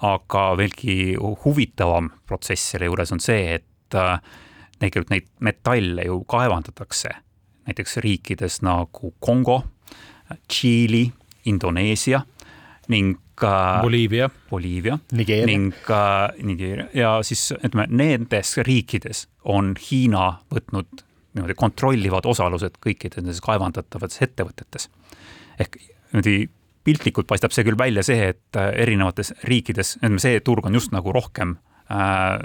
aga 0.02 0.46
veelgi 0.58 1.16
huvitavam 1.46 2.10
protsess 2.28 2.74
selle 2.74 2.90
juures 2.90 3.12
on 3.14 3.22
see, 3.22 3.60
et 3.60 3.98
äh, 3.98 4.18
tegelikult 4.82 5.14
neid 5.14 5.28
metalle 5.46 6.08
ju 6.08 6.22
kaevandatakse 6.30 7.14
näiteks 7.68 7.98
riikides 7.98 8.62
nagu 8.66 9.14
Kongo, 9.20 9.64
Tšiili, 10.48 11.12
Indoneesia 11.46 12.22
ning 12.88 13.18
Boliivia, 13.82 14.30
Boliivia 14.50 15.00
ning 15.12 15.74
Nigeeria. 16.44 16.88
Ja 16.94 17.14
siis 17.26 17.54
ütleme, 17.58 17.88
nendes 17.90 18.58
riikides 18.62 19.26
on 19.50 19.74
Hiina 19.80 20.36
võtnud 20.54 21.04
niimoodi 21.36 21.56
kontrollivad 21.58 22.28
osalused 22.28 22.78
kõikides 22.84 23.22
nendes 23.22 23.42
kaevandatavates 23.42 24.22
ettevõtetes. 24.28 24.90
ehk 25.60 25.78
niimoodi 26.12 26.50
piltlikult 26.84 27.28
paistab 27.28 27.54
see 27.54 27.66
küll 27.66 27.78
välja 27.78 28.04
see, 28.04 28.32
et 28.34 28.58
äh, 28.58 28.72
erinevates 28.84 29.34
riikides, 29.48 29.98
ütleme, 30.02 30.20
see 30.22 30.40
turg 30.46 30.66
on 30.66 30.74
just 30.74 30.92
nagu 30.92 31.14
rohkem 31.14 31.58
äh, 31.92 32.40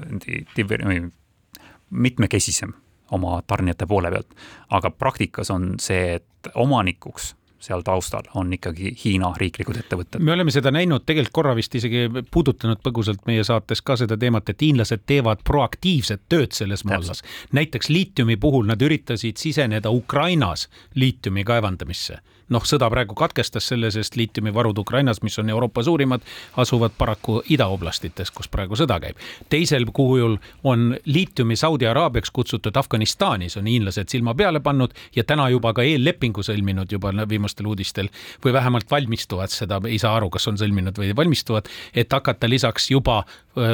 mitmekesisem 1.91 2.75
oma 3.11 3.41
tarnijate 3.47 3.87
poole 3.87 4.11
pealt. 4.11 4.37
aga 4.71 4.91
praktikas 4.91 5.51
on 5.51 5.75
see, 5.81 6.15
et 6.15 6.53
omanikuks 6.55 7.35
seal 7.67 7.83
taustal 7.83 8.23
on 8.35 8.53
ikkagi 8.53 8.93
Hiina 9.05 9.33
riiklikud 9.37 9.77
ettevõtted. 9.81 10.23
me 10.23 10.33
oleme 10.33 10.51
seda 10.55 10.71
näinud 10.71 11.07
tegelikult 11.07 11.35
korra 11.39 11.55
vist 11.57 11.75
isegi 11.75 12.07
puudutanud 12.31 12.81
põgusalt 12.85 13.27
meie 13.27 13.45
saates 13.45 13.83
ka 13.83 13.97
seda 13.97 14.17
teemat, 14.17 14.49
et 14.53 14.63
hiinlased 14.63 15.07
teevad 15.07 15.43
proaktiivset 15.45 16.27
tööd 16.29 16.53
selles 16.53 16.85
vallas. 16.87 17.23
näiteks 17.53 17.89
liitiumi 17.89 18.37
puhul 18.37 18.67
nad 18.67 18.83
üritasid 18.83 19.37
siseneda 19.37 19.91
Ukrainas 19.91 20.69
liitiumi 20.95 21.45
kaevandamisse 21.45 22.21
noh, 22.53 22.65
sõda 22.67 22.89
praegu 22.93 23.15
katkestas 23.19 23.69
selle, 23.71 23.91
sest 23.91 24.17
liitiumivarud 24.17 24.79
Ukrainas, 24.79 25.23
mis 25.23 25.39
on 25.39 25.51
Euroopa 25.51 25.83
suurimad, 25.83 26.25
asuvad 26.57 26.95
paraku 26.99 27.41
idaoblastites, 27.51 28.31
kus 28.31 28.49
praegu 28.49 28.77
sõda 28.79 28.99
käib. 29.03 29.17
teisel 29.49 29.87
kujul 29.93 30.37
on 30.65 30.97
liitiumi 31.05 31.57
Saudi 31.57 31.87
Araabiaks 31.87 32.31
kutsutud 32.31 32.77
Afganistanis, 32.77 33.57
on 33.57 33.67
hiinlased 33.67 34.09
silma 34.09 34.35
peale 34.35 34.61
pannud 34.61 34.95
ja 35.17 35.25
täna 35.25 35.49
juba 35.49 35.73
ka 35.73 35.83
eellepingu 35.83 36.43
sõlminud 36.43 36.93
juba 36.93 37.13
viimastel 37.29 37.67
uudistel 37.67 38.11
või 38.45 38.53
vähemalt 38.53 38.91
valmistuvad 38.91 39.51
seda, 39.51 39.81
ei 39.89 39.99
saa 39.99 40.17
aru, 40.17 40.31
kas 40.31 40.49
on 40.49 40.59
sõlminud 40.59 40.99
või 40.99 41.17
valmistuvad, 41.17 41.69
et 41.95 42.13
hakata 42.13 42.49
lisaks 42.49 42.91
juba 42.91 43.25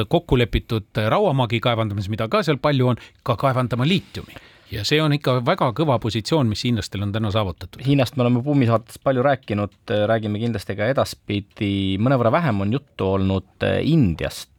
kokku 0.09 0.39
lepitud 0.39 1.03
rauamaagi 1.09 1.61
kaevandamises, 1.61 2.11
mida 2.11 2.29
ka 2.29 2.43
seal 2.43 2.61
palju 2.63 2.95
on, 2.95 3.05
ka 3.23 3.37
kaevandama 3.37 3.87
liitiumi 3.89 4.52
ja 4.73 4.85
see 4.89 5.01
on 5.03 5.13
ikka 5.17 5.37
väga 5.45 5.69
kõva 5.77 5.99
positsioon, 6.03 6.49
mis 6.49 6.65
hiinlastel 6.67 7.05
on 7.05 7.13
täna 7.15 7.31
saavutatud. 7.35 7.83
Hiinast 7.85 8.17
me 8.17 8.25
oleme 8.25 8.43
Buumi 8.45 8.67
saates 8.69 8.99
palju 9.03 9.25
rääkinud, 9.27 9.75
räägime 10.09 10.41
kindlasti 10.41 10.77
ka 10.79 10.89
edaspidi, 10.93 11.99
mõnevõrra 12.03 12.33
vähem 12.33 12.65
on 12.65 12.73
juttu 12.79 13.11
olnud 13.19 13.67
eh, 13.69 13.81
Indiast. 13.93 14.51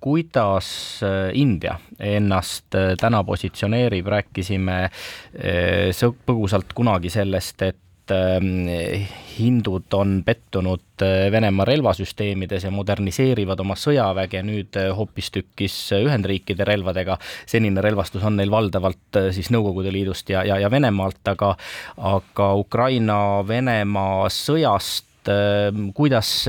kuidas 0.00 0.66
eh, 1.04 1.30
India 1.38 1.76
ennast 2.00 2.74
eh, 2.74 2.94
täna 3.00 3.22
positsioneerib, 3.24 4.06
rääkisime 4.08 4.78
põgusalt 6.26 6.72
kunagi 6.74 7.10
sellest, 7.12 7.62
et 7.62 7.78
Ähm, 8.12 9.06
hindud 9.38 9.94
on 9.94 10.22
pettunud 10.24 11.02
äh, 11.02 11.32
Venemaa 11.32 11.64
relvasüsteemides 11.64 12.66
ja 12.66 12.72
moderniseerivad 12.74 13.60
oma 13.64 13.76
sõjaväge 13.78 14.42
nüüd 14.46 14.76
äh, 14.80 14.90
hoopistükkis 14.96 15.76
Ühendriikide 15.96 16.66
relvadega. 16.68 17.18
senine 17.46 17.84
relvastus 17.84 18.24
on 18.28 18.36
neil 18.40 18.52
valdavalt 18.52 19.20
äh, 19.20 19.30
siis 19.34 19.50
Nõukogude 19.54 19.92
Liidust 19.92 20.30
ja, 20.30 20.44
ja, 20.48 20.58
ja 20.62 20.70
Venemaalt, 20.70 21.22
aga, 21.34 21.54
aga 21.96 22.52
Ukraina-Venemaa 22.64 24.28
sõjast 24.32 25.08
kuidas 25.94 26.48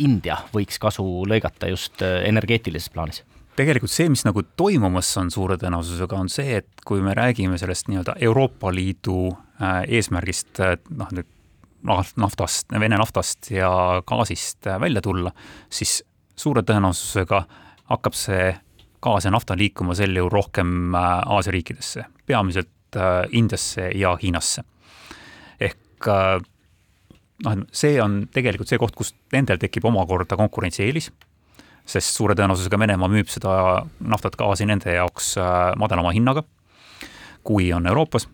India 0.00 0.38
võiks 0.54 0.78
kasu 0.80 1.04
lõigata 1.28 1.68
just 1.68 2.00
energeetilises 2.00 2.88
plaanis? 2.88 3.20
Tegelikult 3.56 3.92
see, 3.92 4.08
mis 4.08 4.24
nagu 4.24 4.42
toimumas 4.56 5.10
on 5.20 5.30
suure 5.30 5.58
tõenäosusega, 5.60 6.18
on 6.18 6.28
see, 6.32 6.60
et 6.62 6.84
kui 6.88 7.02
me 7.04 7.14
räägime 7.14 7.58
sellest 7.60 7.90
nii-öelda 7.90 8.16
Euroopa 8.24 8.72
Liidu 8.74 9.32
Äh, 9.62 9.84
eesmärgist 9.94 10.58
äh, 10.64 10.74
noh, 10.90 11.10
nüüd 11.14 11.28
naftast, 11.86 12.72
Vene 12.72 12.96
naftast 12.98 13.50
ja 13.52 13.68
gaasist 14.06 14.66
äh, 14.66 14.78
välja 14.80 15.02
tulla, 15.04 15.30
siis 15.70 16.00
suure 16.38 16.64
tõenäosusega 16.66 17.42
hakkab 17.92 18.16
see 18.16 18.48
gaas 19.02 19.28
ja 19.28 19.30
nafta 19.34 19.54
liikuma 19.58 19.94
sel 19.98 20.16
juhul 20.16 20.32
rohkem 20.32 20.96
Aasia 20.96 21.54
riikidesse, 21.54 22.06
peamiselt 22.26 22.98
Indiasse 23.38 23.90
ja 23.98 24.16
Hiinasse. 24.22 24.64
ehk 25.60 26.08
noh, 27.44 27.62
see 27.72 28.00
on 28.02 28.22
tegelikult 28.34 28.70
see 28.72 28.80
koht, 28.82 28.96
kus 28.96 29.14
nendel 29.32 29.60
tekib 29.62 29.86
omakorda 29.90 30.38
konkurentsieelis, 30.40 31.10
sest 31.86 32.16
suure 32.16 32.36
tõenäosusega 32.38 32.78
Venemaa 32.78 33.10
müüb 33.10 33.30
seda 33.32 33.82
naftat, 34.00 34.36
gaasi 34.38 34.66
nende 34.68 34.94
jaoks 34.94 35.34
madalama 35.80 36.12
hinnaga, 36.14 36.44
kui 37.42 37.72
on 37.74 37.86
Euroopas 37.90 38.28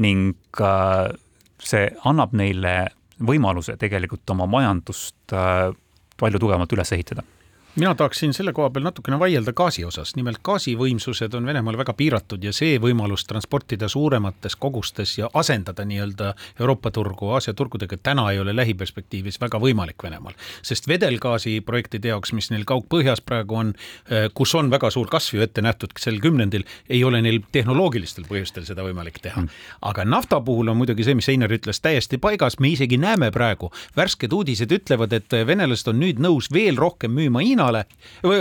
ning 0.00 0.34
äh, 0.60 1.12
see 1.62 1.88
annab 2.08 2.34
neile 2.36 2.92
võimaluse 3.22 3.76
tegelikult 3.80 4.28
oma 4.34 4.48
majandust 4.50 5.34
äh, 5.36 5.70
palju 6.20 6.40
tugevamalt 6.42 6.72
üles 6.74 6.92
ehitada. 6.94 7.24
Mina 7.76 7.94
tahaksin 7.94 8.34
selle 8.34 8.52
koha 8.52 8.68
peal 8.70 8.84
natukene 8.84 9.16
vaielda 9.18 9.52
gaasi 9.56 9.84
osas, 9.88 10.12
nimelt 10.16 10.42
gaasivõimsused 10.44 11.32
on 11.38 11.46
Venemaal 11.48 11.78
väga 11.80 11.94
piiratud 11.96 12.42
ja 12.44 12.52
see 12.52 12.76
võimalus 12.80 13.24
transportida 13.24 13.88
suuremates 13.88 14.56
kogustes 14.60 15.14
ja 15.18 15.30
asendada 15.34 15.86
nii-öelda 15.88 16.34
Euroopa 16.60 16.90
turgu 16.92 17.30
Aasia 17.32 17.54
turgudega 17.56 17.96
täna 17.96 18.26
ei 18.32 18.40
ole 18.42 18.52
lähiperspektiivis 18.56 19.40
väga 19.40 19.60
võimalik 19.60 20.04
Venemaal. 20.04 20.34
sest 20.62 20.88
vedelgaasi 20.88 21.60
projektide 21.60 22.12
jaoks, 22.12 22.32
mis 22.32 22.50
neil 22.50 22.66
kaugpõhjas 22.68 23.24
praegu 23.24 23.56
on, 23.56 23.72
eh, 24.10 24.28
kus 24.34 24.54
on 24.54 24.70
väga 24.70 24.90
suur 24.90 25.08
kasv 25.08 25.36
ju 25.36 25.42
ette 25.42 25.62
nähtud 25.62 25.96
sel 25.98 26.20
kümnendil, 26.20 26.64
ei 26.90 27.04
ole 27.04 27.22
neil 27.22 27.40
tehnoloogilistel 27.52 28.28
põhjustel 28.28 28.68
seda 28.68 28.82
võimalik 28.82 29.18
teha. 29.22 29.40
Mm.. 29.40 29.48
aga 29.80 30.04
nafta 30.04 30.40
puhul 30.40 30.68
on 30.68 30.76
muidugi 30.76 31.04
see, 31.04 31.14
mis 31.14 31.28
Einar 31.28 31.50
ütles, 31.50 31.80
täiesti 31.80 32.18
paigas, 32.18 32.58
me 32.60 32.68
isegi 32.68 32.98
näeme 32.98 33.30
praegu, 33.30 33.72
värsked 33.96 34.32
uudised 34.32 34.72
ütlevad, 34.72 35.12
et 35.12 35.32
venelased 35.46 35.88
on 35.88 36.00
nüüd 36.00 36.20
nõus 36.20 36.52
veel 36.52 36.76
rohkem 36.76 37.16
müüma 37.16 37.40
Hiina 37.40 37.61
Hiinale, 37.62 37.84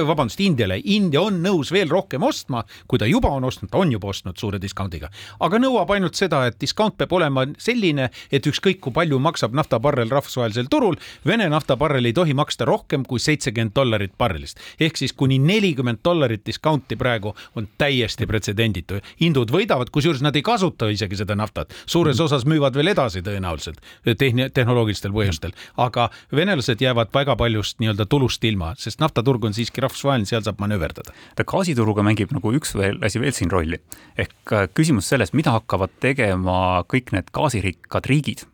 vabandust, 0.07 0.39
Indiale, 0.41 0.79
India 0.83 1.21
on 1.21 1.41
nõus 1.43 1.69
veel 1.71 1.89
rohkem 1.91 2.23
ostma, 2.25 2.63
kui 2.89 2.97
ta 2.97 3.05
juba 3.05 3.29
on 3.29 3.45
ostnud, 3.45 3.69
ta 3.69 3.77
on 3.77 3.91
juba 3.93 4.09
ostnud 4.09 4.37
suure 4.39 4.57
discountiga, 4.61 5.11
aga 5.45 5.59
nõuab 5.61 5.91
ainult 5.93 6.17
seda, 6.17 6.39
et 6.49 6.57
discount 6.61 6.95
peab 6.97 7.13
olema 7.13 7.43
selline, 7.61 8.07
et 8.31 8.47
ükskõik 8.49 8.79
kui 8.81 8.95
palju 8.95 9.19
maksab 9.21 9.53
naftabarrel 9.57 10.09
rahvusvahelisel 10.09 10.71
turul, 10.71 10.97
Vene 11.25 11.45
naftabarrel 11.51 12.07
ei 12.09 12.15
tohi 12.17 12.33
maksta 12.33 12.65
rohkem 12.65 13.03
kui 13.05 13.19
seitsekümmend 13.21 13.75
dollarit 13.75 14.13
barrelist. 14.17 14.57
ehk 14.79 14.97
siis 14.97 15.13
kuni 15.13 15.37
nelikümmend 15.39 15.99
dollarit 16.03 16.45
discounti 16.45 16.95
praegu 16.95 17.35
on 17.55 17.67
täiesti 17.77 18.25
pretsedenditu. 18.25 18.99
hindud 19.21 19.51
võidavad, 19.51 19.89
kusjuures 19.91 20.21
nad 20.21 20.35
ei 20.35 20.41
kasuta 20.41 20.89
isegi 20.89 21.15
seda 21.15 21.35
naftat, 21.35 21.73
suures 21.85 22.17
mm. 22.17 22.25
osas 22.25 22.45
müüvad 22.45 22.73
veel 22.73 22.87
edasi 22.87 23.21
tõenäoliselt 23.21 23.77
tehn-, 24.17 24.49
tehnoloogilistel 24.53 25.11
põhjustel, 25.11 25.51
aga 25.77 26.09
venelased 26.35 26.81
jäävad 26.81 27.13
väga 27.13 27.35
paljust 27.35 27.79
nii-öelda 27.79 28.05
tulust 28.05 28.43
ilma, 28.43 28.73
sest 28.77 28.99
nafta 28.99 29.10
naftaturg 29.11 29.43
on 29.45 29.55
siiski 29.55 29.83
rahvusvaheline, 29.83 30.27
seal 30.29 30.43
saab 30.45 30.61
manööverdada. 30.63 31.13
gaasituruga 31.37 32.03
mängib 32.03 32.31
nagu 32.31 32.53
üks 32.55 32.75
veel 32.77 32.99
asi 33.03 33.19
veel 33.19 33.35
siin 33.35 33.51
rolli. 33.51 33.79
ehk 34.17 34.53
äh, 34.53 34.67
küsimus 34.73 35.09
selles, 35.09 35.33
mida 35.33 35.51
hakkavad 35.51 35.91
tegema 35.99 36.83
kõik 36.87 37.11
need 37.11 37.31
gaasirikkad 37.33 38.07
riigid, 38.07 38.45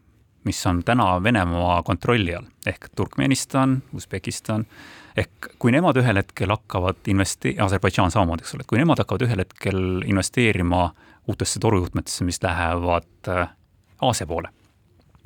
mis 0.44 0.66
on 0.66 0.84
täna 0.84 1.22
Venemaa 1.24 1.84
kontrolli 1.84 2.36
all, 2.36 2.48
ehk 2.66 2.90
Turkmenistan, 2.96 3.82
Usbekistan, 3.94 4.66
ehk 5.16 5.52
kui 5.60 5.72
nemad 5.72 5.98
ühel 5.98 6.18
hetkel 6.18 6.50
hakkavad 6.50 7.08
investe-, 7.08 7.56
Aserbaidžaan 7.62 8.12
samamoodi, 8.12 8.46
eks 8.46 8.56
ole, 8.56 8.66
et 8.66 8.72
kui 8.72 8.82
nemad 8.82 9.00
hakkavad 9.04 9.28
ühel 9.28 9.44
hetkel 9.44 9.82
investeerima 10.08 10.92
uutesse 11.28 11.60
torujuhtmetesse, 11.60 12.26
mis 12.26 12.42
lähevad 12.44 13.30
äh, 13.30 13.50
Aasia 14.02 14.28
poole, 14.28 14.50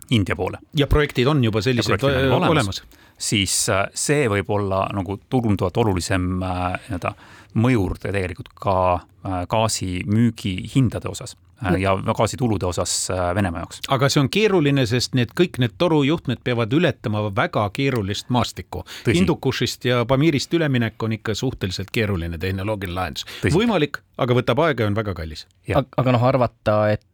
India 0.09 0.36
poole. 0.36 0.59
ja 0.75 0.88
projektid 0.88 1.27
on 1.27 1.43
juba 1.43 1.61
sellised 1.61 2.03
olemas, 2.03 2.49
olemas 2.49 2.84
siis 3.22 3.53
äh, 3.69 3.86
see 3.93 4.26
võib 4.32 4.49
olla 4.51 4.86
nagu 4.95 5.19
tunduvalt 5.30 5.78
olulisem 5.84 6.34
äh, 6.43 6.65
nii-öelda 6.88 7.13
mõjur 7.61 7.97
tegelikult 8.01 8.51
ka 8.55 8.76
äh, 8.97 9.41
gaasi 9.51 10.01
müügihindade 10.07 11.11
osas 11.11 11.38
ja 11.78 11.91
gaasitulude 12.17 12.65
osas 12.65 12.91
Venemaa 13.36 13.59
jaoks. 13.61 13.84
aga 13.93 14.07
see 14.09 14.17
on 14.24 14.30
keeruline, 14.34 14.82
sest 14.89 15.13
need 15.13 15.36
kõik 15.38 15.59
need 15.61 15.76
torujuhtmed 15.78 16.41
peavad 16.41 16.74
ületama 16.74 17.22
väga 17.38 17.67
keerulist 17.76 18.32
maastikku. 18.34 18.82
Hindukushist 19.05 19.86
ja 19.86 19.99
Pamirist 20.09 20.53
üleminek 20.57 21.03
on 21.05 21.13
ikka 21.19 21.36
suhteliselt 21.38 21.93
keeruline 21.93 22.41
tehnoloogiline 22.41 22.97
lahendus. 22.97 23.28
võimalik, 23.53 24.01
aga 24.17 24.39
võtab 24.39 24.63
aega 24.65 24.88
ja 24.88 24.89
on 24.89 24.97
väga 24.97 25.13
kallis. 25.22 25.45
aga 25.69 26.17
noh, 26.17 26.26
arvata, 26.32 26.80
et 26.95 27.05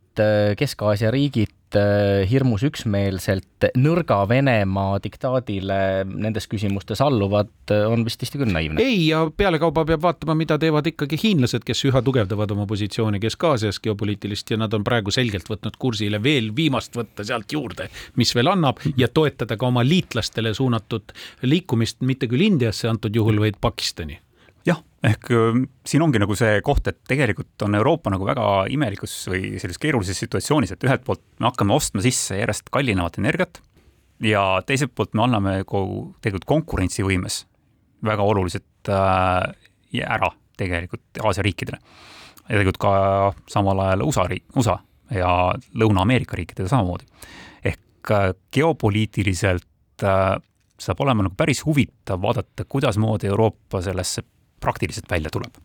Kesk-Aasia 0.57 1.11
riigid 1.13 1.53
Äh, 1.76 2.24
hirmus 2.32 2.61
üksmeelselt 2.63 3.65
nõrga 3.76 4.22
Venemaa 4.30 5.01
diktaadile 5.03 6.05
nendes 6.07 6.45
küsimustes 6.47 7.01
alluvad, 7.03 7.49
äh, 7.76 7.82
on 7.91 8.05
vist 8.07 8.22
tõesti 8.22 8.39
küll 8.39 8.53
naiivne. 8.55 8.80
ei, 8.80 9.09
ja 9.09 9.26
pealekauba 9.28 9.84
peab 9.89 10.05
vaatama, 10.05 10.38
mida 10.39 10.55
teevad 10.57 10.88
ikkagi 10.88 11.20
hiinlased, 11.20 11.65
kes 11.68 11.84
üha 11.89 11.99
tugevdavad 11.99 12.53
oma 12.55 12.63
positsiooni 12.70 13.20
Kesk-Aasias 13.20 13.82
geopoliitilist 13.84 14.53
ja 14.53 14.57
nad 14.61 14.72
on 14.74 14.86
praegu 14.88 15.11
selgelt 15.11 15.51
võtnud 15.51 15.76
kursile 15.76 16.22
veel 16.24 16.53
viimast 16.55 16.95
võtta 16.95 17.26
sealt 17.28 17.51
juurde, 17.51 17.89
mis 18.15 18.32
veel 18.32 18.47
annab 18.47 18.80
ja 18.95 19.11
toetada 19.11 19.57
ka 19.59 19.68
oma 19.68 19.84
liitlastele 19.84 20.53
suunatud 20.55 21.11
liikumist 21.43 21.99
mitte 21.99 22.32
küll 22.32 22.47
Indiasse 22.47 22.88
antud 22.88 23.11
juhul, 23.11 23.43
vaid 23.43 23.59
Pakistani 23.59 24.22
ehk 25.08 25.30
siin 25.88 26.03
ongi 26.03 26.20
nagu 26.20 26.36
see 26.36 26.60
koht, 26.66 26.88
et 26.89 26.97
tegelikult 27.08 27.64
on 27.64 27.78
Euroopa 27.80 28.12
nagu 28.12 28.26
väga 28.28 28.47
imelikus 28.74 29.14
või 29.32 29.55
sellises 29.62 29.80
keerulises 29.82 30.20
situatsioonis, 30.26 30.74
et 30.76 30.84
ühelt 30.84 31.05
poolt 31.08 31.24
me 31.39 31.47
hakkame 31.47 31.76
ostma 31.76 32.03
sisse 32.03 32.39
järjest 32.39 32.72
kallinevat 32.74 33.20
energiat 33.22 33.62
ja 34.24 34.62
teiselt 34.66 34.93
poolt 34.95 35.14
me 35.14 35.24
anname 35.26 35.62
kogu 35.68 36.12
tegelikult 36.22 36.47
konkurentsivõimes 36.49 37.43
väga 38.05 38.26
oluliselt 38.26 38.91
äh, 38.91 40.03
ära 40.03 40.30
tegelikult 40.58 41.22
Aasia 41.24 41.45
riikidele. 41.45 41.78
ja 42.47 42.55
tegelikult 42.55 42.82
ka 42.82 42.91
samal 43.49 43.80
ajal 43.86 44.05
USA 44.08 44.28
riik, 44.28 44.45
USA 44.55 44.78
ja 45.14 45.53
Lõuna-Ameerika 45.76 46.38
riikidega 46.38 46.70
samamoodi. 46.70 47.05
ehk 47.64 48.12
äh, 48.12 48.34
geopoliitiliselt 48.51 50.03
äh, 50.03 50.38
saab 50.80 51.01
olema 51.01 51.24
nagu 51.24 51.36
päris 51.38 51.66
huvitav 51.66 52.22
vaadata, 52.22 52.66
kuidasmoodi 52.66 53.28
Euroopa 53.28 53.82
sellesse 53.82 54.24
praktiliselt 54.60 55.12
välja 55.12 55.30
tuleb. 55.34 55.58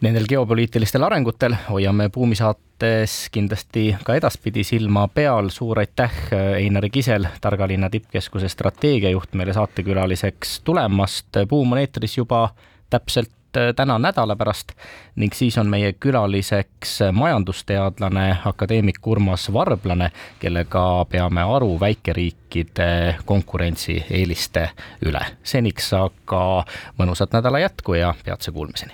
Nendel 0.00 0.28
geopoliitilistel 0.30 1.02
arengutel 1.02 1.56
hoiame 1.68 2.08
Buumi 2.14 2.36
saates 2.38 3.14
kindlasti 3.34 3.96
ka 4.04 4.14
edaspidi 4.14 4.62
silma 4.64 5.08
peal. 5.08 5.48
suur 5.50 5.78
aitäh, 5.78 6.12
Einar 6.60 6.88
Kisel, 6.92 7.26
Targa 7.40 7.66
linna 7.68 7.90
tippkeskuse 7.90 8.48
strateegiajuht, 8.48 9.34
meile 9.34 9.52
saatekülaliseks 9.52 10.60
tulemast. 10.64 11.42
Buum 11.48 11.72
on 11.72 11.82
eetris 11.82 12.16
juba 12.18 12.48
täpselt 12.90 13.34
täna 13.52 13.98
nädala 13.98 14.36
pärast 14.36 14.72
ning 15.16 15.34
siis 15.34 15.58
on 15.58 15.66
meie 15.66 15.92
külaliseks 15.92 16.98
majandusteadlane, 17.12 18.38
akadeemik 18.44 19.06
Urmas 19.06 19.52
Varblane, 19.52 20.10
kellega 20.38 21.04
peame 21.10 21.42
aru 21.42 21.80
väikeriikide 21.80 23.16
konkurentsieeliste 23.24 24.70
üle. 25.06 25.24
seniks 25.42 25.92
aga 25.92 26.64
mõnusat 26.98 27.32
nädala 27.32 27.58
jätku 27.58 27.94
ja 27.94 28.14
peatse 28.24 28.52
kuulmiseni. 28.52 28.92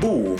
Buum 0.00 0.38